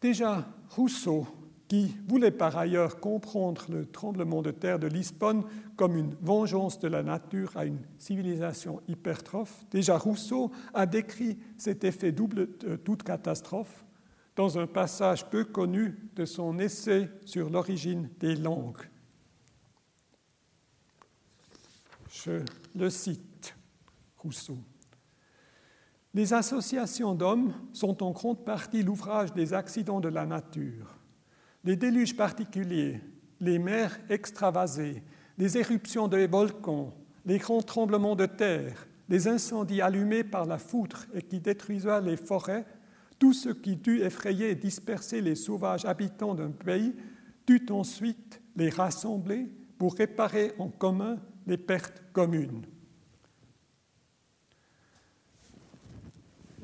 Déjà, 0.01 0.47
Rousseau 0.69 1.27
qui 1.67 1.97
voulait 2.07 2.29
par 2.29 2.57
ailleurs 2.57 2.99
comprendre 2.99 3.65
le 3.69 3.85
tremblement 3.87 4.41
de 4.41 4.51
terre 4.51 4.77
de 4.77 4.85
Lisbonne 4.85 5.43
comme 5.75 5.97
une 5.97 6.15
vengeance 6.21 6.79
de 6.79 6.87
la 6.87 7.01
nature 7.01 7.51
à 7.55 7.65
une 7.65 7.79
civilisation 7.97 8.81
hypertrophe. 8.87 9.65
Déjà 9.71 9.97
Rousseau 9.97 10.51
a 10.73 10.85
décrit 10.85 11.39
cet 11.57 11.83
effet 11.83 12.11
double 12.11 12.57
de 12.59 12.75
toute 12.75 13.01
catastrophe 13.01 13.85
dans 14.35 14.59
un 14.59 14.67
passage 14.67 15.27
peu 15.29 15.45
connu 15.45 15.95
de 16.15 16.25
son 16.25 16.59
essai 16.59 17.09
sur 17.25 17.49
l'origine 17.49 18.09
des 18.19 18.35
langues. 18.35 18.89
Je 22.11 22.43
le 22.75 22.89
cite, 22.89 23.55
Rousseau. 24.17 24.57
Les 26.13 26.33
associations 26.33 27.15
d'hommes 27.15 27.53
sont 27.73 28.03
en 28.03 28.11
grande 28.11 28.45
partie 28.45 28.83
l'ouvrage 28.83 29.33
des 29.33 29.53
accidents 29.53 29.99
de 29.99 30.09
la 30.09 30.25
nature 30.25 30.99
les 31.63 31.75
déluges 31.75 32.15
particuliers, 32.15 32.99
les 33.39 33.59
mers 33.59 33.97
extravasées, 34.09 35.03
les 35.37 35.57
éruptions 35.57 36.07
des 36.07 36.27
volcans, 36.27 36.93
les 37.25 37.37
grands 37.37 37.61
tremblements 37.61 38.15
de 38.15 38.25
terre, 38.25 38.87
les 39.09 39.27
incendies 39.27 39.81
allumés 39.81 40.23
par 40.23 40.45
la 40.45 40.57
foudre 40.57 41.05
et 41.13 41.21
qui 41.21 41.39
détruisaient 41.39 42.01
les 42.01 42.17
forêts, 42.17 42.65
tout 43.19 43.33
ce 43.33 43.49
qui 43.49 43.75
dut 43.75 44.01
effrayer 44.01 44.51
et 44.51 44.55
disperser 44.55 45.21
les 45.21 45.35
sauvages 45.35 45.85
habitants 45.85 46.35
d'un 46.35 46.51
pays, 46.51 46.93
dut 47.47 47.65
ensuite 47.69 48.41
les 48.55 48.69
rassembler 48.69 49.49
pour 49.77 49.95
réparer 49.95 50.53
en 50.59 50.69
commun 50.69 51.17
les 51.47 51.57
pertes 51.57 52.03
communes. 52.11 52.65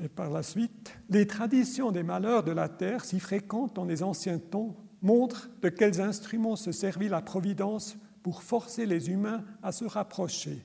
Et 0.02 0.08
par 0.08 0.30
la 0.30 0.42
suite, 0.42 0.96
les 1.10 1.26
traditions 1.26 1.92
des 1.92 2.02
malheurs 2.02 2.42
de 2.42 2.52
la 2.52 2.68
terre, 2.68 3.04
si 3.04 3.20
fréquentes 3.20 3.76
dans 3.76 3.84
les 3.84 4.02
anciens 4.02 4.38
temps, 4.38 4.76
montre 5.02 5.50
de 5.62 5.68
quels 5.68 6.00
instruments 6.00 6.56
se 6.56 6.72
servit 6.72 7.08
la 7.08 7.20
Providence 7.20 7.96
pour 8.22 8.42
forcer 8.42 8.86
les 8.86 9.10
humains 9.10 9.44
à 9.62 9.72
se 9.72 9.84
rapprocher. 9.84 10.64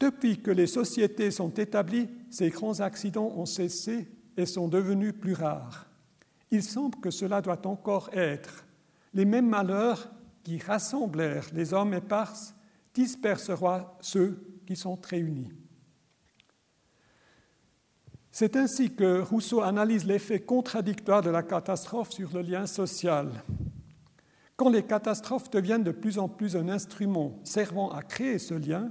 Depuis 0.00 0.40
que 0.40 0.50
les 0.50 0.66
sociétés 0.66 1.30
sont 1.30 1.50
établies, 1.54 2.08
ces 2.30 2.50
grands 2.50 2.80
accidents 2.80 3.32
ont 3.36 3.46
cessé 3.46 4.08
et 4.36 4.46
sont 4.46 4.68
devenus 4.68 5.14
plus 5.18 5.34
rares. 5.34 5.86
Il 6.50 6.62
semble 6.62 6.98
que 7.00 7.10
cela 7.10 7.40
doit 7.40 7.66
encore 7.66 8.10
être. 8.12 8.66
Les 9.14 9.24
mêmes 9.24 9.48
malheurs 9.48 10.10
qui 10.42 10.58
rassemblèrent 10.58 11.46
les 11.54 11.72
hommes 11.72 11.94
éparses 11.94 12.54
disperseront 12.94 13.86
ceux 14.00 14.60
qui 14.66 14.76
sont 14.76 14.98
réunis. 15.02 15.52
C'est 18.34 18.56
ainsi 18.56 18.94
que 18.94 19.20
Rousseau 19.20 19.60
analyse 19.60 20.06
l'effet 20.06 20.40
contradictoire 20.40 21.20
de 21.20 21.28
la 21.28 21.42
catastrophe 21.42 22.12
sur 22.12 22.32
le 22.32 22.40
lien 22.40 22.66
social. 22.66 23.30
Quand 24.56 24.70
les 24.70 24.84
catastrophes 24.84 25.50
deviennent 25.50 25.84
de 25.84 25.92
plus 25.92 26.18
en 26.18 26.30
plus 26.30 26.56
un 26.56 26.70
instrument 26.70 27.38
servant 27.44 27.90
à 27.90 28.02
créer 28.02 28.38
ce 28.38 28.54
lien, 28.54 28.90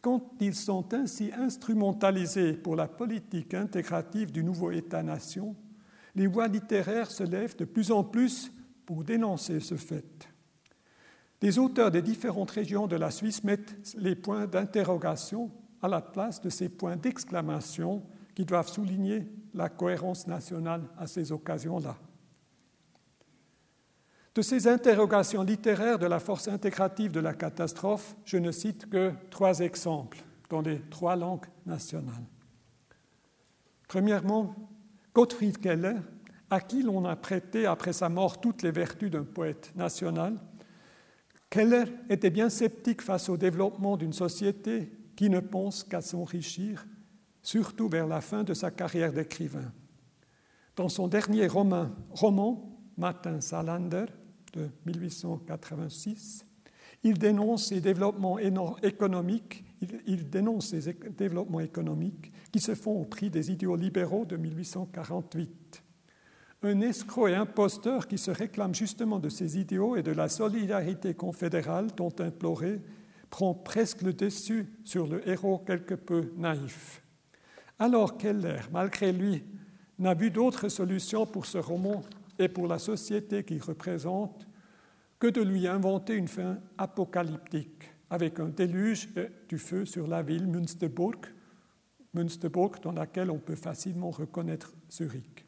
quand 0.00 0.30
ils 0.38 0.54
sont 0.54 0.94
ainsi 0.94 1.32
instrumentalisés 1.36 2.52
pour 2.52 2.76
la 2.76 2.86
politique 2.86 3.54
intégrative 3.54 4.30
du 4.30 4.44
nouveau 4.44 4.70
État-nation, 4.70 5.56
les 6.14 6.28
voix 6.28 6.46
littéraires 6.46 7.10
se 7.10 7.24
lèvent 7.24 7.56
de 7.56 7.64
plus 7.64 7.90
en 7.90 8.04
plus 8.04 8.52
pour 8.84 9.02
dénoncer 9.02 9.58
ce 9.58 9.74
fait. 9.74 10.28
Les 11.42 11.58
auteurs 11.58 11.90
des 11.90 12.02
différentes 12.02 12.52
régions 12.52 12.86
de 12.86 12.94
la 12.94 13.10
Suisse 13.10 13.42
mettent 13.42 13.96
les 13.98 14.14
points 14.14 14.46
d'interrogation 14.46 15.50
à 15.82 15.88
la 15.88 16.00
place 16.00 16.40
de 16.40 16.50
ces 16.50 16.68
points 16.68 16.96
d'exclamation 16.96 18.04
qui 18.36 18.44
doivent 18.44 18.68
souligner 18.68 19.26
la 19.54 19.70
cohérence 19.70 20.26
nationale 20.26 20.82
à 20.98 21.06
ces 21.06 21.32
occasions-là. 21.32 21.96
De 24.34 24.42
ces 24.42 24.68
interrogations 24.68 25.42
littéraires 25.42 25.98
de 25.98 26.04
la 26.04 26.20
force 26.20 26.46
intégrative 26.46 27.10
de 27.10 27.20
la 27.20 27.32
catastrophe, 27.32 28.14
je 28.26 28.36
ne 28.36 28.52
cite 28.52 28.90
que 28.90 29.12
trois 29.30 29.60
exemples 29.60 30.18
dans 30.50 30.60
les 30.60 30.82
trois 30.90 31.16
langues 31.16 31.46
nationales. 31.64 32.26
Premièrement, 33.88 34.54
Gottfried 35.14 35.56
Keller, 35.56 35.96
à 36.50 36.60
qui 36.60 36.82
l'on 36.82 37.06
a 37.06 37.16
prêté 37.16 37.64
après 37.64 37.94
sa 37.94 38.10
mort 38.10 38.38
toutes 38.38 38.62
les 38.62 38.70
vertus 38.70 39.10
d'un 39.10 39.24
poète 39.24 39.72
national, 39.74 40.36
Keller 41.48 41.84
était 42.10 42.28
bien 42.28 42.50
sceptique 42.50 43.00
face 43.00 43.30
au 43.30 43.38
développement 43.38 43.96
d'une 43.96 44.12
société 44.12 44.92
qui 45.16 45.30
ne 45.30 45.40
pense 45.40 45.82
qu'à 45.82 46.02
s'enrichir 46.02 46.86
surtout 47.46 47.88
vers 47.88 48.08
la 48.08 48.20
fin 48.20 48.42
de 48.42 48.54
sa 48.54 48.72
carrière 48.72 49.12
d'écrivain. 49.12 49.72
Dans 50.74 50.88
son 50.88 51.06
dernier 51.06 51.46
roman, 51.46 51.90
roman 52.10 52.76
Martin 52.98 53.40
Salander, 53.40 54.06
de 54.52 54.68
1886, 54.84 56.44
il 57.04 57.16
dénonce 57.18 57.66
ces 57.66 57.80
développements 57.80 58.40
économiques, 58.40 59.64
qui 62.50 62.58
se 62.58 62.74
font 62.74 63.00
au 63.00 63.04
prix 63.04 63.30
des 63.30 63.52
idéaux 63.52 63.76
libéraux 63.76 64.24
de 64.24 64.36
1848. 64.36 65.84
Un 66.64 66.80
escroc 66.80 67.28
et 67.28 67.36
imposteur 67.36 68.08
qui 68.08 68.18
se 68.18 68.32
réclame 68.32 68.74
justement 68.74 69.20
de 69.20 69.28
ces 69.28 69.56
idéaux 69.56 69.94
et 69.94 70.02
de 70.02 70.10
la 70.10 70.28
solidarité 70.28 71.14
confédérale 71.14 71.90
dont 71.96 72.12
imploré 72.18 72.80
prend 73.30 73.54
presque 73.54 74.02
le 74.02 74.12
dessus 74.12 74.66
sur 74.82 75.06
le 75.06 75.28
héros 75.28 75.58
quelque 75.58 75.94
peu 75.94 76.32
naïf. 76.36 77.05
Alors 77.78 78.16
Keller, 78.16 78.60
malgré 78.72 79.12
lui, 79.12 79.44
n'a 79.98 80.14
vu 80.14 80.30
d'autre 80.30 80.68
solution 80.68 81.26
pour 81.26 81.46
ce 81.46 81.58
roman 81.58 82.02
et 82.38 82.48
pour 82.48 82.66
la 82.66 82.78
société 82.78 83.44
qu'il 83.44 83.62
représente 83.62 84.46
que 85.18 85.26
de 85.26 85.42
lui 85.42 85.66
inventer 85.66 86.14
une 86.14 86.28
fin 86.28 86.58
apocalyptique 86.78 87.90
avec 88.10 88.40
un 88.40 88.48
déluge 88.48 89.08
du 89.48 89.58
feu 89.58 89.84
sur 89.84 90.06
la 90.06 90.22
ville 90.22 90.46
Münsterburg, 90.46 91.26
Münsterburg 92.14 92.80
dans 92.82 92.92
laquelle 92.92 93.30
on 93.30 93.38
peut 93.38 93.56
facilement 93.56 94.10
reconnaître 94.10 94.72
Zurich. 94.90 95.46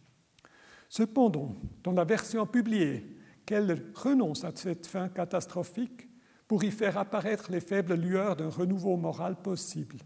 Cependant, 0.89 1.55
dans 1.83 1.93
la 1.93 2.05
version 2.05 2.47
publiée, 2.47 3.17
Keller 3.47 3.83
renonce 3.95 4.45
à 4.45 4.53
cette 4.55 4.87
fin 4.87 5.09
catastrophique 5.09 6.09
pour 6.47 6.65
y 6.65 6.71
faire 6.71 6.99
apparaître 6.99 7.51
les 7.51 7.61
faibles 7.61 7.95
lueurs 7.95 8.37
d'un 8.37 8.49
renouveau 8.49 8.97
moral 8.97 9.37
possible. 9.41 9.99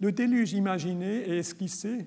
Le 0.00 0.12
déluge 0.12 0.52
imaginé 0.52 1.28
et 1.28 1.38
esquissé, 1.38 2.06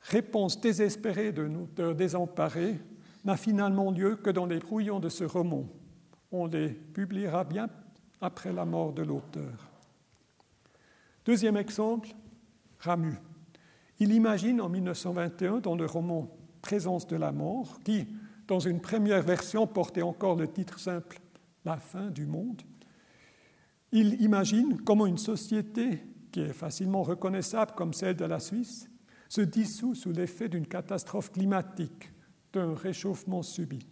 réponse 0.00 0.60
désespérée 0.60 1.32
de 1.32 1.46
nos 1.46 1.94
désemparés, 1.94 2.78
n'a 3.24 3.36
finalement 3.36 3.90
lieu 3.90 4.16
que 4.16 4.30
dans 4.30 4.46
les 4.46 4.58
brouillons 4.58 5.00
de 5.00 5.08
ce 5.08 5.24
roman. 5.24 5.64
On 6.30 6.46
les 6.46 6.68
publiera 6.68 7.44
bien 7.44 7.68
après 8.20 8.52
la 8.52 8.64
mort 8.64 8.92
de 8.92 9.02
l'auteur. 9.02 9.70
Deuxième 11.24 11.56
exemple, 11.56 12.10
Ramu. 12.78 13.14
Il 13.98 14.12
imagine 14.12 14.60
en 14.60 14.68
1921 14.68 15.58
dans 15.58 15.74
le 15.74 15.86
roman 15.86 16.30
Présence 16.62 17.06
de 17.06 17.16
la 17.16 17.30
mort, 17.30 17.78
qui, 17.84 18.06
dans 18.48 18.58
une 18.58 18.80
première 18.80 19.22
version, 19.22 19.66
portait 19.66 20.02
encore 20.02 20.34
le 20.34 20.48
titre 20.48 20.80
simple 20.80 21.20
La 21.64 21.76
fin 21.76 22.10
du 22.10 22.26
monde, 22.26 22.62
il 23.92 24.20
imagine 24.20 24.80
comment 24.82 25.06
une 25.06 25.18
société 25.18 26.00
qui 26.36 26.42
est 26.42 26.52
facilement 26.52 27.02
reconnaissable 27.02 27.72
comme 27.74 27.94
celle 27.94 28.14
de 28.14 28.26
la 28.26 28.40
Suisse, 28.40 28.90
se 29.30 29.40
dissout 29.40 29.94
sous 29.94 30.12
l'effet 30.12 30.50
d'une 30.50 30.66
catastrophe 30.66 31.32
climatique, 31.32 32.12
d'un 32.52 32.74
réchauffement 32.74 33.42
subit. 33.42 33.86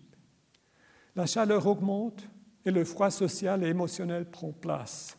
La 1.16 1.24
chaleur 1.24 1.66
augmente 1.66 2.28
et 2.66 2.70
le 2.70 2.84
froid 2.84 3.10
social 3.10 3.64
et 3.64 3.68
émotionnel 3.68 4.30
prend 4.30 4.52
place. 4.52 5.16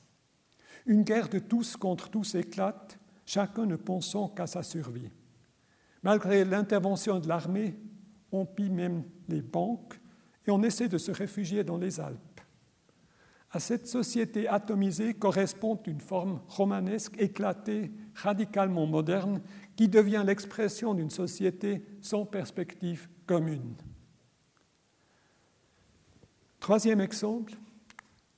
Une 0.85 1.01
guerre 1.01 1.27
de 1.27 1.39
tous 1.39 1.75
contre 1.77 2.11
tous 2.11 2.35
éclate, 2.35 2.99
chacun 3.25 3.65
ne 3.65 3.75
pensant 3.75 4.29
qu'à 4.29 4.45
sa 4.45 4.61
survie. 4.61 5.09
Malgré 6.03 6.45
l'intervention 6.45 7.19
de 7.19 7.27
l'armée, 7.27 7.75
on 8.31 8.45
pille 8.45 8.69
même 8.69 9.03
les 9.29 9.41
banques 9.41 9.99
et 10.45 10.51
on 10.51 10.61
essaie 10.61 10.89
de 10.89 10.99
se 10.99 11.09
réfugier 11.09 11.63
dans 11.63 11.79
les 11.79 11.99
Alpes. 11.99 12.34
À 13.55 13.59
cette 13.61 13.87
société 13.87 14.49
atomisée 14.49 15.13
correspond 15.13 15.79
une 15.87 16.01
forme 16.01 16.41
romanesque 16.49 17.15
éclatée, 17.17 17.89
radicalement 18.13 18.85
moderne, 18.85 19.39
qui 19.77 19.87
devient 19.87 20.23
l'expression 20.25 20.93
d'une 20.93 21.09
société 21.09 21.81
sans 22.01 22.25
perspective 22.25 23.07
commune. 23.25 23.75
Troisième 26.59 26.99
exemple, 26.99 27.53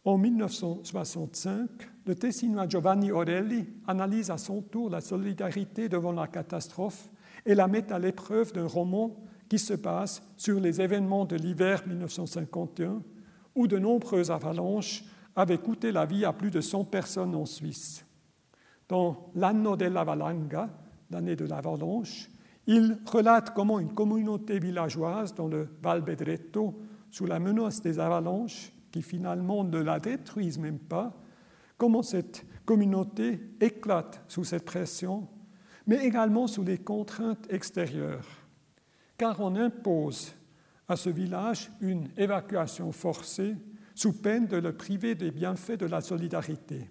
en 0.05 0.19
1965, 0.19 1.67
le 2.05 2.13
Tessinois 2.13 2.69
Giovanni 2.69 3.11
Orelli 3.11 3.65
analyse 3.87 4.29
à 4.29 4.37
son 4.37 4.61
tour 4.61 4.91
la 4.91 5.01
solidarité 5.01 5.89
devant 5.89 6.11
la 6.11 6.27
catastrophe 6.27 7.09
et 7.43 7.55
la 7.55 7.67
met 7.67 7.91
à 7.91 7.97
l'épreuve 7.97 8.53
d'un 8.53 8.67
roman 8.67 9.15
qui 9.49 9.57
se 9.57 9.73
base 9.73 10.21
sur 10.37 10.59
les 10.59 10.79
événements 10.79 11.25
de 11.25 11.37
l'hiver 11.37 11.87
1951 11.87 13.01
où 13.57 13.67
de 13.67 13.79
nombreuses 13.79 14.31
avalanches 14.31 15.03
avaient 15.35 15.57
coûté 15.57 15.91
la 15.91 16.05
vie 16.05 16.23
à 16.23 16.31
plus 16.31 16.51
de 16.51 16.61
100 16.61 16.85
personnes 16.85 17.35
en 17.35 17.45
Suisse. 17.45 18.05
Dans 18.87 19.31
l'Anno 19.35 19.75
della 19.75 20.03
Valanga, 20.03 20.69
l'année 21.09 21.35
de 21.35 21.45
l'avalanche, 21.45 22.29
il 22.67 22.99
relate 23.05 23.53
comment 23.53 23.79
une 23.79 23.93
communauté 23.93 24.59
villageoise 24.59 25.33
dans 25.33 25.47
le 25.47 25.69
Val 25.81 26.01
Bedretto, 26.01 26.79
sous 27.09 27.25
la 27.25 27.39
menace 27.39 27.81
des 27.81 27.99
avalanches, 27.99 28.71
qui 28.91 29.01
finalement 29.01 29.63
ne 29.63 29.79
la 29.79 29.99
détruisent 29.99 30.59
même 30.59 30.79
pas, 30.79 31.13
comment 31.77 32.03
cette 32.03 32.45
communauté 32.65 33.39
éclate 33.59 34.23
sous 34.27 34.43
cette 34.43 34.65
pression, 34.65 35.27
mais 35.87 36.05
également 36.05 36.47
sous 36.47 36.63
les 36.63 36.77
contraintes 36.77 37.47
extérieures. 37.49 38.27
Car 39.17 39.39
on 39.39 39.55
impose 39.55 40.36
à 40.87 40.95
ce 40.95 41.09
village 41.09 41.71
une 41.81 42.09
évacuation 42.17 42.91
forcée 42.91 43.55
sous 43.95 44.13
peine 44.13 44.47
de 44.47 44.57
le 44.57 44.73
priver 44.73 45.15
des 45.15 45.31
bienfaits 45.31 45.79
de 45.79 45.85
la 45.85 46.01
solidarité. 46.01 46.89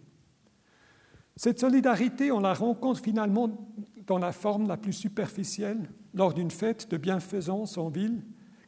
Cette 1.36 1.60
solidarité, 1.60 2.32
on 2.32 2.40
la 2.40 2.54
rencontre 2.54 3.00
finalement 3.00 3.68
dans 4.06 4.18
la 4.18 4.32
forme 4.32 4.68
la 4.68 4.76
plus 4.76 4.92
superficielle 4.92 5.90
lors 6.14 6.32
d'une 6.32 6.50
fête 6.50 6.90
de 6.90 6.96
bienfaisance 6.96 7.76
en 7.76 7.90
ville 7.90 8.22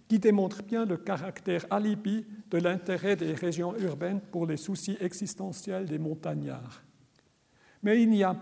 qui 0.06 0.18
démontre 0.18 0.62
bien 0.62 0.84
le 0.84 0.96
caractère 0.96 1.66
alibi 1.70 2.26
de 2.50 2.58
l'intérêt 2.58 3.16
des 3.16 3.34
régions 3.34 3.76
urbaines 3.78 4.20
pour 4.20 4.46
les 4.46 4.56
soucis 4.56 4.96
existentiels 5.00 5.86
des 5.86 5.98
montagnards. 5.98 6.82
Mais 7.82 8.02
il 8.02 8.10
n'y 8.10 8.24
a 8.24 8.36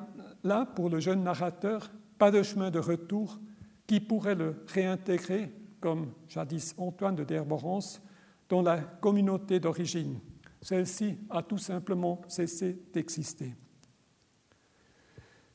là, 0.45 0.64
pour 0.64 0.89
le 0.89 1.01
jeune 1.01 1.24
narrateur, 1.24 1.91
pas 2.18 2.30
de 2.30 2.43
chemin 2.43 2.70
de 2.70 2.78
retour 2.78 3.41
qui 3.87 4.01
pourrait 4.01 4.34
le 4.34 4.55
réintégrer, 4.68 5.53
comme 5.81 6.12
jadis 6.29 6.74
Antoine 6.79 7.16
de 7.16 7.24
Derborance, 7.24 8.03
dans 8.49 8.62
la 8.62 8.79
communauté 8.79 9.61
d'origine. 9.61 10.20
Celle-ci 10.62 11.18
a 11.31 11.43
tout 11.43 11.59
simplement 11.59 12.22
cessé 12.29 12.81
d'exister. 12.93 13.55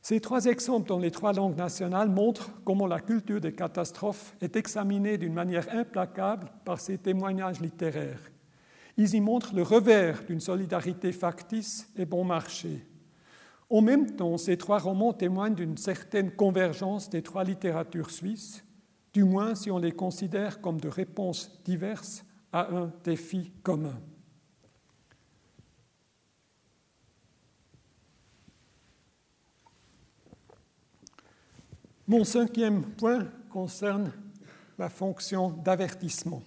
Ces 0.01 0.19
trois 0.19 0.45
exemples 0.45 0.89
dans 0.89 0.97
les 0.97 1.11
trois 1.11 1.31
langues 1.31 1.57
nationales 1.57 2.09
montrent 2.09 2.51
comment 2.65 2.87
la 2.87 2.99
culture 2.99 3.39
des 3.39 3.53
catastrophes 3.53 4.35
est 4.41 4.55
examinée 4.55 5.17
d'une 5.17 5.33
manière 5.33 5.67
implacable 5.73 6.51
par 6.65 6.79
ces 6.79 6.97
témoignages 6.97 7.61
littéraires. 7.61 8.31
Ils 8.97 9.13
y 9.13 9.21
montrent 9.21 9.55
le 9.55 9.61
revers 9.61 10.23
d'une 10.23 10.39
solidarité 10.39 11.11
factice 11.11 11.87
et 11.95 12.05
bon 12.05 12.23
marché. 12.23 12.85
En 13.69 13.81
même 13.81 14.15
temps, 14.15 14.37
ces 14.37 14.57
trois 14.57 14.79
romans 14.79 15.13
témoignent 15.13 15.55
d'une 15.55 15.77
certaine 15.77 16.31
convergence 16.31 17.09
des 17.09 17.21
trois 17.21 17.43
littératures 17.43 18.09
suisses, 18.09 18.65
du 19.13 19.23
moins 19.23 19.55
si 19.55 19.69
on 19.69 19.77
les 19.77 19.91
considère 19.91 20.61
comme 20.61 20.79
de 20.79 20.87
réponses 20.87 21.61
diverses 21.65 22.25
à 22.53 22.73
un 22.73 22.91
défi 23.03 23.51
commun. 23.63 23.99
Mon 32.07 32.23
cinquième 32.23 32.83
point 32.83 33.27
concerne 33.49 34.11
la 34.77 34.89
fonction 34.89 35.51
d'avertissement. 35.51 36.43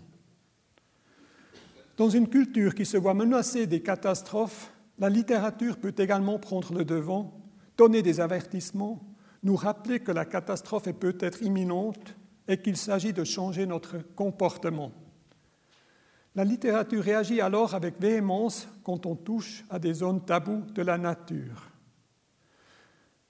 Dans 1.97 2.11
une 2.11 2.29
culture 2.29 2.75
qui 2.75 2.85
se 2.85 2.97
voit 2.97 3.15
menacée 3.15 3.67
des 3.67 3.81
catastrophes, 3.81 4.73
la 4.99 5.09
littérature 5.09 5.79
peut 5.79 5.95
également 5.97 6.39
prendre 6.39 6.75
le 6.75 6.85
devant, 6.85 7.41
donner 7.77 8.03
des 8.03 8.21
avertissements, 8.21 9.01
nous 9.43 9.57
rappeler 9.57 10.01
que 10.01 10.13
la 10.13 10.25
catastrophe 10.25 10.87
est 10.87 10.93
peut-être 10.93 11.43
imminente 11.43 12.17
et 12.49 12.59
qu'il 12.59 12.77
s'agit 12.77 13.13
de 13.13 13.25
changer 13.25 13.67
notre 13.67 13.99
comportement. 14.15 14.93
La 16.35 16.45
littérature 16.45 17.03
réagit 17.03 17.41
alors 17.41 17.75
avec 17.75 18.01
véhémence 18.01 18.69
quand 18.83 19.07
on 19.07 19.15
touche 19.15 19.65
à 19.71 19.79
des 19.79 19.95
zones 19.95 20.25
taboues 20.25 20.65
de 20.75 20.83
la 20.83 20.99
nature. 20.99 21.71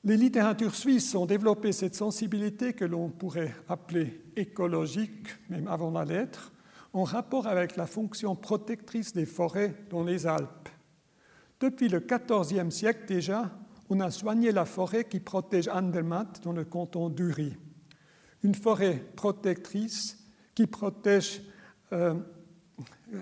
Les 0.05 0.17
littératures 0.17 0.75
suisses 0.75 1.15
ont 1.15 1.27
développé 1.27 1.73
cette 1.73 1.95
sensibilité 1.95 2.73
que 2.73 2.85
l'on 2.85 3.09
pourrait 3.09 3.55
appeler 3.69 4.23
écologique, 4.37 5.29
même 5.49 5.69
avant 5.69 5.91
la 5.91 6.05
lettre, 6.05 6.53
en 6.93 7.05
rapport 7.05 7.47
avec 7.47 7.77
la 7.77 7.87
fonction 7.87 8.37
protectrice 8.37 9.13
des 9.13 9.27
forêts 9.27 9.75
dans 9.91 10.05
les 10.05 10.27
Alpes. 10.27 10.69
Depuis 11.61 11.89
le 11.89 12.01
XIVe 12.01 12.71
siècle 12.71 13.07
déjà, 13.07 13.51
on 13.89 14.01
a 14.01 14.11
soigné 14.11 14.53
la 14.53 14.65
forêt 14.65 15.05
qui 15.05 15.21
protège 15.21 15.69
Andermatt 15.69 16.43
dans 16.43 16.53
le 16.53 16.65
canton 16.65 17.09
d'Uri. 17.09 17.57
Une 18.45 18.55
forêt 18.55 19.03
protectrice 19.17 20.19
qui 20.55 20.69
protège, 20.69 21.43
euh, 21.93 22.15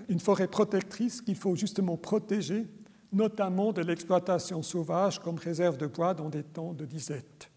une 0.07 0.19
forêt 0.19 0.47
protectrice 0.47 1.21
qu'il 1.21 1.35
faut 1.35 1.55
justement 1.55 1.97
protéger 1.97 2.67
notamment 3.13 3.71
de 3.71 3.81
l'exploitation 3.81 4.61
sauvage 4.61 5.19
comme 5.19 5.37
réserve 5.37 5.77
de 5.77 5.85
bois 5.85 6.13
dans 6.13 6.29
des 6.29 6.43
temps 6.43 6.73
de 6.73 6.85
disette. 6.85 7.49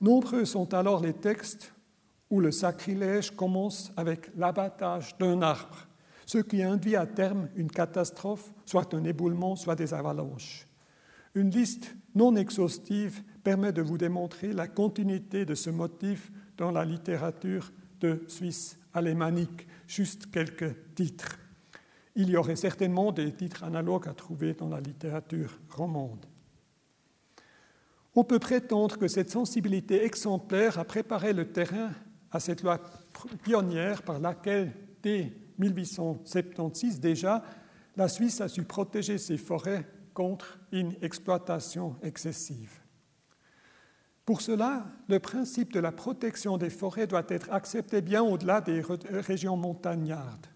Nombreux 0.00 0.44
sont 0.44 0.74
alors 0.74 1.00
les 1.00 1.14
textes 1.14 1.72
où 2.28 2.40
le 2.40 2.50
sacrilège 2.50 3.30
commence 3.30 3.92
avec 3.96 4.30
l'abattage 4.36 5.16
d'un 5.18 5.40
arbre, 5.40 5.86
ce 6.26 6.38
qui 6.38 6.62
induit 6.62 6.96
à 6.96 7.06
terme 7.06 7.48
une 7.54 7.70
catastrophe, 7.70 8.52
soit 8.64 8.92
un 8.94 9.04
éboulement, 9.04 9.54
soit 9.54 9.76
des 9.76 9.94
avalanches. 9.94 10.66
Une 11.34 11.50
liste 11.50 11.94
non 12.14 12.34
exhaustive 12.34 13.22
permet 13.44 13.72
de 13.72 13.82
vous 13.82 13.98
démontrer 13.98 14.52
la 14.52 14.66
continuité 14.66 15.44
de 15.44 15.54
ce 15.54 15.70
motif 15.70 16.32
dans 16.56 16.70
la 16.70 16.84
littérature 16.84 17.72
de 18.00 18.24
Suisse 18.28 18.78
alémanique. 18.92 19.66
Juste 19.86 20.30
quelques 20.30 20.74
titres 20.94 21.38
il 22.16 22.30
y 22.30 22.36
aurait 22.36 22.56
certainement 22.56 23.12
des 23.12 23.30
titres 23.30 23.62
analogues 23.62 24.08
à 24.08 24.14
trouver 24.14 24.54
dans 24.54 24.68
la 24.68 24.80
littérature 24.80 25.58
romande. 25.70 26.24
On 28.14 28.24
peut 28.24 28.38
prétendre 28.38 28.96
que 28.96 29.06
cette 29.06 29.30
sensibilité 29.30 30.02
exemplaire 30.02 30.78
a 30.78 30.84
préparé 30.84 31.34
le 31.34 31.52
terrain 31.52 31.90
à 32.32 32.40
cette 32.40 32.62
loi 32.62 32.80
pionnière 33.42 34.02
par 34.02 34.18
laquelle, 34.18 34.72
dès 35.02 35.30
1876 35.58 36.98
déjà, 37.00 37.44
la 37.96 38.08
Suisse 38.08 38.40
a 38.40 38.48
su 38.48 38.62
protéger 38.64 39.18
ses 39.18 39.36
forêts 39.36 39.86
contre 40.14 40.58
une 40.72 40.94
exploitation 41.02 41.96
excessive. 42.02 42.80
Pour 44.26 44.40
cela, 44.40 44.84
le 45.08 45.20
principe 45.20 45.72
de 45.72 45.78
la 45.78 45.92
protection 45.92 46.58
des 46.58 46.68
forêts 46.68 47.06
doit 47.06 47.24
être 47.28 47.50
accepté 47.52 48.02
bien 48.02 48.24
au-delà 48.24 48.60
des 48.60 48.82
régions 49.10 49.56
montagnardes. 49.56 50.48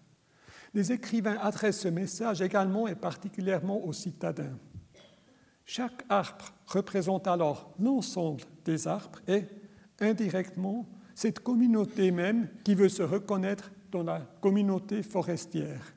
Les 0.73 0.91
écrivains 0.91 1.37
adressent 1.41 1.79
ce 1.79 1.87
message 1.87 2.41
également 2.41 2.89
et 2.89 2.95
particulièrement 2.95 3.83
aux 3.85 3.93
citadins. 3.93 4.57
Chaque 5.65 6.03
arbre 6.09 6.53
représente 6.65 7.27
alors 7.27 7.73
l'ensemble 7.79 8.43
des 8.65 8.89
arbres 8.89 9.21
et, 9.25 9.45
indirectement, 10.01 10.85
cette 11.15 11.39
communauté 11.39 12.11
même 12.11 12.49
qui 12.65 12.75
veut 12.75 12.89
se 12.89 13.03
reconnaître 13.03 13.71
dans 13.89 14.03
la 14.03 14.19
communauté 14.41 15.01
forestière. 15.01 15.93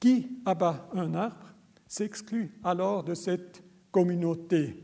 Qui 0.00 0.40
abat 0.44 0.88
un 0.94 1.14
arbre 1.14 1.54
s'exclut 1.86 2.58
alors 2.64 3.04
de 3.04 3.14
cette 3.14 3.62
communauté. 3.92 4.82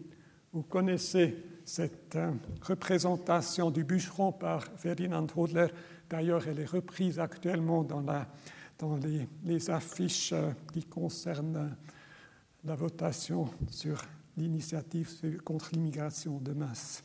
Vous 0.52 0.62
connaissez 0.62 1.51
cette 1.64 2.16
euh, 2.16 2.32
représentation 2.62 3.70
du 3.70 3.84
bûcheron 3.84 4.32
par 4.32 4.64
Ferdinand 4.76 5.26
Hodler. 5.36 5.68
D'ailleurs, 6.08 6.46
elle 6.46 6.60
est 6.60 6.66
reprise 6.66 7.18
actuellement 7.18 7.84
dans 7.84 8.02
les, 9.44 9.70
affiches 9.70 10.32
euh, 10.32 10.50
qui 10.72 10.84
concernent 10.84 11.76
la 12.64 12.74
votation 12.74 13.48
sur 13.70 14.02
l'initiative 14.36 15.40
contre 15.44 15.70
l'immigration 15.72 16.38
de 16.38 16.52
masse. 16.52 17.04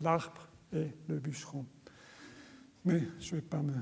L'arbre 0.00 0.48
et 0.72 0.88
le 1.08 1.18
bûcheron. 1.18 1.64
Mais 2.84 3.02
je 3.18 3.34
ne 3.34 3.40
vais 3.40 3.46
pas 3.46 3.62
me 3.62 3.74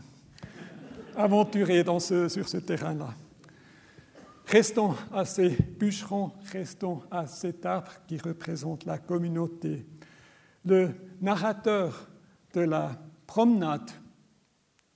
aventurer 1.17 1.85
sur 1.99 2.49
ce 2.49 2.59
terrain-là. 2.59 3.15
Restons 4.47 4.95
à 5.13 5.25
ces 5.25 5.51
bûcherons, 5.51 6.33
restons 6.53 7.03
à 7.11 7.27
cet 7.27 7.67
arbre 7.67 7.91
qui 8.07 8.17
représente 8.17 8.85
la 8.85 8.99
communauté. 8.99 9.85
Le 10.65 10.91
narrateur 11.21 12.09
de 12.55 12.61
la 12.61 12.97
promenade 13.27 13.91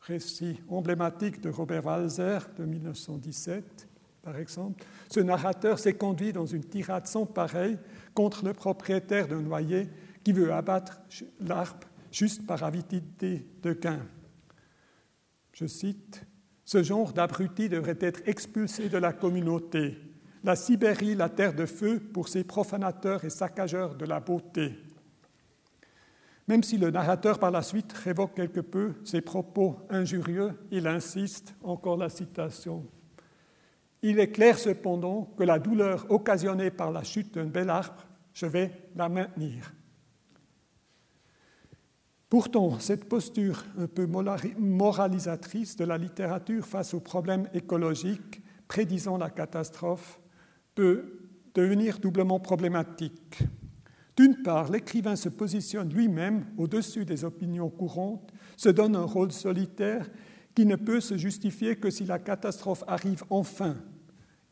récit 0.03 0.61
emblématique 0.69 1.41
de 1.41 1.51
Robert 1.51 1.85
Walzer 1.85 2.39
de 2.57 2.65
1917, 2.65 3.89
par 4.23 4.37
exemple, 4.37 4.85
ce 5.09 5.19
narrateur 5.19 5.81
s'est 5.81 5.95
conduit 5.95 6.33
dans 6.33 6.47
une 6.47 6.65
tirade 6.65 7.09
sans 7.09 7.27
pareille 7.27 7.79
contre 8.15 8.45
le 8.45 8.53
propriétaire 8.53 9.27
d'un 9.27 9.41
noyer 9.41 9.89
qui 10.23 10.33
veut 10.33 10.53
abattre 10.53 11.01
l'arbre 11.41 11.89
juste 12.13 12.47
par 12.47 12.63
avidité 12.63 13.47
de 13.63 13.73
gain. 13.73 14.07
Je 15.53 15.67
cite 15.67 16.25
Ce 16.73 16.85
genre 16.85 17.13
d'abruti 17.13 17.69
devrait 17.69 17.99
être 17.99 18.21
expulsé 18.29 18.89
de 18.89 18.97
la 18.97 19.13
communauté. 19.13 19.99
La 20.45 20.55
Sibérie, 20.55 21.17
la 21.17 21.29
terre 21.29 21.53
de 21.53 21.67
feu, 21.67 21.99
pour 21.99 22.29
ses 22.29 22.45
profanateurs 22.45 23.25
et 23.25 23.31
saccageurs 23.31 23.97
de 23.97 24.05
la 24.05 24.21
beauté. 24.21 24.79
Même 26.47 26.63
si 26.63 26.79
le 26.79 26.93
narrateur 26.93 27.41
par 27.41 27.51
la 27.51 27.63
suite 27.63 27.93
révoque 27.93 28.37
quelque 28.37 28.61
peu 28.61 28.95
ses 29.03 29.21
propos 29.21 29.81
injurieux, 29.91 30.53
il 30.71 30.87
insiste, 30.87 31.57
encore 31.65 31.97
la 31.97 32.09
citation, 32.09 32.87
Il 34.05 34.21
est 34.21 34.31
clair 34.31 34.57
cependant 34.57 35.25
que 35.37 35.43
la 35.43 35.59
douleur 35.59 36.07
occasionnée 36.09 36.71
par 36.71 36.93
la 36.93 37.03
chute 37.03 37.35
d'un 37.35 37.47
bel 37.47 37.69
arbre, 37.69 38.07
je 38.33 38.47
vais 38.47 38.71
la 38.95 39.09
maintenir. 39.09 39.73
Pourtant, 42.31 42.79
cette 42.79 43.07
posture 43.07 43.65
un 43.77 43.89
peu 43.89 44.07
moralisatrice 44.07 45.75
de 45.75 45.85
la 45.85 45.99
littérature 45.99 46.65
face 46.65 46.95
aux 46.95 47.01
problèmes 47.01 47.49
écologiques 47.55 48.41
prédisant 48.69 49.19
la 49.19 49.31
catastrophe 49.31 50.21
peut 50.77 51.29
devenir 51.55 51.99
doublement 51.99 52.39
problématique. 52.39 53.43
D'une 54.17 54.43
part, 54.45 54.71
l'écrivain 54.71 55.17
se 55.17 55.29
positionne 55.29 55.93
lui-même 55.93 56.47
au-dessus 56.57 57.05
des 57.05 57.25
opinions 57.25 57.69
courantes, 57.69 58.33
se 58.57 58.69
donne 58.69 58.95
un 58.95 59.05
rôle 59.05 59.33
solitaire 59.33 60.09
qui 60.55 60.67
ne 60.67 60.77
peut 60.77 61.01
se 61.01 61.17
justifier 61.17 61.75
que 61.77 61.91
si 61.91 62.05
la 62.05 62.21
catastrophe 62.21 62.85
arrive 62.87 63.25
enfin. 63.31 63.75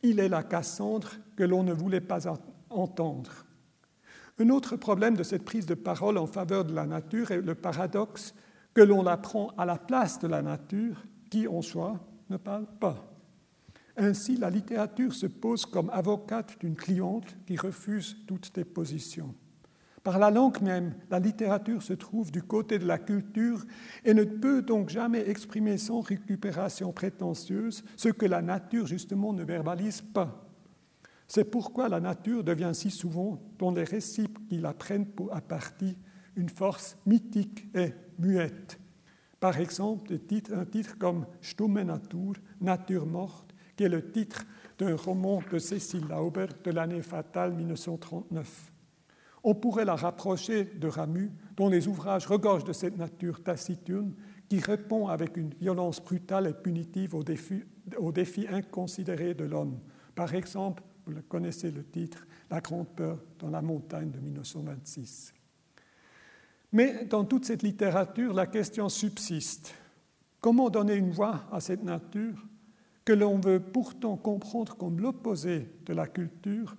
Il 0.03 0.19
est 0.19 0.27
la 0.27 0.43
Cassandre 0.43 1.11
que 1.37 1.43
l'on 1.43 1.63
ne 1.63 1.71
voulait 1.71 2.01
pas 2.01 2.27
entendre. 2.69 3.45
Un 4.39 4.49
autre 4.49 4.77
problème 4.77 5.17
de 5.17 5.23
cette 5.23 5.43
prise 5.43 5.65
de 5.65 5.73
parole 5.73 6.17
en 6.17 6.25
faveur 6.25 6.63
de 6.63 6.73
la 6.73 6.85
nature 6.85 7.31
est 7.31 7.41
le 7.41 7.55
paradoxe 7.55 8.33
que 8.73 8.81
l'on 8.81 9.03
la 9.03 9.17
prend 9.17 9.51
à 9.57 9.65
la 9.65 9.77
place 9.77 10.19
de 10.19 10.27
la 10.27 10.41
nature 10.41 11.03
qui, 11.29 11.45
en 11.47 11.61
soi, 11.61 11.99
ne 12.29 12.37
parle 12.37 12.65
pas. 12.79 13.05
Ainsi, 13.97 14.37
la 14.37 14.49
littérature 14.49 15.13
se 15.13 15.25
pose 15.25 15.65
comme 15.65 15.89
avocate 15.89 16.57
d'une 16.61 16.77
cliente 16.77 17.35
qui 17.45 17.57
refuse 17.57 18.15
toutes 18.27 18.53
tes 18.53 18.63
positions. 18.63 19.35
Par 20.03 20.17
la 20.17 20.31
langue 20.31 20.61
même, 20.61 20.95
la 21.09 21.19
littérature 21.19 21.83
se 21.83 21.91
trouve 21.91 22.31
du 22.31 22.41
côté 22.41 22.79
de 22.79 22.85
la 22.85 22.97
culture 22.97 23.65
et 24.05 24.13
ne 24.13 24.23
peut 24.23 24.61
donc 24.61 24.87
jamais 24.87 25.29
exprimer 25.29 25.77
sans 25.77 25.99
récupération 25.99 26.93
prétentieuse 26.93 27.83
ce 27.97 28.07
que 28.07 28.25
la 28.25 28.41
nature 28.41 28.87
justement 28.87 29.33
ne 29.33 29.43
verbalise 29.43 29.99
pas. 30.01 30.48
C'est 31.31 31.45
pourquoi 31.45 31.89
la 31.89 31.99
nature 31.99 32.43
devient 32.43 32.71
si 32.73 32.89
souvent, 32.89 33.39
dans 33.59 33.69
les 33.69 33.83
récits 33.83 34.33
qui 34.49 34.57
la 34.57 34.73
prennent 34.73 35.05
à 35.31 35.41
partie, 35.41 35.95
une 36.35 36.49
force 36.49 36.97
mythique 37.05 37.67
et 37.75 37.93
muette. 38.17 38.79
Par 39.39 39.59
exemple, 39.59 40.11
un 40.51 40.65
titre 40.65 40.97
comme 40.97 41.27
Stumme 41.39 41.83
Natur, 41.83 42.33
Nature 42.59 43.05
morte, 43.05 43.53
qui 43.77 43.83
est 43.83 43.89
le 43.89 44.11
titre 44.11 44.43
d'un 44.79 44.95
roman 44.95 45.41
de 45.51 45.59
Cécile 45.59 46.07
Lauber 46.09 46.47
de 46.63 46.71
l'année 46.71 47.03
fatale 47.03 47.53
1939. 47.53 48.73
On 49.43 49.53
pourrait 49.53 49.85
la 49.85 49.95
rapprocher 49.95 50.65
de 50.65 50.87
Ramu, 50.87 51.31
dont 51.55 51.69
les 51.69 51.87
ouvrages 51.87 52.25
regorgent 52.25 52.65
de 52.65 52.73
cette 52.73 52.97
nature 52.97 53.43
taciturne 53.43 54.15
qui 54.49 54.59
répond 54.59 55.07
avec 55.07 55.37
une 55.37 55.53
violence 55.53 56.03
brutale 56.03 56.47
et 56.47 56.53
punitive 56.53 57.13
aux 57.13 58.11
défis 58.11 58.47
inconsidérés 58.49 59.35
de 59.35 59.45
l'homme. 59.45 59.79
Par 60.15 60.33
exemple, 60.33 60.83
vous 61.09 61.21
connaissez 61.23 61.71
le 61.71 61.83
titre, 61.83 62.25
La 62.49 62.61
Grande 62.61 62.87
Peur 62.89 63.19
dans 63.39 63.49
la 63.49 63.61
montagne 63.61 64.11
de 64.11 64.19
1926. 64.19 65.33
Mais 66.71 67.05
dans 67.05 67.25
toute 67.25 67.45
cette 67.45 67.63
littérature, 67.63 68.33
la 68.33 68.47
question 68.47 68.89
subsiste. 68.89 69.73
Comment 70.39 70.69
donner 70.69 70.95
une 70.95 71.11
voix 71.11 71.45
à 71.51 71.59
cette 71.59 71.83
nature 71.83 72.45
que 73.03 73.13
l'on 73.13 73.39
veut 73.39 73.59
pourtant 73.59 74.17
comprendre 74.17 74.77
comme 74.77 74.99
l'opposé 74.99 75.67
de 75.85 75.93
la 75.93 76.07
culture, 76.07 76.75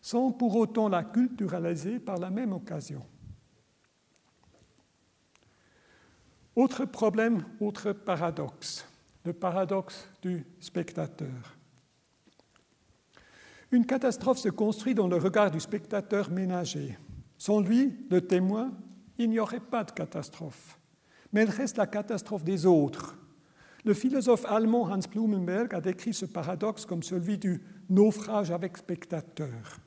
sans 0.00 0.32
pour 0.32 0.56
autant 0.56 0.88
la 0.88 1.04
culturaliser 1.04 2.00
par 2.00 2.18
la 2.18 2.30
même 2.30 2.52
occasion? 2.52 3.04
Autre 6.56 6.84
problème, 6.84 7.44
autre 7.60 7.92
paradoxe, 7.92 8.86
le 9.24 9.32
paradoxe 9.32 10.08
du 10.22 10.46
spectateur. 10.60 11.56
Une 13.74 13.86
catastrophe 13.86 14.38
se 14.38 14.50
construit 14.50 14.94
dans 14.94 15.08
le 15.08 15.16
regard 15.16 15.50
du 15.50 15.58
spectateur 15.58 16.30
ménager. 16.30 16.96
Sans 17.36 17.58
lui, 17.58 18.06
le 18.08 18.20
témoin, 18.20 18.70
il 19.18 19.30
n'y 19.30 19.40
aurait 19.40 19.58
pas 19.58 19.82
de 19.82 19.90
catastrophe. 19.90 20.78
Mais 21.32 21.40
elle 21.40 21.50
reste 21.50 21.76
la 21.76 21.88
catastrophe 21.88 22.44
des 22.44 22.66
autres. 22.66 23.18
Le 23.84 23.92
philosophe 23.92 24.44
allemand 24.46 24.82
Hans 24.82 25.00
Blumenberg 25.10 25.74
a 25.74 25.80
décrit 25.80 26.14
ce 26.14 26.24
paradoxe 26.24 26.86
comme 26.86 27.02
celui 27.02 27.36
du 27.36 27.64
naufrage 27.90 28.52
avec 28.52 28.76
spectateur. 28.76 29.80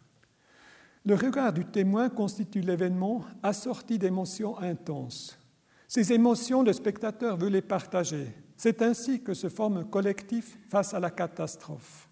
Le 1.06 1.16
regard 1.16 1.54
du 1.54 1.64
témoin 1.64 2.10
constitue 2.10 2.60
l'événement 2.60 3.24
assorti 3.42 3.98
d'émotions 3.98 4.60
intenses. 4.60 5.40
Ces 5.88 6.12
émotions, 6.12 6.62
le 6.62 6.74
spectateur 6.74 7.38
veut 7.38 7.48
les 7.48 7.62
partager. 7.62 8.34
C'est 8.58 8.82
ainsi 8.82 9.24
que 9.24 9.34
se 9.34 9.48
forme 9.48 9.78
un 9.78 9.86
collectif 9.86 10.60
face 10.68 10.94
à 10.94 11.00
la 11.00 11.10
catastrophe. 11.10 12.10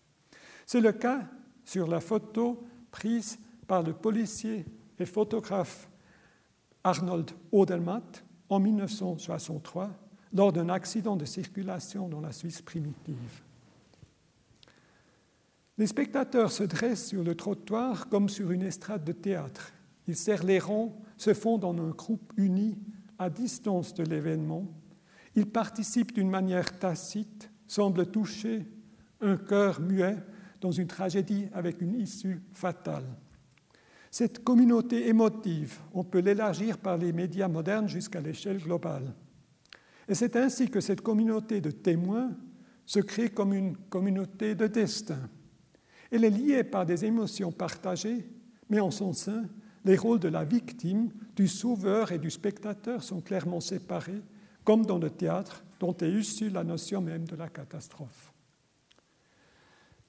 C'est 0.65 0.79
le 0.79 0.93
cas 0.93 1.27
sur 1.65 1.87
la 1.87 1.99
photo 1.99 2.63
prise 2.91 3.39
par 3.67 3.83
le 3.83 3.93
policier 3.93 4.65
et 4.99 5.05
photographe 5.05 5.89
Arnold 6.83 7.31
Odermatt 7.51 8.23
en 8.47 8.59
1963 8.59 9.89
lors 10.33 10.53
d'un 10.53 10.69
accident 10.69 11.15
de 11.15 11.25
circulation 11.25 12.07
dans 12.07 12.21
la 12.21 12.31
Suisse 12.31 12.61
primitive. 12.61 13.41
Les 15.77 15.87
spectateurs 15.87 16.51
se 16.51 16.63
dressent 16.63 17.07
sur 17.07 17.23
le 17.23 17.35
trottoir 17.35 18.07
comme 18.07 18.29
sur 18.29 18.51
une 18.51 18.61
estrade 18.61 19.03
de 19.03 19.11
théâtre. 19.11 19.73
Ils 20.07 20.15
serrent 20.15 20.45
les 20.45 20.59
rangs, 20.59 20.95
se 21.17 21.33
font 21.33 21.57
dans 21.57 21.73
un 21.73 21.89
groupe 21.89 22.31
uni 22.37 22.77
à 23.17 23.29
distance 23.29 23.93
de 23.93 24.03
l'événement. 24.03 24.67
Ils 25.35 25.49
participent 25.49 26.13
d'une 26.13 26.29
manière 26.29 26.79
tacite, 26.79 27.49
semblent 27.67 28.05
toucher 28.05 28.65
un 29.21 29.35
cœur 29.35 29.81
muet 29.81 30.17
dans 30.61 30.71
une 30.71 30.87
tragédie 30.87 31.47
avec 31.53 31.81
une 31.81 31.99
issue 31.99 32.41
fatale. 32.53 33.05
Cette 34.11 34.43
communauté 34.43 35.09
émotive, 35.09 35.79
on 35.93 36.03
peut 36.03 36.19
l'élargir 36.19 36.77
par 36.77 36.97
les 36.97 37.11
médias 37.11 37.47
modernes 37.47 37.89
jusqu'à 37.89 38.21
l'échelle 38.21 38.59
globale. 38.59 39.13
Et 40.07 40.15
c'est 40.15 40.35
ainsi 40.35 40.69
que 40.69 40.79
cette 40.79 41.01
communauté 41.01 41.61
de 41.61 41.71
témoins 41.71 42.31
se 42.85 42.99
crée 42.99 43.29
comme 43.29 43.53
une 43.53 43.75
communauté 43.75 44.55
de 44.55 44.67
destin. 44.67 45.29
Elle 46.11 46.23
est 46.23 46.29
liée 46.29 46.63
par 46.63 46.85
des 46.85 47.03
émotions 47.05 47.51
partagées, 47.51 48.29
mais 48.69 48.79
en 48.79 48.91
son 48.91 49.13
sein, 49.13 49.45
les 49.83 49.97
rôles 49.97 50.19
de 50.19 50.29
la 50.29 50.43
victime, 50.43 51.11
du 51.35 51.47
sauveur 51.47 52.11
et 52.11 52.19
du 52.19 52.31
spectateur 52.31 53.03
sont 53.03 53.21
clairement 53.21 53.59
séparés, 53.59 54.21
comme 54.63 54.85
dans 54.85 54.97
le 54.97 55.09
théâtre 55.09 55.63
dont 55.79 55.95
est 55.97 56.09
issue 56.09 56.49
la 56.49 56.63
notion 56.63 57.01
même 57.01 57.25
de 57.25 57.35
la 57.35 57.49
catastrophe. 57.49 58.34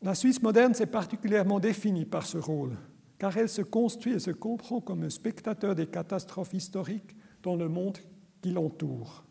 La 0.06 0.14
Suisse 0.14 0.40
moderne 0.40 0.72
s'est 0.72 0.86
particulièrement 0.86 1.58
définie 1.58 2.04
par 2.04 2.24
ce 2.24 2.38
rôle, 2.38 2.76
car 3.18 3.36
elle 3.36 3.48
se 3.48 3.60
construit 3.60 4.12
et 4.12 4.20
se 4.20 4.30
comprend 4.30 4.80
comme 4.80 5.02
un 5.02 5.10
spectateur 5.10 5.74
des 5.74 5.88
catastrophes 5.88 6.54
historiques 6.54 7.16
dans 7.42 7.56
le 7.56 7.68
monde 7.68 7.98
qui 8.40 8.52
l'entoure. 8.52 9.24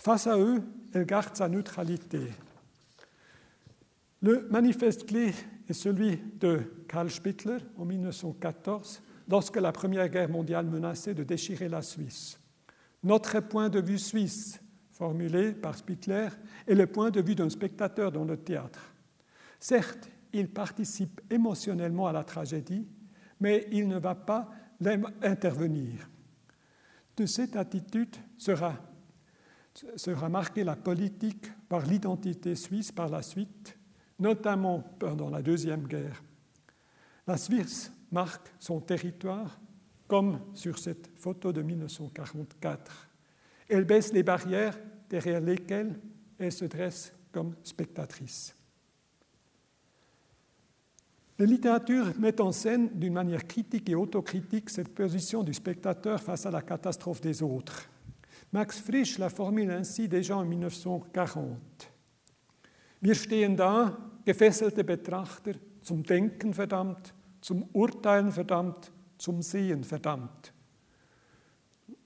Face 0.00 0.26
à 0.26 0.36
eux, 0.36 0.64
elle 0.92 1.06
garde 1.06 1.36
sa 1.36 1.48
neutralité. 1.48 2.22
Le 4.20 4.48
manifeste 4.50 5.06
clé 5.06 5.32
est 5.68 5.74
celui 5.74 6.18
de 6.40 6.62
Karl 6.88 7.08
Spittler 7.08 7.58
en 7.78 7.84
1914, 7.84 9.02
lorsque 9.28 9.58
la 9.58 9.70
Première 9.70 10.08
Guerre 10.08 10.28
mondiale 10.28 10.66
menaçait 10.66 11.14
de 11.14 11.22
déchirer 11.22 11.68
la 11.68 11.82
Suisse. 11.82 12.40
Notre 13.04 13.38
point 13.38 13.68
de 13.68 13.80
vue 13.80 13.96
suisse, 13.96 14.60
formulé 14.90 15.52
par 15.52 15.78
Spittler, 15.78 16.30
est 16.66 16.74
le 16.74 16.88
point 16.88 17.10
de 17.10 17.22
vue 17.22 17.36
d'un 17.36 17.48
spectateur 17.48 18.10
dans 18.10 18.24
le 18.24 18.36
théâtre. 18.36 18.89
Certes, 19.60 20.08
il 20.32 20.48
participe 20.48 21.20
émotionnellement 21.30 22.06
à 22.06 22.12
la 22.12 22.24
tragédie, 22.24 22.88
mais 23.40 23.68
il 23.70 23.86
ne 23.86 23.98
va 23.98 24.14
pas 24.14 24.48
intervenir. 25.22 26.08
De 27.16 27.26
cette 27.26 27.56
attitude 27.56 28.16
sera, 28.38 28.74
sera 29.96 30.28
marquée 30.30 30.64
la 30.64 30.76
politique 30.76 31.50
par 31.68 31.84
l'identité 31.84 32.54
suisse 32.54 32.90
par 32.90 33.10
la 33.10 33.20
suite, 33.20 33.76
notamment 34.18 34.80
pendant 34.98 35.28
la 35.28 35.42
Deuxième 35.42 35.86
Guerre. 35.86 36.22
La 37.26 37.36
Suisse 37.36 37.92
marque 38.10 38.50
son 38.58 38.80
territoire 38.80 39.60
comme 40.08 40.40
sur 40.54 40.78
cette 40.78 41.10
photo 41.16 41.52
de 41.52 41.62
1944. 41.62 43.08
Elle 43.68 43.84
baisse 43.84 44.12
les 44.12 44.22
barrières 44.22 44.76
derrière 45.08 45.40
lesquelles 45.40 46.00
elle 46.38 46.50
se 46.50 46.64
dresse 46.64 47.12
comme 47.30 47.54
spectatrice. 47.62 48.56
La 51.40 51.46
littérature 51.46 52.12
met 52.18 52.38
en 52.42 52.52
scène 52.52 52.90
d'une 52.92 53.14
manière 53.14 53.46
critique 53.46 53.88
et 53.88 53.94
autocritique 53.94 54.68
cette 54.68 54.94
position 54.94 55.42
du 55.42 55.54
spectateur 55.54 56.20
face 56.20 56.44
à 56.44 56.50
la 56.50 56.60
catastrophe 56.60 57.22
des 57.22 57.42
autres. 57.42 57.88
Max 58.52 58.78
Frisch 58.78 59.16
la 59.16 59.30
formule 59.30 59.70
ainsi 59.70 60.06
déjà 60.06 60.36
en 60.36 60.44
1940. 60.44 61.56
Wir 63.00 63.14
stehen 63.14 63.56
da, 63.56 63.96
gefesselte 64.26 64.84
Betrachter, 64.84 65.54
zum 65.80 66.02
Denken 66.02 66.52
verdammt, 66.52 67.14
zum 67.40 67.64
Urteilen 67.72 68.32
verdammt, 68.32 68.92
zum 69.16 69.40
Sehen 69.40 69.82
verdammt. 69.82 70.52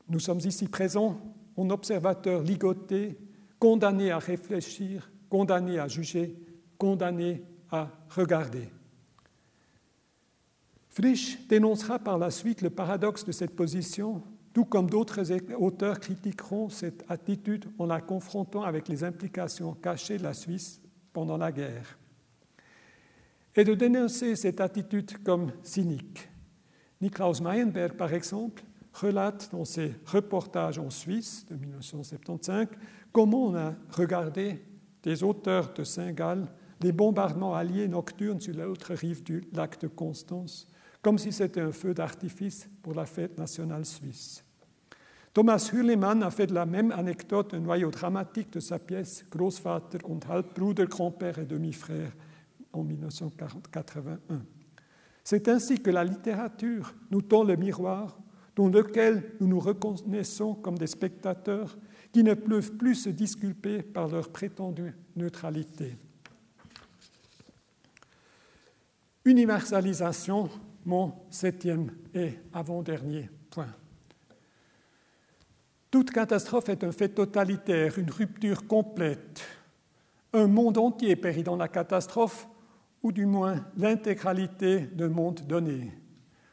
Nous 0.09 0.21
sommes 0.21 0.47
ici 0.47 0.69
présents 0.69 1.19
en 1.57 1.71
observateurs 1.71 2.43
ligotés, 2.43 3.19
condamnés 3.59 4.13
à 4.13 4.21
réfléchir, 4.21 5.11
condamnés 5.29 5.81
à 5.81 5.89
juger, 5.89 6.37
condamnés 6.79 7.43
à 7.73 7.91
regarder. 8.11 8.71
Frisch 10.95 11.45
dénoncera 11.49 11.99
par 11.99 12.19
la 12.19 12.31
suite 12.31 12.63
le 12.63 12.71
paradoxe 12.71 13.25
de 13.25 13.33
cette 13.33 13.57
position, 13.57 14.23
tout 14.53 14.65
comme 14.65 14.89
d'autres 14.89 15.33
auteurs 15.59 15.99
critiqueront 15.99 16.69
cette 16.69 17.05
attitude 17.09 17.65
en 17.81 17.87
la 17.87 18.01
confrontant 18.01 18.63
avec 18.63 18.87
les 18.87 19.03
implications 19.03 19.75
cachées 19.75 20.19
de 20.19 20.23
la 20.23 20.35
Suisse 20.35 20.81
pendant 21.13 21.37
la 21.37 21.51
guerre, 21.51 21.99
et 23.57 23.65
de 23.65 23.75
dénoncer 23.75 24.37
cette 24.37 24.61
attitude 24.61 25.21
comme 25.25 25.51
cynique. 25.65 26.29
Niklaus 27.01 27.41
Meyenberg, 27.43 27.97
par 27.97 28.15
exemple, 28.15 28.63
relate 28.93 29.49
dans 29.51 29.65
ses 29.65 29.97
reportages 30.07 30.79
en 30.79 30.91
Suisse 30.91 31.45
de 31.47 31.57
1975 31.57 32.69
comment 33.11 33.47
on 33.47 33.57
a 33.57 33.75
regardé 33.91 34.63
des 35.03 35.25
auteurs 35.25 35.73
de 35.73 35.83
Saint-Gall 35.83 36.47
les 36.81 36.93
bombardements 36.93 37.57
alliés 37.57 37.89
nocturnes 37.89 38.41
sur 38.41 38.55
l'autre 38.55 38.95
rive 38.95 39.25
du 39.25 39.43
lac 39.53 39.81
de 39.81 39.89
Constance 39.89 40.69
comme 41.05 41.19
si 41.19 41.33
c'était 41.33 41.61
un 41.61 41.71
feu 41.71 41.93
d'artifice 41.93 42.67
pour 42.83 42.95
la 42.95 43.05
fête 43.05 43.37
nationale 43.37 43.85
suisse. 43.85 44.43
Thomas 45.35 45.71
Hürlimann 45.71 46.23
a 46.23 46.31
fait 46.31 46.47
de 46.47 46.55
la 46.55 46.65
même 46.65 46.93
anecdote 46.93 47.53
un 47.53 47.61
noyau 47.61 47.91
dramatique 47.91 48.51
de 48.55 48.61
sa 48.61 48.79
pièce 48.79 49.27
Großvater 49.31 49.99
und 50.09 50.21
Halbbruder, 50.27 50.87
grand-père 50.87 51.39
et 51.39 51.45
demi-frère 51.45 52.11
en 52.73 52.83
1981. 52.83 54.19
C'est 55.23 55.49
ainsi 55.49 55.79
que 55.83 55.91
la 55.91 56.05
littérature 56.05 56.95
nous 57.11 57.21
tend 57.21 57.45
le 57.45 57.57
miroir 57.57 58.19
dans 58.57 58.69
lequel 58.69 59.35
nous 59.41 59.49
nous 59.49 59.61
reconnaissons 59.61 60.55
comme 60.55 60.79
des 60.79 60.87
spectateurs 60.87 61.77
qui 62.13 62.23
ne 62.23 62.33
peuvent 62.33 62.77
plus 62.77 62.95
se 62.95 63.11
disculper 63.11 63.83
par 63.83 64.09
leur 64.09 64.31
prétendue 64.31 64.95
neutralité. 65.17 65.99
Universalisation 69.27 70.49
mon 70.85 71.13
septième 71.31 71.93
et 72.15 72.39
avant-dernier 72.53 73.31
point. 73.51 73.75
Toute 75.91 76.11
catastrophe 76.11 76.69
est 76.69 76.85
un 76.85 76.93
fait 76.93 77.11
totalitaire, 77.11 77.99
une 77.99 78.11
rupture 78.11 78.67
complète. 78.67 79.43
Un 80.33 80.49
monde 80.49 80.79
entier 80.79 81.15
périt 81.15 81.45
dans 81.45 81.57
la 81.57 81.69
catastrophe, 81.69 82.49
ou 83.03 83.13
du 83.13 83.27
moins 83.27 83.65
l'intégralité 83.77 84.81
d'un 84.81 85.11
monde 85.11 85.43
donné. 85.47 85.93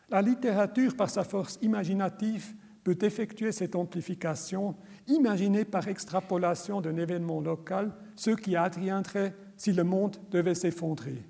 La 0.09 0.21
littérature, 0.21 0.95
par 0.95 1.09
sa 1.09 1.23
force 1.23 1.57
imaginative, 1.61 2.53
peut 2.84 2.97
effectuer 3.01 3.51
cette 3.51 3.75
amplification, 3.75 4.75
imaginer 5.07 5.65
par 5.65 5.88
extrapolation 5.88 6.82
d'un 6.82 6.97
événement 6.97 7.39
local 7.39 7.93
ce 8.15 8.32
qui 8.32 8.55
adviendrait 8.55 9.36
si 9.55 9.71
le 9.71 9.84
monde 9.84 10.17
devait 10.29 10.55
s'effondrer. 10.55 11.23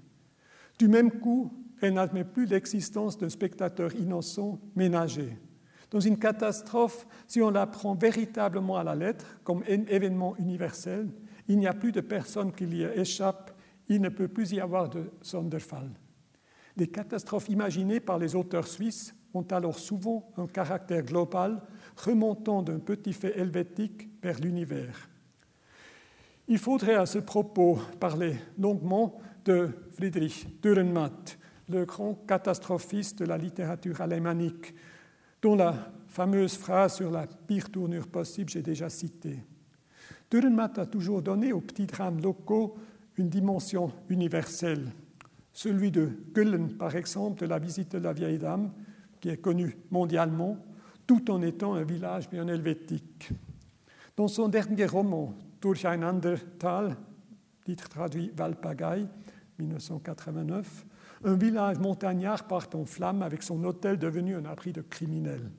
Du 0.80 0.88
même 0.88 1.12
coup, 1.12 1.54
elle 1.82 1.94
n'admet 1.96 2.24
plus 2.24 2.46
l'existence 2.46 3.18
d'un 3.18 3.30
spectateur 3.30 3.94
innocent 3.96 4.60
ménager. 4.76 5.38
Dans 5.90 6.00
une 6.00 6.18
catastrophe, 6.18 7.06
si 7.28 7.42
on 7.42 7.50
la 7.50 7.68
prend 7.68 7.96
véritablement 7.96 8.78
à 8.78 8.84
la 8.84 8.96
lettre 8.96 9.26
comme 9.44 9.64
un 9.70 9.86
événement 9.88 10.36
universel, 10.38 11.10
il 11.48 11.58
n'y 11.58 11.68
a 11.68 11.74
plus 11.74 11.92
de 11.92 12.02
personne 12.02 12.54
qui 12.54 12.66
y 12.66 12.84
échappe, 12.84 13.52
il 13.90 14.02
ne 14.02 14.10
peut 14.10 14.30
plus 14.30 14.54
y 14.54 14.62
avoir 14.62 14.90
de 14.90 15.12
Sonderfall. 15.22 15.90
Les 16.78 16.88
catastrophes 16.88 17.50
imaginées 17.50 18.00
par 18.00 18.18
les 18.18 18.36
auteurs 18.36 18.68
suisses 18.68 19.14
ont 19.34 19.46
alors 19.52 19.80
souvent 19.80 20.32
un 20.38 20.48
caractère 20.48 21.04
global, 21.04 21.62
remontant 21.98 22.62
d'un 22.62 22.80
petit 22.80 23.14
fait 23.14 23.38
helvétique 23.38 24.08
vers 24.22 24.40
l'univers. 24.40 25.10
Il 26.48 26.58
faudrait 26.58 26.96
à 26.96 27.06
ce 27.06 27.20
propos 27.20 27.80
parler 28.00 28.36
longuement 28.58 29.20
de 29.46 29.70
Friedrich 29.94 30.48
Dürrenmatt, 30.62 31.38
le 31.72 31.86
grand 31.86 32.14
catastrophiste 32.28 33.20
de 33.20 33.26
la 33.26 33.38
littérature 33.38 34.02
alémanique, 34.02 34.74
dont 35.42 35.56
la 35.56 35.74
fameuse 36.08 36.56
phrase 36.56 36.96
sur 36.96 37.10
la 37.10 37.26
pire 37.26 37.72
tournure 37.72 38.08
possible 38.08 38.50
j'ai 38.50 38.62
déjà 38.62 38.90
cité. 38.90 39.40
Dürrenmatt 40.30 40.78
a 40.80 40.86
toujours 40.86 41.22
donné 41.22 41.52
aux 41.52 41.62
petits 41.62 41.88
drames 41.88 42.22
locaux 42.22 42.76
une 43.18 43.30
dimension 43.30 43.92
universelle. 44.10 44.92
Celui 45.54 45.92
de 45.92 46.10
Gullen, 46.34 46.78
par 46.78 46.96
exemple, 46.96 47.42
de 47.42 47.46
la 47.46 47.60
visite 47.60 47.92
de 47.92 47.98
la 47.98 48.14
vieille 48.14 48.38
dame, 48.38 48.72
qui 49.20 49.30
est 49.30 49.38
connu 49.38 49.78
mondialement, 49.90 50.58
tout 51.06 51.30
en 51.30 51.42
étant 51.42 51.74
un 51.74 51.84
village 51.84 52.30
bien 52.30 52.48
helvétique. 52.48 53.30
Dans 54.16 54.30
son 54.30 54.48
dernier 54.48 54.86
roman, 54.86 55.34
Durcheinandertal, 55.62 56.96
titre 57.66 57.90
traduit 57.90 58.32
Valpagaille, 58.36 59.08
1989, 59.60 60.86
un 61.24 61.36
village 61.36 61.78
montagnard 61.80 62.48
part 62.48 62.68
en 62.74 62.86
flammes 62.86 63.22
avec 63.22 63.44
son 63.44 63.64
hôtel 63.64 63.98
devenu 63.98 64.36
un 64.36 64.46
abri 64.46 64.74
de 64.74 64.82
criminels. 64.82 65.52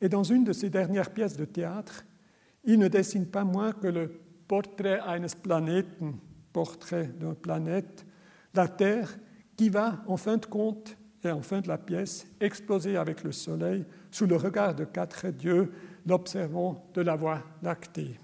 Et 0.00 0.08
dans 0.08 0.24
une 0.24 0.44
de 0.44 0.52
ses 0.52 0.70
dernières 0.70 1.10
pièces 1.10 1.36
de 1.36 1.44
théâtre, 1.44 2.04
il 2.64 2.78
ne 2.78 2.88
dessine 2.88 3.26
pas 3.26 3.44
moins 3.44 3.72
que 3.72 3.86
le 3.86 4.20
portrait 4.48 5.00
eines 5.06 5.26
Planeten, 5.42 6.14
portrait 6.52 7.10
d'une 7.18 7.34
planète, 7.34 8.04
la 8.54 8.68
Terre, 8.68 9.16
qui 9.56 9.68
va, 9.68 10.02
en 10.06 10.16
fin 10.16 10.36
de 10.36 10.46
compte 10.46 10.96
et 11.24 11.30
en 11.30 11.42
fin 11.42 11.60
de 11.60 11.68
la 11.68 11.78
pièce, 11.78 12.26
exploser 12.40 12.96
avec 12.96 13.22
le 13.22 13.32
Soleil 13.32 13.84
sous 14.10 14.26
le 14.26 14.36
regard 14.36 14.74
de 14.74 14.84
quatre 14.84 15.28
dieux, 15.28 15.72
l'observant 16.06 16.90
de 16.94 17.00
la 17.00 17.16
Voie 17.16 17.42
lactée. 17.62 18.18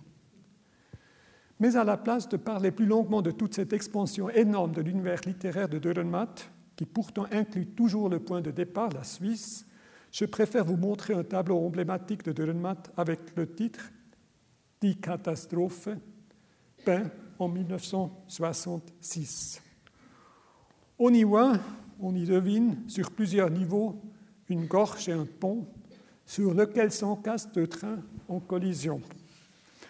Mais 1.61 1.77
à 1.77 1.85
la 1.85 1.97
place 1.97 2.29
de 2.29 2.37
parler 2.37 2.71
plus 2.71 2.87
longuement 2.87 3.23
de 3.23 3.31
toute 3.31 3.55
cette 3.55 3.73
expansion 3.73 4.29
énorme 4.31 4.73
de 4.73 4.83
l'univers 4.83 5.21
littéraire 5.27 5.69
de 5.69 5.79
Dürrenmatt, 5.79 6.51
qui 6.77 6.87
pourtant 6.87 7.27
inclut 7.33 7.67
toujours 7.67 8.09
le 8.09 8.21
point 8.21 8.41
de 8.41 8.53
départ, 8.53 8.91
la 8.91 9.03
Suisse, 9.03 9.67
je 10.13 10.25
préfère 10.25 10.65
vous 10.65 10.77
montrer 10.77 11.15
un 11.15 11.25
tableau 11.25 11.59
emblématique 11.59 12.25
de 12.25 12.31
Dürrenmatt 12.33 12.93
avec 12.97 13.19
le 13.37 13.53
titre 13.53 13.91
Die 14.81 14.97
Katastrophe, 14.97 15.89
peint 16.85 17.11
en 17.39 17.49
1966. 17.49 19.61
On 20.99 21.13
y 21.13 21.25
voit, 21.25 21.59
on 22.01 22.15
y 22.15 22.25
devine, 22.25 22.89
sur 22.89 23.11
plusieurs 23.11 23.51
niveaux, 23.51 24.01
une 24.49 24.67
gorge 24.67 25.09
et 25.09 25.13
un 25.13 25.27
pont 25.27 25.67
sur 26.25 26.55
lequel 26.55 26.93
s'encasse 26.93 27.51
deux 27.53 27.67
trains 27.67 27.99
en 28.29 28.39
collision. 28.41 29.03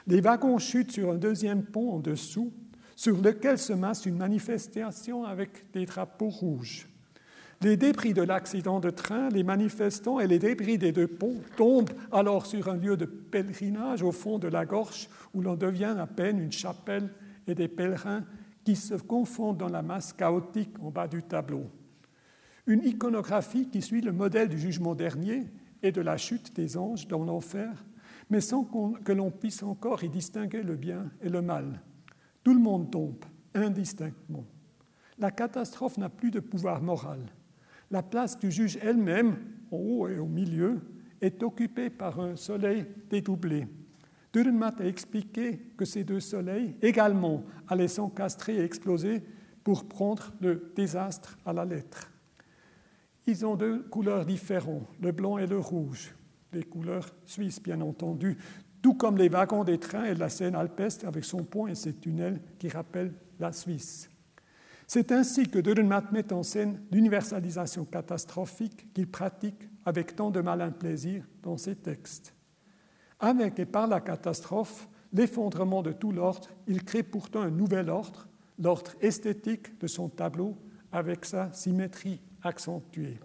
Les 0.09 0.23
wagons 0.23 0.57
chutent 0.57 0.93
sur 0.93 1.13
un 1.13 1.17
deuxième 1.17 1.63
pont 1.63 1.93
en 1.93 1.99
dessous, 1.99 2.51
sur 2.97 3.21
lequel 3.21 3.59
se 3.59 3.75
masse 3.75 4.07
une 4.07 4.17
manifestation 4.17 5.25
avec 5.25 5.71
des 5.73 5.85
drapeaux 5.85 6.31
rouges. 6.31 6.89
Les 7.61 7.77
débris 7.77 8.15
de 8.15 8.23
l'accident 8.23 8.81
de 8.81 8.89
train, 8.89 9.29
les 9.29 9.43
manifestants 9.43 10.19
et 10.19 10.27
les 10.27 10.39
débris 10.39 10.79
des 10.79 10.93
deux 10.93 11.09
ponts 11.09 11.43
tombent 11.59 11.91
alors 12.11 12.47
sur 12.47 12.69
un 12.69 12.77
lieu 12.77 12.97
de 12.97 13.05
pèlerinage 13.05 14.03
au 14.03 14.11
fond 14.11 14.39
de 14.39 14.49
la 14.49 14.65
gorge 14.65 15.11
où 15.35 15.43
l'on 15.43 15.57
devient 15.57 15.97
à 15.99 16.07
peine 16.07 16.41
une 16.41 16.53
chapelle 16.53 17.11
et 17.47 17.55
des 17.55 17.69
pèlerins 17.69 18.25
qui 18.65 18.77
se 18.77 18.95
confondent 18.95 19.59
dans 19.59 19.69
la 19.69 19.83
masse 19.83 20.15
chaotique 20.15 20.79
en 20.81 20.91
bas 20.91 21.09
du 21.09 21.23
tableau. 21.23 21.67
Une 22.67 22.83
iconographie 22.83 23.69
qui 23.69 23.83
suit 23.83 24.01
le 24.01 24.13
modèle 24.13 24.49
du 24.49 24.59
jugement 24.59 24.95
dernier 24.95 25.45
et 25.83 25.93
de 25.93 26.01
la 26.01 26.17
chute 26.17 26.57
des 26.57 26.79
anges 26.79 27.09
dans 27.09 27.25
l'enfer 27.25 27.85
mais 28.31 28.41
sans 28.41 28.65
que 28.65 29.13
l'on 29.13 29.31
puisse 29.31 29.63
encore 29.63 30.05
y 30.05 30.09
distinguer 30.09 30.63
le 30.63 30.77
bien 30.77 31.11
et 31.21 31.29
le 31.29 31.43
mal. 31.43 31.81
Tout 32.45 32.55
le 32.55 32.61
monde 32.61 32.91
tombe, 32.91 33.25
indistinctement. 33.55 34.45
La 35.19 35.31
catastrophe 35.31 35.99
n'a 35.99 36.09
plus 36.09 36.31
de 36.31 36.41
pouvoir 36.41 36.83
moral. 36.83 37.21
La 37.91 38.03
place 38.03 38.39
du 38.39 38.51
juge 38.51 38.79
elle-même, 38.83 39.39
en 39.71 39.77
haut 39.77 40.09
et 40.09 40.19
au 40.19 40.27
milieu, 40.27 40.81
est 41.21 41.43
occupée 41.43 41.91
par 41.91 42.21
un 42.21 42.37
soleil 42.37 42.87
dédoublé. 43.11 43.67
Dürrenmatt 44.33 44.81
a 44.81 44.87
expliqué 44.87 45.59
que 45.77 45.85
ces 45.85 46.05
deux 46.05 46.21
soleils 46.21 46.77
également 46.83 47.45
allaient 47.67 47.89
s'encastrer 47.89 48.57
et 48.57 48.65
exploser 48.65 49.23
pour 49.65 49.89
prendre 49.89 50.33
le 50.41 50.73
désastre 50.77 51.39
à 51.45 51.53
la 51.53 51.65
lettre. 51.65 52.13
Ils 53.27 53.45
ont 53.45 53.57
deux 53.57 53.83
couleurs 53.83 54.27
différentes, 54.27 54.87
le 55.01 55.13
blanc 55.13 55.39
et 55.39 55.47
le 55.47 55.59
rouge 55.59 56.15
les 56.53 56.63
couleurs 56.63 57.09
suisses, 57.25 57.63
bien 57.63 57.81
entendu, 57.81 58.37
tout 58.83 58.95
comme 58.95 59.19
les 59.19 59.29
wagons 59.29 59.65
des 59.65 59.79
trains 59.79 60.05
et 60.05 60.15
la 60.15 60.29
Seine 60.29 60.55
alpestre 60.55 61.07
avec 61.07 61.25
son 61.25 61.45
pont 61.45 61.67
et 61.67 61.75
ses 61.75 61.95
tunnels 61.95 62.41
qui 62.59 62.69
rappellent 62.69 63.15
la 63.41 63.53
Suisse. 63.53 64.09
C'est 64.87 65.13
ainsi 65.13 65.49
que 65.49 65.59
Dürrenmatt 65.59 66.13
met 66.13 66.33
en 66.33 66.43
scène 66.43 66.81
l'universalisation 66.91 67.85
catastrophique 67.85 68.93
qu'il 68.95 69.07
pratique 69.07 69.69
avec 69.85 70.17
tant 70.17 70.31
de 70.31 70.41
malin 70.41 70.71
plaisir 70.71 71.25
dans 71.43 71.59
ses 71.59 71.77
textes. 71.77 72.35
Avec 73.21 73.59
et 73.59 73.67
par 73.67 73.87
la 73.87 74.01
catastrophe, 74.01 74.89
l'effondrement 75.13 75.83
de 75.83 75.93
tout 75.93 76.13
l'ordre, 76.13 76.49
il 76.67 76.85
crée 76.85 77.03
pourtant 77.03 77.43
un 77.43 77.51
nouvel 77.51 77.91
ordre, 77.91 78.29
l'ordre 78.59 78.93
esthétique 79.01 79.79
de 79.79 79.87
son 79.87 80.09
tableau, 80.09 80.57
avec 80.91 81.25
sa 81.25 81.53
symétrie 81.53 82.21
accentuée. 82.43 83.19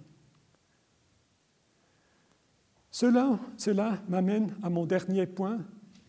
Cela, 2.94 3.98
m'amène 4.08 4.56
à 4.62 4.70
mon 4.70 4.86
dernier 4.86 5.26
point 5.26 5.58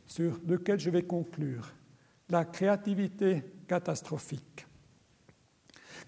sur 0.06 0.38
lequel 0.46 0.78
je 0.78 0.90
vais 0.90 1.02
conclure, 1.02 1.72
la 2.28 2.44
créativité 2.44 3.42
catastrophique. 3.66 4.66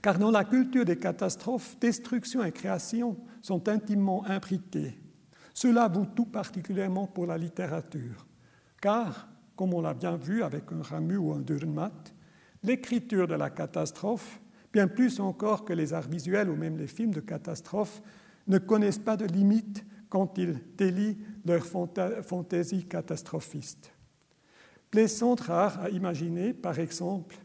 car 0.02 0.18
dans 0.18 0.30
la 0.30 0.44
culture 0.44 0.84
des 0.84 0.98
catastrophes, 0.98 1.78
destruction 1.80 2.44
et 2.44 2.52
création 2.52 3.16
sont 3.40 3.66
intimement 3.70 4.22
imbriquées. 4.26 4.98
Cela 5.54 5.88
vaut 5.88 6.04
tout 6.04 6.26
particulièrement 6.26 7.06
pour 7.06 7.24
la 7.24 7.38
littérature, 7.38 8.26
car, 8.78 9.28
comme 9.56 9.72
on 9.72 9.80
l'a 9.80 9.94
bien 9.94 10.16
vu 10.16 10.42
avec 10.42 10.70
un 10.72 10.82
Ramu 10.82 11.16
ou 11.16 11.32
un 11.32 11.40
Dürrenmatt, 11.40 12.14
l'écriture 12.62 13.26
de 13.26 13.34
la 13.34 13.48
catastrophe, 13.48 14.42
bien 14.74 14.88
plus 14.88 15.20
encore 15.20 15.64
que 15.64 15.72
les 15.72 15.94
arts 15.94 16.08
visuels 16.08 16.50
ou 16.50 16.56
même 16.56 16.76
les 16.76 16.86
films 16.86 17.14
de 17.14 17.20
catastrophe, 17.20 18.02
ne 18.46 18.58
connaissent 18.58 18.98
pas 18.98 19.16
de 19.16 19.24
limites 19.24 19.86
quand 20.08 20.38
ils 20.38 20.60
délient 20.76 21.18
leur 21.44 21.64
fantaisie 21.64 22.84
catastrophiste. 22.84 23.92
Plessante 24.90 25.40
rare 25.40 25.80
a 25.80 25.90
imaginé, 25.90 26.54
par 26.54 26.78
exemple, 26.78 27.36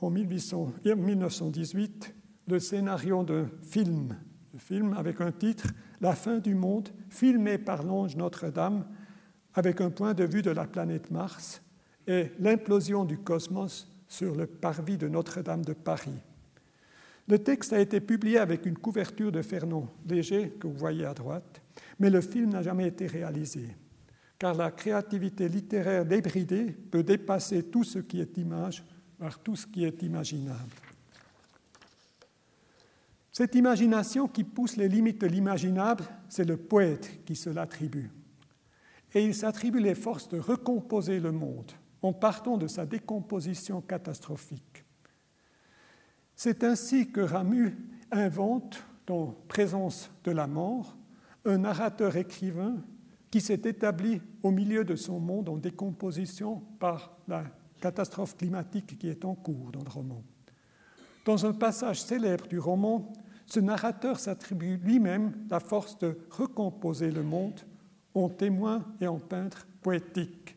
en 0.00 0.10
1918, 0.10 2.14
le 2.48 2.58
scénario 2.58 3.24
d'un 3.24 3.48
film, 3.62 4.16
un 4.54 4.58
film 4.58 4.92
avec 4.92 5.20
un 5.20 5.32
titre 5.32 5.68
La 6.00 6.14
fin 6.14 6.38
du 6.38 6.54
monde, 6.54 6.90
filmé 7.08 7.58
par 7.58 7.82
l'ange 7.82 8.16
Notre-Dame, 8.16 8.86
avec 9.54 9.80
un 9.80 9.90
point 9.90 10.12
de 10.12 10.24
vue 10.24 10.42
de 10.42 10.50
la 10.50 10.66
planète 10.66 11.10
Mars 11.10 11.62
et 12.06 12.30
l'implosion 12.38 13.04
du 13.04 13.18
cosmos 13.18 13.90
sur 14.06 14.34
le 14.34 14.46
parvis 14.46 14.98
de 14.98 15.08
Notre-Dame 15.08 15.64
de 15.64 15.72
Paris. 15.72 16.18
Le 17.28 17.38
texte 17.38 17.72
a 17.72 17.80
été 17.80 18.00
publié 18.00 18.38
avec 18.38 18.66
une 18.66 18.78
couverture 18.78 19.32
de 19.32 19.42
Fernand 19.42 19.88
Léger, 20.06 20.50
que 20.60 20.68
vous 20.68 20.76
voyez 20.76 21.04
à 21.04 21.14
droite, 21.14 21.62
mais 21.98 22.10
le 22.10 22.20
film 22.20 22.50
n'a 22.50 22.62
jamais 22.62 22.88
été 22.88 23.06
réalisé, 23.06 23.68
car 24.38 24.54
la 24.54 24.70
créativité 24.70 25.48
littéraire 25.48 26.04
débridée 26.04 26.66
peut 26.66 27.02
dépasser 27.02 27.64
tout 27.64 27.84
ce 27.84 27.98
qui 27.98 28.20
est 28.20 28.36
image 28.36 28.84
par 29.18 29.38
tout 29.38 29.56
ce 29.56 29.66
qui 29.66 29.84
est 29.84 30.02
imaginable. 30.02 30.72
Cette 33.32 33.54
imagination 33.54 34.28
qui 34.28 34.44
pousse 34.44 34.76
les 34.76 34.88
limites 34.88 35.20
de 35.20 35.26
l'imaginable, 35.26 36.04
c'est 36.28 36.48
le 36.48 36.56
poète 36.56 37.22
qui 37.24 37.36
se 37.36 37.50
l'attribue. 37.50 38.10
Et 39.14 39.24
il 39.24 39.34
s'attribue 39.34 39.80
les 39.80 39.94
forces 39.94 40.28
de 40.28 40.38
recomposer 40.38 41.20
le 41.20 41.32
monde 41.32 41.72
en 42.02 42.12
partant 42.12 42.56
de 42.56 42.66
sa 42.66 42.86
décomposition 42.86 43.80
catastrophique. 43.82 44.84
C'est 46.34 46.64
ainsi 46.64 47.10
que 47.10 47.20
Ramu 47.20 47.76
invente, 48.10 48.82
dans 49.06 49.34
Présence 49.48 50.10
de 50.24 50.30
la 50.30 50.46
mort, 50.46 50.95
un 51.46 51.58
narrateur 51.58 52.16
écrivain 52.16 52.76
qui 53.30 53.40
s'est 53.40 53.62
établi 53.64 54.20
au 54.42 54.50
milieu 54.50 54.84
de 54.84 54.96
son 54.96 55.20
monde 55.20 55.48
en 55.48 55.56
décomposition 55.56 56.62
par 56.78 57.16
la 57.28 57.44
catastrophe 57.80 58.36
climatique 58.36 58.98
qui 58.98 59.08
est 59.08 59.24
en 59.24 59.34
cours 59.34 59.70
dans 59.72 59.82
le 59.82 59.90
roman. 59.90 60.22
Dans 61.24 61.46
un 61.46 61.52
passage 61.52 62.02
célèbre 62.02 62.46
du 62.46 62.58
roman, 62.58 63.12
ce 63.46 63.60
narrateur 63.60 64.18
s'attribue 64.18 64.76
lui-même 64.76 65.32
la 65.50 65.60
force 65.60 65.98
de 65.98 66.18
recomposer 66.30 67.10
le 67.10 67.22
monde 67.22 67.60
en 68.14 68.28
témoin 68.28 68.84
et 69.00 69.06
en 69.06 69.18
peintre 69.18 69.66
poétique. 69.82 70.56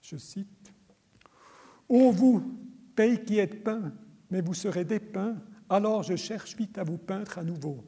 Je 0.00 0.16
cite 0.16 0.72
Ô 1.88 2.10
vous, 2.10 2.42
pays 2.94 3.24
qui 3.24 3.38
êtes 3.38 3.64
peints, 3.64 3.92
mais 4.30 4.40
vous 4.40 4.54
serez 4.54 4.84
dépeints, 4.84 5.36
alors 5.68 6.02
je 6.02 6.14
cherche 6.14 6.56
vite 6.56 6.78
à 6.78 6.84
vous 6.84 6.98
peindre 6.98 7.38
à 7.38 7.42
nouveau. 7.42 7.84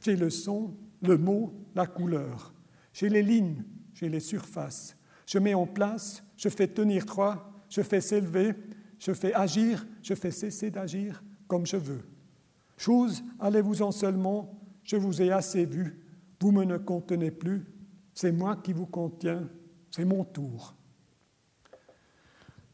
J'ai 0.00 0.16
le 0.16 0.30
son, 0.30 0.74
le 1.02 1.18
mot, 1.18 1.52
la 1.74 1.86
couleur. 1.86 2.54
J'ai 2.92 3.08
les 3.08 3.22
lignes, 3.22 3.64
j'ai 3.94 4.08
les 4.08 4.20
surfaces. 4.20 4.96
Je 5.26 5.38
mets 5.38 5.54
en 5.54 5.66
place, 5.66 6.22
je 6.36 6.48
fais 6.48 6.68
tenir 6.68 7.04
droit, 7.04 7.62
je 7.68 7.82
fais 7.82 8.00
s'élever, 8.00 8.54
je 8.98 9.12
fais 9.12 9.34
agir, 9.34 9.86
je 10.02 10.14
fais 10.14 10.30
cesser 10.30 10.70
d'agir 10.70 11.22
comme 11.46 11.66
je 11.66 11.76
veux. 11.76 12.02
Chose, 12.76 13.22
allez-vous-en 13.40 13.92
seulement, 13.92 14.58
je 14.84 14.96
vous 14.96 15.22
ai 15.22 15.30
assez 15.30 15.64
vu, 15.64 16.00
vous 16.40 16.52
me 16.52 16.64
ne 16.64 16.78
contenez 16.78 17.30
plus, 17.30 17.64
c'est 18.14 18.32
moi 18.32 18.56
qui 18.56 18.72
vous 18.72 18.86
contiens, 18.86 19.48
c'est 19.90 20.04
mon 20.04 20.24
tour. 20.24 20.74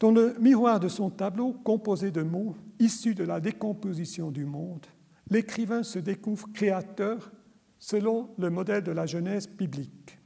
Dans 0.00 0.12
le 0.12 0.36
miroir 0.38 0.78
de 0.80 0.88
son 0.88 1.10
tableau 1.10 1.52
composé 1.52 2.10
de 2.10 2.22
mots 2.22 2.56
issus 2.78 3.14
de 3.14 3.24
la 3.24 3.40
décomposition 3.40 4.30
du 4.30 4.44
monde, 4.44 4.86
l'écrivain 5.28 5.82
se 5.82 5.98
découvre 5.98 6.48
créateur 6.52 7.32
selon 7.78 8.34
le 8.38 8.50
modèle 8.50 8.82
de 8.82 8.92
la 8.92 9.06
Genèse 9.06 9.48
biblique. 9.48 10.18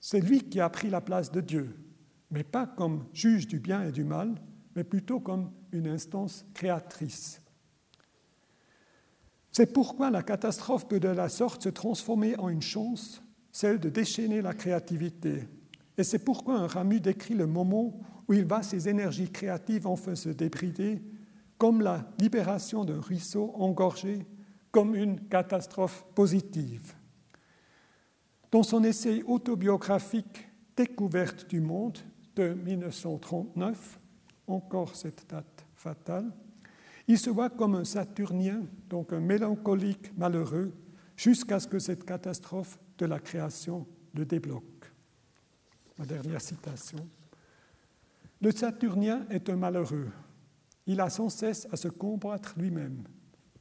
C'est 0.00 0.20
lui 0.20 0.48
qui 0.48 0.60
a 0.60 0.68
pris 0.68 0.90
la 0.90 1.00
place 1.00 1.30
de 1.30 1.40
Dieu, 1.40 1.76
mais 2.30 2.44
pas 2.44 2.66
comme 2.66 3.06
juge 3.12 3.46
du 3.46 3.60
bien 3.60 3.84
et 3.84 3.92
du 3.92 4.04
mal, 4.04 4.34
mais 4.74 4.84
plutôt 4.84 5.20
comme 5.20 5.50
une 5.72 5.88
instance 5.88 6.46
créatrice. 6.54 7.42
C'est 9.50 9.72
pourquoi 9.72 10.10
la 10.10 10.22
catastrophe 10.22 10.86
peut 10.86 11.00
de 11.00 11.08
la 11.08 11.28
sorte 11.28 11.64
se 11.64 11.68
transformer 11.68 12.38
en 12.38 12.48
une 12.48 12.62
chance, 12.62 13.22
celle 13.50 13.80
de 13.80 13.88
déchaîner 13.88 14.40
la 14.40 14.54
créativité. 14.54 15.48
Et 15.96 16.04
c'est 16.04 16.20
pourquoi 16.20 16.58
un 16.58 16.66
Ramu 16.66 17.00
décrit 17.00 17.34
le 17.34 17.46
moment 17.46 17.98
où 18.28 18.34
il 18.34 18.44
va 18.44 18.62
ses 18.62 18.88
énergies 18.88 19.32
créatives 19.32 19.86
enfin 19.86 20.14
se 20.14 20.28
débrider, 20.28 21.02
comme 21.56 21.80
la 21.80 22.08
libération 22.20 22.84
d'un 22.84 23.00
ruisseau 23.00 23.52
engorgé, 23.56 24.24
comme 24.70 24.94
une 24.94 25.28
catastrophe 25.28 26.04
positive. 26.14 26.94
Dans 28.50 28.62
son 28.62 28.84
essai 28.84 29.22
autobiographique 29.24 30.48
Découverte 30.76 31.50
du 31.50 31.60
monde, 31.60 31.98
de 32.36 32.54
1939, 32.54 33.98
encore 34.46 34.94
cette 34.94 35.28
date 35.28 35.66
fatale, 35.74 36.30
il 37.08 37.18
se 37.18 37.30
voit 37.30 37.50
comme 37.50 37.74
un 37.74 37.84
Saturnien, 37.84 38.62
donc 38.88 39.12
un 39.12 39.18
mélancolique 39.18 40.16
malheureux, 40.16 40.72
jusqu'à 41.16 41.58
ce 41.58 41.66
que 41.66 41.80
cette 41.80 42.04
catastrophe 42.04 42.78
de 42.96 43.06
la 43.06 43.18
création 43.18 43.88
le 44.14 44.24
débloque. 44.24 44.92
Ma 45.98 46.06
dernière 46.06 46.40
citation. 46.40 47.08
Le 48.40 48.52
Saturnien 48.52 49.26
est 49.30 49.50
un 49.50 49.56
malheureux. 49.56 50.10
Il 50.86 51.00
a 51.00 51.10
sans 51.10 51.28
cesse 51.28 51.66
à 51.72 51.76
se 51.76 51.88
combattre 51.88 52.54
lui-même. 52.56 53.02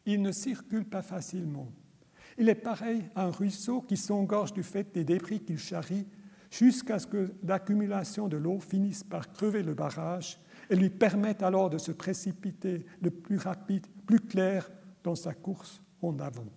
Il 0.08 0.22
ne 0.22 0.32
circule 0.32 0.86
pas 0.86 1.02
facilement. 1.02 1.68
Il 2.38 2.48
est 2.50 2.56
pareil 2.56 3.04
à 3.14 3.26
un 3.26 3.30
ruisseau 3.30 3.82
qui 3.82 3.98
s'engorge 3.98 4.54
du 4.54 4.64
fait 4.64 4.94
des 4.94 5.04
débris 5.04 5.42
qu'il 5.42 5.60
charrie 5.60 6.08
jusqu'à 6.50 6.98
ce 6.98 7.08
que 7.08 7.34
l'accumulation 7.44 8.30
de 8.30 8.38
l'eau 8.38 8.60
finisse 8.60 9.04
par 9.04 9.32
crever 9.34 9.64
le 9.64 9.74
barrage 9.74 10.40
et 10.70 10.78
lui 10.78 10.90
permette 10.90 11.44
alors 11.44 11.70
de 11.70 11.78
se 11.78 11.92
précipiter 11.92 12.86
le 13.02 13.12
plus 13.12 13.38
rapide, 13.38 13.86
plus 14.06 14.22
clair 14.22 14.72
dans 15.04 15.16
sa 15.16 15.34
course 15.34 15.82
en 16.02 16.18
avant. 16.20 16.48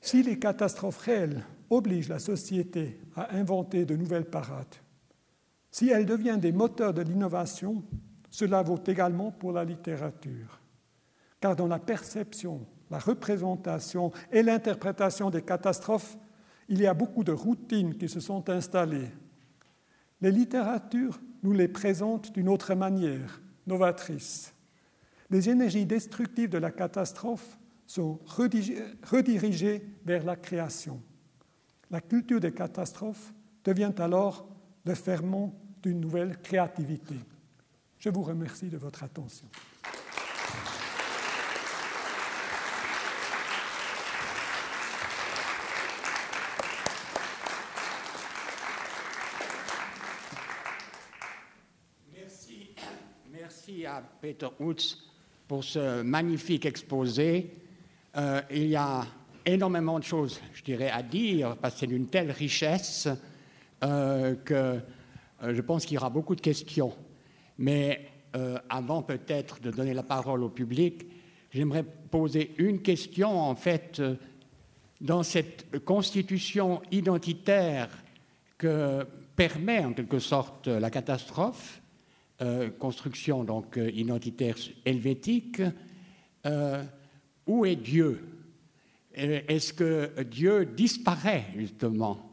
Si 0.00 0.22
les 0.22 0.38
catastrophes 0.38 0.98
réelles 0.98 1.44
obligent 1.68 2.08
la 2.08 2.18
société 2.18 2.98
à 3.14 3.36
inventer 3.36 3.84
de 3.84 3.94
nouvelles 3.94 4.30
parades, 4.30 4.76
si 5.70 5.90
elles 5.90 6.06
deviennent 6.06 6.40
des 6.40 6.52
moteurs 6.52 6.94
de 6.94 7.02
l'innovation, 7.02 7.84
cela 8.30 8.62
vaut 8.62 8.80
également 8.86 9.30
pour 9.30 9.52
la 9.52 9.64
littérature. 9.64 10.60
Car 11.40 11.56
dans 11.56 11.66
la 11.66 11.78
perception, 11.78 12.66
la 12.90 12.98
représentation 12.98 14.12
et 14.32 14.42
l'interprétation 14.42 15.30
des 15.30 15.42
catastrophes, 15.42 16.16
il 16.68 16.80
y 16.80 16.86
a 16.86 16.94
beaucoup 16.94 17.24
de 17.24 17.32
routines 17.32 17.96
qui 17.96 18.08
se 18.08 18.20
sont 18.20 18.48
installées. 18.48 19.10
Les 20.20 20.30
littératures 20.30 21.20
nous 21.42 21.52
les 21.52 21.68
présentent 21.68 22.32
d'une 22.32 22.48
autre 22.48 22.74
manière, 22.74 23.40
novatrice. 23.66 24.54
Les 25.30 25.48
énergies 25.48 25.86
destructives 25.86 26.50
de 26.50 26.58
la 26.58 26.70
catastrophe 26.70 27.58
sont 27.86 28.18
redirigées 28.26 29.82
vers 30.04 30.24
la 30.24 30.36
création. 30.36 31.00
La 31.90 32.00
culture 32.00 32.40
des 32.40 32.52
catastrophes 32.52 33.32
devient 33.64 33.92
alors 33.98 34.48
le 34.84 34.94
ferment 34.94 35.52
d'une 35.82 36.00
nouvelle 36.00 36.38
créativité. 36.38 37.14
Je 38.00 38.08
vous 38.08 38.22
remercie 38.22 38.68
de 38.68 38.78
votre 38.78 39.04
attention. 39.04 39.46
à 53.86 54.02
Peter 54.20 54.48
Utz 54.60 54.98
pour 55.48 55.64
ce 55.64 56.02
magnifique 56.02 56.66
exposé. 56.66 57.52
Euh, 58.16 58.40
il 58.50 58.68
y 58.68 58.76
a 58.76 59.06
énormément 59.44 59.98
de 59.98 60.04
choses, 60.04 60.40
je 60.52 60.62
dirais, 60.62 60.90
à 60.90 61.02
dire, 61.02 61.56
parce 61.56 61.74
que 61.74 61.80
c'est 61.80 61.86
d'une 61.86 62.08
telle 62.08 62.30
richesse 62.30 63.08
euh, 63.82 64.34
que 64.44 64.54
euh, 64.54 65.54
je 65.54 65.60
pense 65.60 65.84
qu'il 65.84 65.94
y 65.94 65.98
aura 65.98 66.10
beaucoup 66.10 66.34
de 66.34 66.40
questions. 66.40 66.94
Mais 67.60 68.06
avant 68.70 69.02
peut-être 69.02 69.60
de 69.60 69.70
donner 69.70 69.92
la 69.92 70.02
parole 70.02 70.42
au 70.42 70.48
public, 70.48 71.06
j'aimerais 71.52 71.84
poser 71.84 72.54
une 72.56 72.80
question, 72.80 73.38
en 73.38 73.54
fait, 73.54 74.02
dans 75.00 75.22
cette 75.22 75.84
constitution 75.84 76.80
identitaire 76.90 77.90
que 78.56 79.06
permet 79.36 79.84
en 79.84 79.92
quelque 79.92 80.18
sorte 80.18 80.68
la 80.68 80.90
catastrophe 80.90 81.80
construction 82.78 83.44
donc 83.44 83.78
identitaire 83.92 84.56
helvétique, 84.86 85.60
où 87.46 87.64
est 87.66 87.76
Dieu? 87.76 88.24
Est-ce 89.12 89.74
que 89.74 90.22
Dieu 90.22 90.64
disparaît 90.64 91.44
justement, 91.58 92.30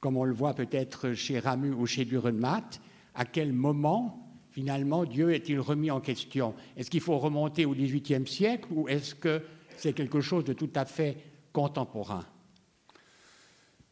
comme 0.00 0.18
on 0.18 0.24
le 0.24 0.34
voit 0.34 0.52
peut-être 0.52 1.14
chez 1.14 1.38
Ramu 1.38 1.72
ou 1.72 1.86
chez 1.86 2.04
Dürrenmatt 2.04 2.80
À 3.14 3.24
quel 3.24 3.54
moment 3.54 4.27
finalement 4.58 5.04
Dieu 5.04 5.32
est-il 5.32 5.60
remis 5.60 5.88
en 5.92 6.00
question? 6.00 6.52
Est-ce 6.76 6.90
qu'il 6.90 7.00
faut 7.00 7.16
remonter 7.16 7.64
au 7.64 7.74
XVIIIe 7.74 8.26
siècle 8.26 8.66
ou 8.72 8.88
est-ce 8.88 9.14
que 9.14 9.40
c'est 9.76 9.92
quelque 9.92 10.20
chose 10.20 10.42
de 10.42 10.52
tout 10.52 10.70
à 10.74 10.84
fait 10.84 11.16
contemporain? 11.52 12.24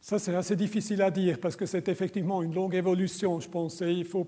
Ça, 0.01 0.19
c'est 0.19 0.35
assez 0.35 0.57
difficile 0.57 1.01
à 1.01 1.09
dire 1.09 1.39
parce 1.39 1.55
que 1.55 1.65
c'est 1.65 1.87
effectivement 1.87 2.43
une 2.43 2.53
longue 2.53 2.75
évolution, 2.75 3.39
je 3.39 3.47
pense. 3.47 3.81
Et 3.81 3.93
il 3.93 4.03
faut 4.03 4.27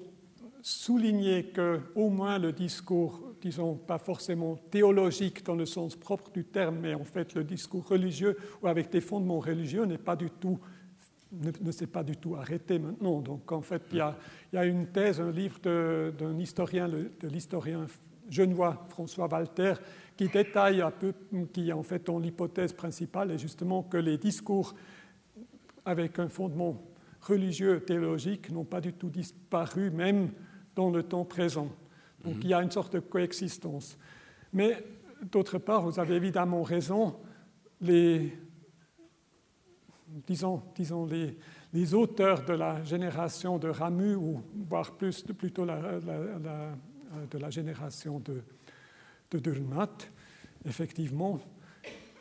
souligner 0.61 1.47
que 1.47 1.81
au 1.93 2.09
moins 2.09 2.39
le 2.39 2.53
discours, 2.53 3.33
disons 3.41 3.75
pas 3.75 3.97
forcément 3.97 4.55
théologique 4.71 5.45
dans 5.45 5.55
le 5.55 5.65
sens 5.65 5.97
propre 5.97 6.31
du 6.31 6.45
terme, 6.45 6.77
mais 6.79 6.93
en 6.93 7.03
fait 7.03 7.33
le 7.33 7.43
discours 7.43 7.85
religieux 7.85 8.37
ou 8.63 8.67
avec 8.67 8.89
des 8.89 9.01
fondements 9.01 9.41
religieux 9.41 9.83
n'est 9.83 9.97
pas 9.97 10.15
du 10.15 10.29
tout 10.29 10.57
ne, 11.31 11.71
s'est 11.71 11.87
pas 11.87 12.03
du 12.03 12.17
tout 12.17 12.35
arrêté 12.35 12.79
maintenant. 12.79 13.21
Donc 13.21 13.51
en 13.51 13.61
fait, 13.61 13.83
il 13.91 13.97
y 13.97 14.01
a, 14.01 14.17
il 14.51 14.55
y 14.55 14.59
a 14.59 14.65
une 14.65 14.87
thèse, 14.87 15.21
un 15.21 15.31
livre 15.31 15.59
d'un 15.59 16.37
historien, 16.37 16.87
de 16.87 17.27
l'historien 17.27 17.85
genevois 18.29 18.85
François 18.89 19.27
Walter, 19.27 19.73
qui 20.15 20.27
détaille 20.27 20.81
un 20.81 20.91
peu, 20.91 21.13
qui 21.51 21.71
en 21.73 21.83
fait 21.83 22.09
ont 22.09 22.19
l'hypothèse 22.19 22.73
principale 22.73 23.31
est 23.31 23.37
justement 23.37 23.83
que 23.83 23.97
les 23.97 24.17
discours 24.17 24.75
avec 25.85 26.19
un 26.19 26.29
fondement 26.29 26.81
religieux, 27.21 27.81
théologique, 27.81 28.51
n'ont 28.51 28.65
pas 28.65 28.81
du 28.81 28.93
tout 28.93 29.09
disparu, 29.09 29.91
même 29.91 30.31
dans 30.75 30.89
le 30.89 31.03
temps 31.03 31.25
présent. 31.25 31.69
Donc 32.23 32.35
mhm. 32.35 32.41
il 32.43 32.49
y 32.49 32.53
a 32.53 32.61
une 32.61 32.71
sorte 32.71 32.93
de 32.93 32.99
coexistence. 32.99 33.97
Mais 34.53 34.83
d'autre 35.31 35.57
part, 35.57 35.81
vous 35.81 35.99
avez 35.99 36.15
évidemment 36.15 36.63
raison, 36.63 37.15
les, 37.81 38.33
disons, 40.27 40.61
disons 40.75 41.05
les, 41.05 41.37
les, 41.73 41.93
auteurs 41.93 42.45
de 42.45 42.53
la 42.53 42.83
génération 42.83 43.57
de 43.57 43.69
Ramu, 43.69 44.15
ou 44.15 44.41
voire 44.69 44.91
plus, 44.95 45.23
plutôt 45.23 45.65
la, 45.65 45.99
de 45.99 47.37
la 47.37 47.49
génération 47.49 48.19
de, 48.19 48.41
de 49.31 49.39
Durmat, 49.39 49.97
effectivement, 50.65 51.39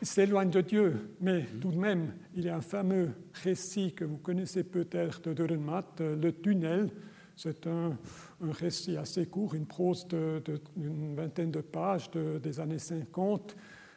s'éloignent 0.02 0.50
de 0.50 0.60
Dieu. 0.60 1.10
Mais 1.20 1.40
mhm. 1.40 1.60
tout 1.60 1.70
de 1.70 1.78
même, 1.78 2.12
il 2.34 2.44
y 2.44 2.48
a 2.48 2.56
un 2.56 2.60
fameux 2.60 3.10
récit 3.42 3.92
que 3.92 4.04
vous 4.04 4.18
connaissez 4.18 4.64
peut-être 4.64 5.22
de 5.22 5.34
Durmat, 5.34 5.86
le 5.98 6.30
tunnel. 6.32 6.90
C'est 7.36 7.66
un, 7.66 7.96
un, 8.42 8.52
récit 8.52 8.96
assez 8.96 9.26
court, 9.26 9.54
une 9.54 9.66
prose 9.66 10.06
d'une 10.08 11.14
vingtaine 11.14 11.52
de 11.52 11.60
pages 11.60 12.10
des 12.10 12.60
années 12.60 12.80
50. 12.80 13.56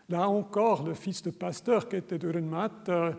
Là 0.10 0.28
encore, 0.28 0.84
le 0.84 0.94
fils 0.94 1.24
de 1.24 1.32
pasteur 1.32 1.88
qui 1.88 1.96
était 1.96 2.20
Durmat 2.20 2.70
euh, 2.90 3.14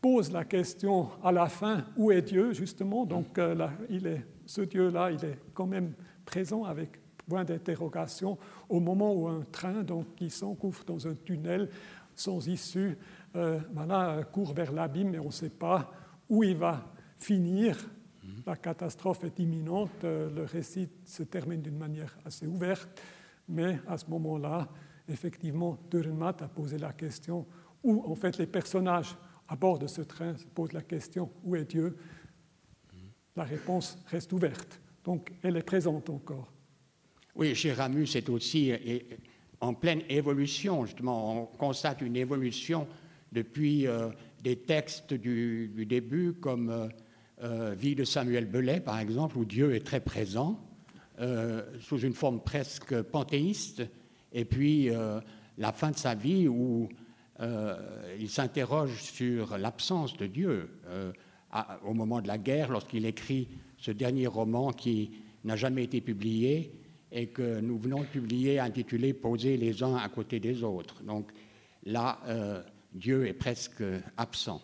pose 0.00 0.30
la 0.32 0.44
question 0.44 1.08
à 1.22 1.32
la 1.32 1.46
fin 1.46 1.84
où 1.96 2.10
est 2.10 2.22
Dieu, 2.22 2.52
justement? 2.52 3.04
Donc, 3.04 3.38
euh, 3.38 3.54
là, 3.54 3.72
il 3.90 4.06
est, 4.06 4.24
ce 4.46 4.62
Dieu-là, 4.62 5.10
il 5.10 5.24
est 5.24 5.38
quand 5.54 5.66
même 5.66 5.92
présent 6.24 6.64
avec 6.64 7.00
point 7.28 7.44
d'interrogation 7.44 8.38
au 8.68 8.80
moment 8.80 9.12
où 9.12 9.28
un 9.28 9.42
train 9.52 9.82
donc, 9.82 10.14
qui 10.16 10.30
s'engouffre 10.30 10.84
dans 10.84 11.06
un 11.06 11.14
tunnel 11.14 11.68
sans 12.14 12.48
issue 12.48 12.96
euh, 13.36 13.60
voilà, 13.72 14.22
court 14.32 14.54
vers 14.54 14.72
l'abîme 14.72 15.14
et 15.14 15.18
on 15.18 15.26
ne 15.26 15.30
sait 15.30 15.50
pas 15.50 15.92
où 16.28 16.42
il 16.42 16.56
va 16.56 16.90
finir. 17.18 17.76
La 18.46 18.56
catastrophe 18.56 19.24
est 19.24 19.38
imminente, 19.38 19.90
euh, 20.04 20.30
le 20.34 20.44
récit 20.44 20.88
se 21.04 21.22
termine 21.22 21.60
d'une 21.60 21.76
manière 21.76 22.16
assez 22.24 22.46
ouverte, 22.46 22.88
mais 23.48 23.78
à 23.86 23.98
ce 23.98 24.06
moment-là, 24.10 24.68
effectivement, 25.08 25.78
Dürrenmatt 25.90 26.42
a 26.42 26.48
posé 26.48 26.78
la 26.78 26.92
question 26.92 27.46
où, 27.82 28.02
en 28.10 28.14
fait, 28.14 28.38
les 28.38 28.46
personnages 28.46 29.16
à 29.48 29.56
bord 29.56 29.78
de 29.78 29.86
ce 29.86 30.02
train 30.02 30.36
se 30.36 30.46
posent 30.46 30.72
la 30.72 30.82
question 30.82 31.30
où 31.44 31.56
est 31.56 31.64
Dieu? 31.64 31.96
La 33.36 33.44
réponse 33.44 33.98
reste 34.06 34.32
ouverte, 34.32 34.80
donc 35.04 35.32
elle 35.42 35.56
est 35.56 35.62
présente 35.62 36.10
encore. 36.10 36.52
Oui, 37.34 37.54
chez 37.54 37.72
Ramus, 37.72 38.08
c'est 38.08 38.28
aussi 38.28 38.72
en 39.60 39.74
pleine 39.74 40.02
évolution, 40.08 40.84
justement. 40.84 41.42
On 41.42 41.46
constate 41.46 42.00
une 42.00 42.16
évolution 42.16 42.86
depuis 43.32 43.86
euh, 43.86 44.08
des 44.42 44.56
textes 44.56 45.14
du, 45.14 45.86
début, 45.86 46.34
comme 46.34 46.70
euh, 46.70 46.88
euh, 47.42 47.74
Vie 47.74 47.94
de 47.94 48.04
Samuel 48.04 48.46
Belay, 48.46 48.80
par 48.80 48.98
exemple, 48.98 49.38
où 49.38 49.44
Dieu 49.44 49.74
est 49.74 49.86
très 49.86 50.00
présent, 50.00 50.64
sous 51.80 51.98
une 51.98 52.14
forme 52.14 52.40
presque 52.40 53.02
panthéiste, 53.02 53.82
et 54.32 54.44
puis 54.44 54.88
la 55.56 55.72
fin 55.72 55.90
de 55.90 55.96
sa 55.96 56.14
vie, 56.14 56.46
où 56.46 56.88
il 57.40 58.28
s'interroge 58.28 59.02
sur 59.02 59.58
l'absence 59.58 60.16
de 60.16 60.26
Dieu. 60.26 60.70
au 61.84 61.94
moment 61.94 62.20
de 62.20 62.28
la 62.28 62.38
guerre, 62.38 62.70
lorsqu'il 62.70 63.06
écrit 63.06 63.48
ce 63.78 63.90
dernier 63.90 64.26
roman 64.26 64.72
qui 64.72 65.10
n'a 65.44 65.56
jamais 65.56 65.84
été 65.84 66.00
publié, 66.00 66.72
et 67.10 67.28
que 67.28 67.60
nous 67.60 67.78
venons 67.78 68.00
de 68.00 68.06
publier 68.06 68.58
intitulé 68.58 69.12
Poser 69.12 69.56
les 69.56 69.82
uns 69.82 69.96
à 69.96 70.08
côté 70.08 70.40
des 70.40 70.62
autres. 70.62 71.02
Donc 71.02 71.32
là, 71.84 72.20
euh, 72.26 72.62
Dieu 72.92 73.26
est 73.26 73.34
presque 73.34 73.82
absent. 74.16 74.62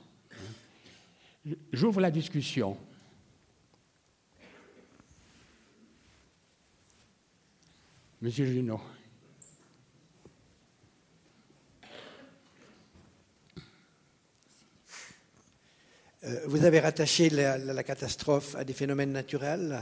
J'ouvre 1.73 2.01
la 2.01 2.11
discussion. 2.11 2.77
Monsieur 8.21 8.47
Junot. 8.47 8.81
Vous 16.47 16.65
avez 16.65 16.81
rattaché 16.81 17.29
la, 17.29 17.83
catastrophe 17.83 18.57
à 18.57 18.65
des 18.65 18.73
phénomènes 18.73 19.13
naturels. 19.13 19.79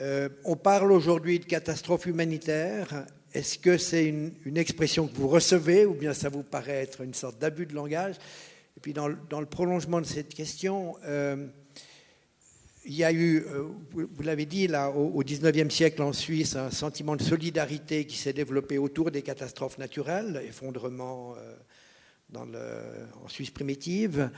Euh, 0.00 0.28
on 0.44 0.56
parle 0.56 0.90
aujourd'hui 0.90 1.38
de 1.38 1.44
catastrophe 1.44 2.06
humanitaire. 2.06 3.04
Est-ce 3.34 3.58
que 3.58 3.76
c'est 3.76 4.06
une, 4.06 4.56
expression 4.56 5.06
que 5.06 5.14
vous 5.16 5.28
recevez 5.28 5.84
ou 5.84 5.92
bien 5.92 6.14
ça 6.14 6.30
vous 6.30 6.42
paraît 6.42 6.82
être 6.82 7.02
une 7.02 7.12
sorte 7.12 7.38
d'abus 7.38 7.66
de 7.66 7.74
langage? 7.74 8.14
Et 8.76 8.80
puis 8.80 8.94
dans, 8.94 9.08
le 9.08 9.46
prolongement 9.46 10.00
de 10.00 10.06
cette 10.06 10.32
question, 10.32 10.96
euh, 11.04 11.46
il 12.86 12.94
y 12.94 13.04
a 13.04 13.12
eu, 13.12 13.40
euh, 13.40 13.64
vous 13.92 14.22
l'avez 14.22 14.46
dit, 14.46 14.66
là, 14.66 14.88
au, 14.88 15.22
XIXe 15.22 15.74
siècle 15.74 16.00
en 16.00 16.14
Suisse, 16.14 16.56
un 16.56 16.70
sentiment 16.70 17.16
de 17.16 17.22
solidarité 17.22 18.06
qui 18.06 18.16
s'est 18.16 18.32
développé 18.32 18.78
autour 18.78 19.10
des 19.10 19.20
catastrophes 19.20 19.76
naturelles, 19.76 20.42
effondrement 20.46 21.34
en 22.34 23.28
Suisse 23.28 23.50
primitive. 23.50 24.30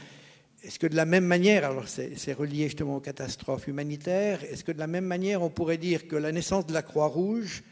Est-ce 0.62 0.78
que 0.78 0.86
de 0.86 0.96
la 0.96 1.06
même 1.06 1.24
manière, 1.24 1.64
alors 1.64 1.88
c'est 1.88 2.32
relié 2.32 2.64
justement 2.64 2.96
aux 2.96 3.00
catastrophes 3.00 3.66
humanitaires, 3.66 4.44
est-ce 4.44 4.62
que 4.62 4.72
de 4.72 4.78
la 4.78 4.86
même 4.86 5.06
manière 5.06 5.42
on 5.42 5.48
pourrait 5.48 5.78
dire 5.78 6.06
que 6.06 6.16
la 6.16 6.32
naissance 6.32 6.66
de 6.66 6.74
la 6.74 6.82
Croix-Rouge 6.82 7.62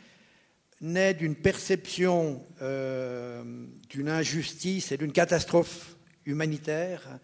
naît 0.80 1.12
d'une 1.12 1.34
perception 1.34 2.42
euh, 2.62 3.66
d'une 3.90 4.08
injustice 4.08 4.92
et 4.92 4.96
d'une 4.96 5.12
catastrophe 5.12 5.96
humanitaire 6.24 7.18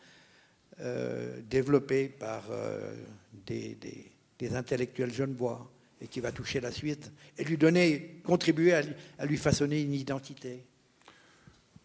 euh, 0.81 1.41
développée 1.49 2.09
par 2.09 2.49
euh, 2.51 2.95
des, 3.47 3.78
des, 4.39 4.55
intellectuels 4.55 5.12
genevois 5.12 5.70
et 6.03 6.09
qui 6.09 6.20
va 6.20 6.31
toucher 6.31 6.61
la 6.61 6.70
suite 6.70 7.11
et 7.39 7.45
lui 7.45 7.57
donner, 7.57 8.20
contribuer 8.24 8.74
à 8.74 9.24
lui 9.24 9.39
façonner 9.39 9.81
une 9.81 9.95
identité? 9.95 10.66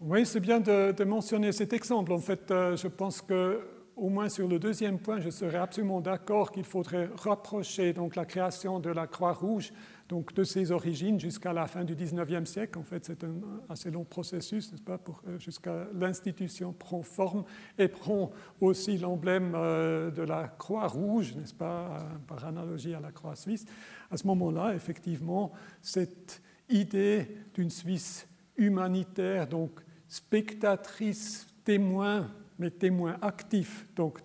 Oui, 0.01 0.25
c'est 0.25 0.39
bien 0.39 0.59
de, 0.59 1.03
mentionner 1.03 1.51
cet 1.51 1.73
exemple. 1.73 2.13
En 2.13 2.19
fait, 2.19 2.49
euh, 2.51 2.77
je 2.77 2.87
pense 2.87 3.21
que 3.21 3.59
au 3.97 4.07
moins 4.07 4.29
sur 4.29 4.47
le 4.47 4.59
deuxième 4.59 4.97
point, 4.97 5.19
je 5.19 5.29
serais 5.29 5.57
absolument 5.57 5.99
d'accord 5.99 6.53
qu'il 6.53 6.63
faudrait 6.63 7.09
rapprocher 7.17 7.91
donc 7.91 8.15
la 8.15 8.23
création 8.23 8.79
de 8.79 8.89
la 8.89 9.07
Croix-Rouge 9.07 9.73
donc 10.07 10.33
de 10.33 10.43
ses 10.43 10.71
origines 10.71 11.19
jusqu'à 11.19 11.53
la 11.53 11.67
fin 11.67 11.83
du 11.83 11.95
XIXe 11.95 12.49
siècle. 12.49 12.79
En 12.79 12.83
fait, 12.83 13.05
c'est 13.05 13.23
un 13.23 13.35
assez 13.69 13.91
long 13.91 14.05
processus, 14.05 14.71
n'est-ce 14.71 14.81
pas, 14.81 14.99
euh, 15.27 15.37
jusqu'à 15.37 15.87
l'institution 15.93 16.73
prend 16.73 17.03
forme 17.03 17.43
et 17.77 17.87
prend 17.87 18.31
aussi 18.59 18.97
l'emblème 18.97 19.53
euh, 19.55 20.09
de 20.11 20.23
la 20.23 20.47
Croix-Rouge, 20.47 21.35
n'est-ce 21.35 21.53
pas, 21.53 22.07
par 22.25 22.45
analogie 22.45 22.95
à 22.95 23.01
la 23.01 23.11
Croix 23.11 23.35
suisse. 23.35 23.65
À 24.09 24.17
ce 24.17 24.25
moment-là, 24.27 24.73
effectivement, 24.73 25.51
cette 25.81 26.41
idée 26.69 27.27
d'une 27.53 27.69
Suisse 27.69 28.27
humanitaire, 28.57 29.47
donc 29.47 29.71
spectatrice, 30.09 31.47
témoin, 31.63 32.27
mais 32.57 32.71
témoin 32.71 33.17
actif 33.21 33.85
donc 33.95 34.19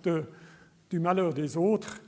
du 0.90 0.98
malheur 0.98 1.32
des 1.32 1.56
autres, 1.56 2.00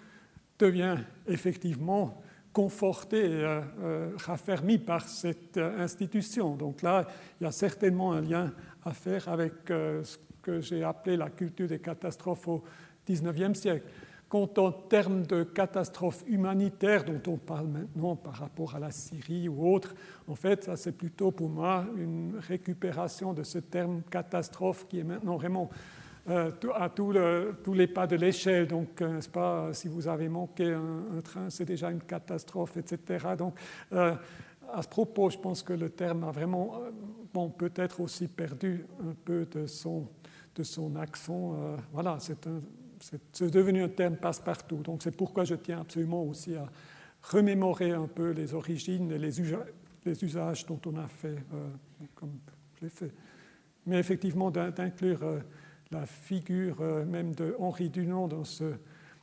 devient 0.58 0.96
effectivement 1.28 2.20
conforté 2.56 3.22
euh, 3.22 3.60
euh, 3.82 4.10
raffermi 4.16 4.78
par 4.78 5.06
cette 5.06 5.58
euh, 5.58 5.78
institution. 5.78 6.56
Donc 6.56 6.80
là, 6.80 7.06
il 7.38 7.44
y 7.44 7.46
a 7.46 7.52
certainement 7.52 8.14
un 8.14 8.22
lien 8.22 8.50
à 8.82 8.94
faire 8.94 9.28
avec 9.28 9.52
ce 9.68 10.16
que 10.40 10.60
j'ai 10.60 10.82
appelé 10.82 11.18
la 11.18 11.28
culture 11.28 11.68
des 11.68 11.80
catastrophes 11.80 12.48
au 12.48 12.64
XIXe 13.06 13.58
siècle. 13.58 13.86
En 14.44 14.72
termes 14.72 15.26
de 15.26 15.42
catastrophe 15.42 16.24
humanitaire 16.26 17.04
dont 17.04 17.20
on 17.32 17.36
parle 17.36 17.66
maintenant 17.66 18.16
par 18.16 18.34
rapport 18.34 18.74
à 18.74 18.78
la 18.78 18.90
Syrie 18.90 19.48
ou 19.48 19.72
autre, 19.72 19.94
en 20.28 20.34
fait, 20.34 20.64
ça 20.64 20.76
c'est 20.76 20.92
plutôt 20.92 21.30
pour 21.30 21.48
moi 21.48 21.84
une 21.96 22.34
récupération 22.38 23.32
de 23.32 23.42
ce 23.42 23.58
terme 23.58 24.02
catastrophe 24.10 24.86
qui 24.88 25.00
est 25.00 25.04
maintenant 25.04 25.36
vraiment 25.36 25.70
euh, 26.28 26.50
à 26.74 26.88
tous 26.88 27.12
les 27.72 27.86
pas 27.86 28.06
de 28.08 28.16
l'échelle. 28.16 28.66
Donc, 28.66 29.00
euh, 29.00 29.14
n'est-ce 29.14 29.28
pas, 29.28 29.72
si 29.72 29.86
vous 29.86 30.08
avez 30.08 30.28
manqué 30.28 30.72
un, 30.72 31.20
train, 31.22 31.50
c'est 31.50 31.64
déjà 31.64 31.90
une 31.90 32.00
catastrophe, 32.00 32.76
etc. 32.76 33.26
Donc, 33.38 33.54
euh, 33.92 34.14
à 34.72 34.82
ce 34.82 34.88
propos, 34.88 35.30
je 35.30 35.38
pense 35.38 35.62
que 35.62 35.72
le 35.72 35.90
terme 35.90 36.24
a 36.24 36.32
vraiment, 36.32 36.80
peut-être 37.56 38.00
aussi 38.00 38.26
perdu 38.26 38.84
un 39.00 39.14
peu 39.24 39.46
de 39.46 39.66
son, 39.66 40.08
de 40.56 40.64
son 40.64 40.96
accent. 40.96 41.54
voilà, 41.92 42.16
c'est 42.18 42.46
un 42.48 42.60
c'est 43.32 43.50
devenu 43.50 43.82
un 43.82 43.88
terme 43.88 44.16
passe-partout. 44.16 44.78
Donc 44.78 45.02
c'est 45.02 45.16
pourquoi 45.16 45.44
je 45.44 45.54
tiens 45.54 45.80
absolument 45.80 46.22
aussi 46.24 46.54
à 46.56 46.66
remémorer 47.22 47.92
un 47.92 48.06
peu 48.06 48.30
les 48.30 48.54
origines 48.54 49.10
et 49.12 49.18
les, 49.18 49.40
usages, 49.40 50.66
dont 50.66 50.80
on 50.86 50.96
a 50.96 51.08
fait, 51.08 51.38
euh, 51.54 51.68
comme 52.14 52.38
je 52.76 52.84
l'ai 52.84 52.90
fait. 52.90 53.12
Mais 53.86 53.98
effectivement, 53.98 54.50
d'inclure 54.50 55.22
euh, 55.22 55.40
la 55.90 56.06
figure 56.06 56.80
euh, 56.80 57.04
même 57.04 57.34
de 57.34 57.56
Henri 57.58 57.90
Dunant 57.90 58.28
dans, 58.28 58.44
ce, 58.44 58.74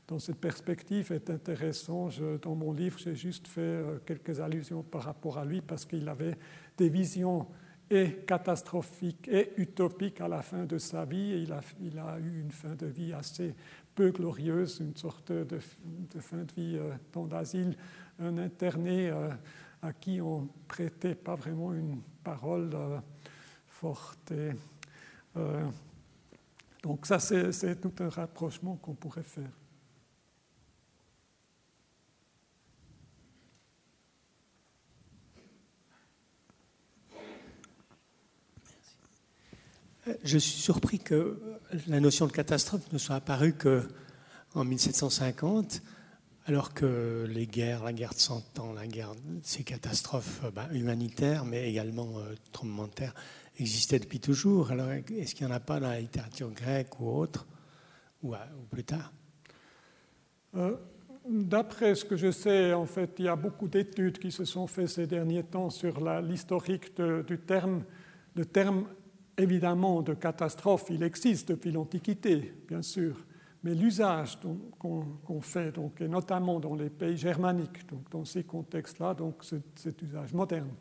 dans 0.07 0.19
cette 0.19 0.39
perspective 0.39 1.11
est 1.11 1.29
intéressant. 1.29 2.09
dans 2.41 2.55
mon 2.55 2.73
livre, 2.73 2.99
j'ai 2.99 3.15
juste 3.15 3.47
fait 3.47 3.83
quelques 4.05 4.39
allusions 4.39 4.83
par 4.83 5.03
rapport 5.03 5.37
à 5.37 5.45
lui 5.45 5.61
parce 5.61 5.85
qu'il 5.85 6.07
avait 6.09 6.37
des 6.77 6.89
visions 6.89 7.47
et 7.89 8.23
catastrophique 8.25 9.27
et 9.27 9.53
utopique 9.57 10.21
à 10.21 10.27
la 10.27 10.41
fin 10.41 10.65
de 10.65 10.77
sa 10.77 11.05
vie. 11.05 11.41
Il, 11.43 11.51
a, 11.51 11.61
il 11.81 11.99
a 11.99 12.17
eu 12.19 12.41
une 12.41 12.51
fin 12.51 12.75
de 12.75 12.87
vie 12.87 13.13
assez 13.13 13.55
peu 13.93 14.11
glorieuse, 14.11 14.79
une 14.79 14.95
sorte 14.95 15.31
de, 15.31 15.59
fin 16.19 16.37
de 16.37 16.53
vie 16.55 16.77
euh, 16.77 16.93
dans 17.11 17.27
l'asile, 17.27 17.75
un 18.19 18.37
interné 18.37 19.09
euh, 19.09 19.29
à 19.81 19.93
qui 19.93 20.19
on 20.21 20.47
prêtait 20.67 21.15
pas 21.15 21.35
vraiment 21.35 21.73
une 21.73 22.01
parole 22.23 22.71
euh, 22.73 22.99
forte. 23.67 24.33
Donc 26.83 27.05
ça, 27.05 27.17
c'est 27.19 27.81
tout 27.81 27.93
un 27.99 28.09
rapprochement 28.09 28.75
qu'on 28.75 28.93
pourrait 28.93 29.23
faire. 29.23 29.49
Je 40.33 40.39
suis 40.39 40.61
surpris 40.61 40.97
que 40.97 41.39
la 41.85 41.99
notion 41.99 42.25
de 42.25 42.31
catastrophe 42.31 42.91
ne 42.91 42.97
soit 42.97 43.17
apparue 43.17 43.53
qu'en 43.53 44.65
1750, 44.65 45.83
alors 46.47 46.73
que 46.73 47.27
les 47.29 47.45
guerres, 47.45 47.83
la 47.83 47.93
guerre 47.93 48.15
de 48.15 48.19
Cent 48.19 48.43
Ans, 48.57 48.73
la 48.73 48.87
guerre, 48.87 49.11
ces 49.43 49.63
catastrophes 49.63 50.41
euh, 50.43 50.49
bah, 50.49 50.69
humanitaires, 50.73 51.45
mais 51.45 51.69
également 51.69 52.17
euh, 52.17 52.33
tremblements 52.51 52.87
de 52.87 52.93
terre, 52.93 53.13
existaient 53.59 53.99
depuis 53.99 54.19
toujours. 54.19 54.71
Alors, 54.71 54.89
est-ce 54.89 55.35
qu'il 55.35 55.45
n'y 55.45 55.53
en 55.53 55.55
a 55.55 55.59
pas 55.59 55.79
dans 55.79 55.89
la 55.89 56.01
littérature 56.01 56.49
grecque 56.49 56.99
ou 56.99 57.11
autre, 57.11 57.45
ou, 58.23 58.33
plus 58.71 58.85
tard? 58.85 59.13
Euh, 60.55 60.77
D'après 61.29 61.93
ce 61.93 62.05
que 62.05 62.15
je 62.15 62.31
sais, 62.31 62.73
en 62.73 62.87
fait, 62.87 63.11
il 63.19 63.25
y 63.25 63.27
a 63.27 63.35
beaucoup 63.35 63.67
d'études 63.67 64.17
qui 64.17 64.31
se 64.31 64.45
sont 64.45 64.65
faites 64.65 64.89
ces 64.89 65.05
derniers 65.05 65.43
temps 65.43 65.69
sur 65.69 66.03
l'historique 66.23 66.99
du 66.99 67.37
terme. 67.37 67.83
Le 68.35 68.45
terme 68.45 68.87
évidemment 69.37 70.01
de 70.01 70.13
catastrophe, 70.13 70.85
il 70.89 71.03
existe 71.03 71.49
depuis 71.49 71.71
l'Antiquité, 71.71 72.53
bien 72.67 72.81
sûr, 72.81 73.25
mais 73.63 73.73
l'usage 73.73 74.37
qu'on 74.77 75.41
fait, 75.41 75.71
donc, 75.71 76.01
et 76.01 76.07
notamment 76.07 76.59
dans 76.59 76.75
les 76.75 76.89
pays 76.89 77.17
germaniques, 77.17 77.87
donc 77.89 78.09
dans 78.11 78.25
ces 78.25 78.43
contextes-là, 78.43 79.13
donc 79.13 79.43
cet 79.75 80.01
usage 80.01 80.33
moderne, 80.33 80.71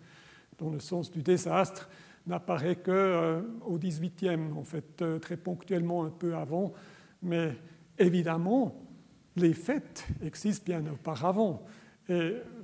dans 0.59 0.71
le 0.71 0.81
sens 0.81 1.11
du 1.11 1.23
désastre, 1.23 1.89
n'apparaît 2.27 2.77
qu'au 2.77 2.91
euh, 2.91 3.43
XVIIIe, 3.69 4.53
en 4.57 4.65
fait, 4.65 5.03
euh, 5.03 5.19
très 5.19 5.37
ponctuellement 5.37 6.05
un 6.05 6.11
peu 6.11 6.35
avant, 6.35 6.73
mais 7.23 7.57
évidemment, 7.99 8.75
les 9.37 9.55
fêtes 9.55 10.07
existent 10.23 10.65
bien 10.65 10.85
auparavant. 10.87 11.65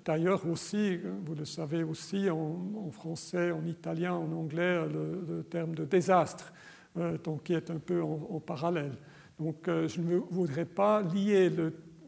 D'ailleurs 0.04 0.46
aussi, 0.46 0.98
vous 1.24 1.34
le 1.34 1.44
savez 1.44 1.82
aussi, 1.82 2.30
en, 2.30 2.90
français, 2.90 3.50
en 3.50 3.64
italien, 3.64 4.14
en 4.14 4.30
anglais, 4.32 4.86
le, 4.86 5.42
terme 5.50 5.74
de 5.74 5.84
désastre, 5.84 6.52
euh, 6.96 7.18
donc, 7.18 7.44
qui 7.44 7.54
est 7.54 7.70
un 7.70 7.78
peu 7.78 8.02
en, 8.02 8.40
parallèle. 8.40 8.96
Donc 9.38 9.68
euh, 9.68 9.86
je 9.86 10.00
ne 10.00 10.16
voudrais 10.16 10.64
pas 10.64 11.02
lier 11.02 11.50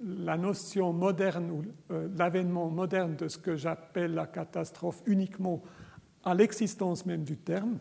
la 0.02 0.36
notion 0.36 0.92
moderne 0.92 1.50
ou 1.50 1.62
euh, 1.92 2.08
l'avènement 2.16 2.68
moderne 2.68 3.14
de 3.16 3.28
ce 3.28 3.38
que 3.38 3.56
j'appelle 3.56 4.14
la 4.14 4.26
catastrophe 4.26 5.02
uniquement 5.06 5.62
à 6.24 6.34
l'existence 6.34 7.06
même 7.06 7.22
du 7.22 7.36
terme, 7.36 7.78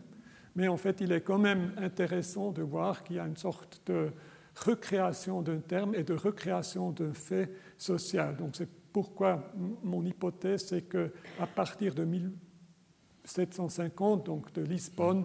mais 0.54 0.68
en 0.68 0.76
fait 0.76 1.00
il 1.00 1.10
est 1.12 1.22
quand 1.22 1.38
même 1.38 1.72
intéressant 1.78 2.52
de 2.52 2.62
voir 2.62 3.02
qu'il 3.02 3.16
y 3.16 3.18
a 3.18 3.26
une 3.26 3.36
sorte 3.36 3.82
de 3.86 4.10
recréation 4.54 5.42
d'un 5.42 5.58
terme 5.58 5.94
et 5.94 6.04
de 6.04 6.14
recréation 6.14 6.90
d'un 6.90 7.12
fait 7.12 7.50
social. 7.76 8.36
Donc 8.36 8.50
c'est 8.54 8.68
pourquoi 8.92 9.52
mon 9.82 10.04
hypothèse, 10.04 10.66
c'est 10.66 10.82
qu'à 10.82 11.46
partir 11.54 11.94
de 11.94 12.04
1750, 12.04 14.26
donc 14.26 14.52
de 14.52 14.62
Lisbonne, 14.62 15.24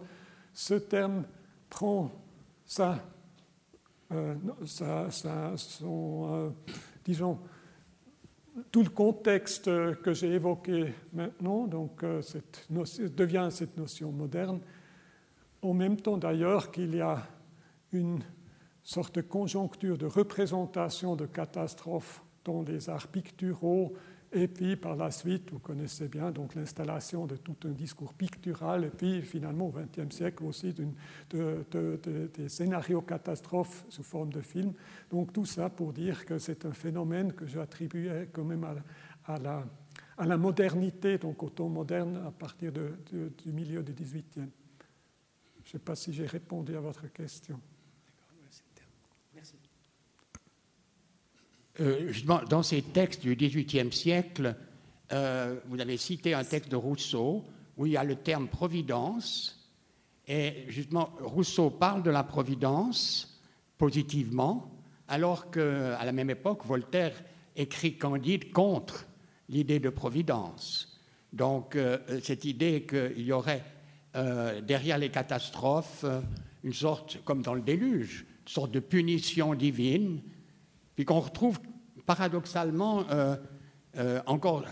ce 0.54 0.76
terme 0.76 1.26
prend 1.70 2.12
sa, 2.66 3.00
euh, 4.12 4.36
son, 4.66 6.30
euh, 6.32 6.50
disons, 7.04 7.40
tout 8.72 8.84
le 8.84 8.90
contexte 8.90 9.66
que 9.66 10.14
j'ai 10.14 10.34
évoqué 10.34 10.94
maintenant, 11.12 11.68
donc 11.68 12.04
euh, 12.04 12.22
devient 12.70 13.50
cette 13.52 13.78
notion 13.78 14.12
moderne, 14.12 14.62
en 15.62 15.74
même 15.74 15.98
temps 15.98 16.18
d'ailleurs 16.18 16.72
qu'il 16.72 16.96
y 16.96 17.02
a 17.02 17.28
une 17.92 18.24
sorte 18.84 19.16
de 19.16 19.22
conjoncture 19.22 19.98
de 19.98 20.06
représentation 20.06 21.16
de 21.16 21.26
catastrophes 21.26 22.25
dans 22.46 22.62
les 22.62 22.90
arts 22.90 23.08
picturaux, 23.08 23.94
et 24.32 24.48
puis 24.48 24.76
par 24.76 24.96
la 24.96 25.12
suite, 25.12 25.52
vous 25.52 25.60
connaissez 25.60 26.10
bien 26.10 26.30
donc 26.30 26.56
l'installation 26.56 27.26
de 27.26 27.38
tout 27.38 27.56
un 27.66 27.72
discours 27.72 28.14
pictural, 28.14 28.84
et 28.84 28.90
puis 28.90 29.22
finalement 29.22 29.68
au 29.68 29.74
XXe 29.74 30.14
siècle 30.14 30.44
aussi 30.44 30.74
des 31.32 32.50
scénarios 32.50 33.02
catastrophes 33.02 33.86
sous 33.90 34.04
forme 34.04 34.34
de 34.34 34.42
films. 34.42 34.74
Donc 35.10 35.32
tout 35.32 35.46
ça 35.46 35.70
pour 35.70 35.94
dire 35.94 36.26
que 36.26 36.38
c'est 36.38 36.66
un 36.66 36.74
phénomène 36.74 37.34
que 37.34 37.46
j'attribuais 37.46 38.30
quand 38.32 38.44
même 38.44 38.66
à, 39.26 39.38
la, 39.40 39.64
à, 40.18 40.26
la, 40.26 40.38
modernité, 40.38 41.18
donc 41.18 41.42
au 41.42 41.50
temps 41.50 41.70
moderne 41.70 42.22
à 42.28 42.32
partir 42.32 42.74
du 42.74 43.52
milieu 43.54 43.84
du 43.84 43.94
XVIIIe. 43.94 44.52
Je 45.64 45.70
ne 45.70 45.72
sais 45.72 45.80
pas 45.80 45.96
si 45.96 46.12
j'ai 46.12 46.26
répondu 46.26 46.76
à 46.76 46.82
votre 46.82 47.12
question. 47.12 47.60
Euh, 51.82 52.08
justement, 52.08 52.42
dans 52.50 52.64
ces 52.64 52.82
textes 52.82 53.22
du 53.22 53.36
XVIIIe 53.36 53.92
siècle, 53.92 54.56
euh, 55.12 55.60
vous 55.68 55.80
avez 55.82 55.98
cité 55.98 56.34
un 56.34 56.44
texte 56.44 56.72
de 56.72 56.78
Rousseau 56.78 57.44
où 57.78 57.86
il 57.86 57.94
y 57.94 57.98
a 57.98 58.04
le 58.04 58.16
terme 58.16 58.48
providence. 58.48 59.70
Et 60.28 60.66
justement, 60.70 61.10
Rousseau 61.20 61.70
parle 61.70 62.02
de 62.02 62.12
la 62.12 62.24
providence 62.24 63.42
positivement, 63.78 64.72
alors 65.10 65.52
qu'à 65.52 66.04
la 66.04 66.12
même 66.14 66.30
époque, 66.30 66.66
Voltaire 66.66 67.22
écrit 67.58 67.98
Candide 67.98 68.52
contre 68.54 69.06
l'idée 69.50 69.80
de 69.80 69.90
providence. 69.90 70.98
Donc, 71.34 71.76
euh, 71.76 71.98
cette 72.24 72.46
idée 72.46 72.84
qu'il 72.84 73.26
y 73.26 73.32
aurait 73.32 73.64
derrière 74.64 74.98
les 74.98 75.10
catastrophes 75.10 76.06
une 76.64 76.72
sorte, 76.72 77.22
comme 77.26 77.42
dans 77.42 77.54
le 77.54 77.60
déluge, 77.60 78.26
une 78.44 78.48
sorte 78.48 78.72
de 78.72 78.80
punition 78.80 79.54
divine 79.56 80.22
puis 80.96 81.06
qu'on 81.06 81.20
retrouve 81.20 81.60
paradoxalement 82.06 83.10
euh, 83.10 83.36
euh, 83.98 84.22
encore, 84.26 84.64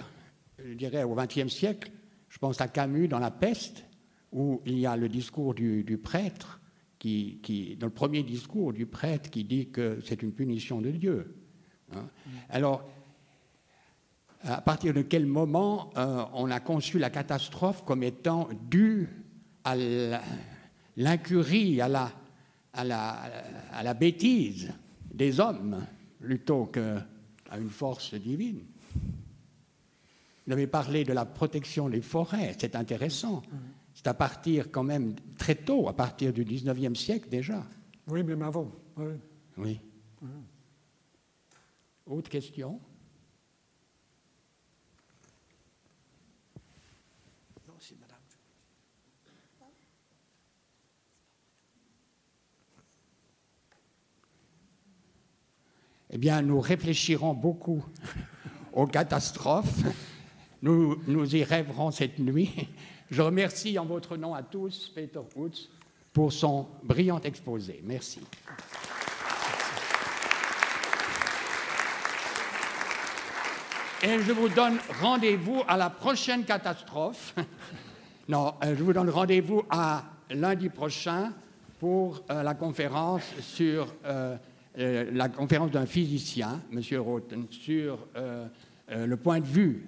je 0.64 0.74
dirais, 0.74 1.04
au 1.04 1.16
XXe 1.16 1.48
siècle, 1.48 1.91
je 2.30 2.38
pense 2.38 2.62
à 2.62 2.68
Camus 2.68 3.08
dans 3.08 3.20
La 3.20 3.32
peste, 3.32 3.86
où 4.32 4.62
il 4.66 4.80
y 4.80 4.86
a 4.86 4.98
le 4.98 5.10
discours 5.10 5.54
du, 5.54 6.00
prêtre, 6.02 6.60
qui, 6.98 7.78
dans 7.80 7.88
le 7.88 7.94
premier 7.94 8.24
discours 8.24 8.74
du 8.74 8.86
prêtre, 8.86 9.30
qui 9.30 9.44
dit 9.44 9.70
que 9.70 10.00
c'est 10.04 10.22
une 10.24 10.32
punition 10.32 10.82
de 10.82 10.90
Dieu. 10.90 11.36
Hein. 11.94 12.08
Alors, 12.50 12.90
à 14.44 14.62
partir 14.62 14.94
de 14.94 15.02
quel 15.02 15.26
moment 15.26 15.91
euh, 15.95 16.26
on 16.34 16.50
a 16.50 16.60
conçu 16.60 17.00
la 17.00 17.10
catastrophe 17.10 17.86
comme 17.86 18.04
étant 18.04 18.50
due 18.70 19.10
à 19.64 19.76
l'incurie, 20.98 21.80
à 21.80 21.88
la, 21.88 22.12
à, 22.74 22.84
la, 22.84 23.20
à 23.72 23.84
la 23.84 23.94
bêtise 23.94 24.74
des 25.14 25.40
hommes? 25.40 25.86
Plutôt 26.24 26.68
qu'à 26.68 27.06
une 27.58 27.70
force 27.70 28.14
divine. 28.14 28.64
Vous 30.48 30.54
avez 30.54 30.68
parlé 30.68 31.04
de 31.04 31.12
la 31.12 31.26
protection 31.26 31.90
des 31.90 32.02
forêts, 32.02 32.56
c'est 32.58 32.78
intéressant. 32.78 33.41
C'est 33.94 34.08
à 34.08 34.14
partir 34.14 34.72
quand 34.72 34.84
même 34.84 35.16
très 35.38 35.56
tôt, 35.56 35.90
à 35.90 35.94
partir 35.94 36.32
du 36.32 36.45
19e 36.45 36.95
siècle 36.95 37.28
déjà. 37.28 37.66
Oui, 38.08 38.24
même 38.24 38.41
avant. 38.41 38.72
Oui. 39.58 39.82
Autre 42.06 42.30
question 42.30 42.80
Non, 47.68 47.74
c'est 47.80 48.00
madame. 48.00 48.14
Eh 56.15 56.19
bien, 56.19 56.44
nous 56.44 56.60
réfléchirons 56.60 57.34
beaucoup 57.34 57.84
aux 58.73 58.85
catastrophes. 58.85 59.80
Nous, 60.61 61.02
nous 61.07 61.35
y 61.35 61.44
rêverons 61.44 61.90
cette 61.90 62.19
nuit. 62.19 62.69
Je 63.10 63.19
remercie 63.23 63.80
en 63.80 63.85
votre 63.85 64.15
nom 64.15 64.35
à 64.35 64.44
tous 64.44 64.91
Peter 64.94 65.19
Woods 65.35 65.69
pour 66.14 66.31
son 66.31 66.68
brillant 66.84 67.19
exposé. 67.22 67.81
Merci. 67.84 68.22
Et 74.03 74.19
je 74.19 74.31
vous 74.34 74.49
donne 74.49 74.77
rendez-vous 75.02 75.64
à 75.68 75.77
la 75.77 75.90
prochaine 75.90 76.45
catastrophe. 76.45 77.34
Non, 78.30 78.53
euh, 78.64 78.73
je 78.77 78.81
vous 78.81 78.94
donne 78.94 79.10
rendez-vous 79.10 79.64
à 79.69 80.06
lundi 80.30 80.69
prochain 80.69 81.34
pour 81.77 82.23
euh, 82.31 82.41
la 82.41 82.53
conférence 82.53 83.23
sur 83.41 83.94
euh, 84.06 84.38
euh, 84.78 85.12
la 85.14 85.30
conférence 85.30 85.72
d'un 85.72 85.86
physicien, 85.86 86.62
M. 86.72 86.82
Roten, 87.00 87.45
sur 87.50 88.08
euh, 88.16 88.48
euh, 88.90 89.06
le 89.06 89.18
point 89.18 89.40
de 89.40 89.45
vue 89.45 89.86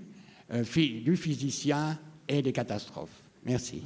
du 0.48 1.18
physicien 1.18 1.98
et 2.28 2.44
des 2.44 2.54
catastrophes. 2.54 3.24
Merci. 3.44 3.84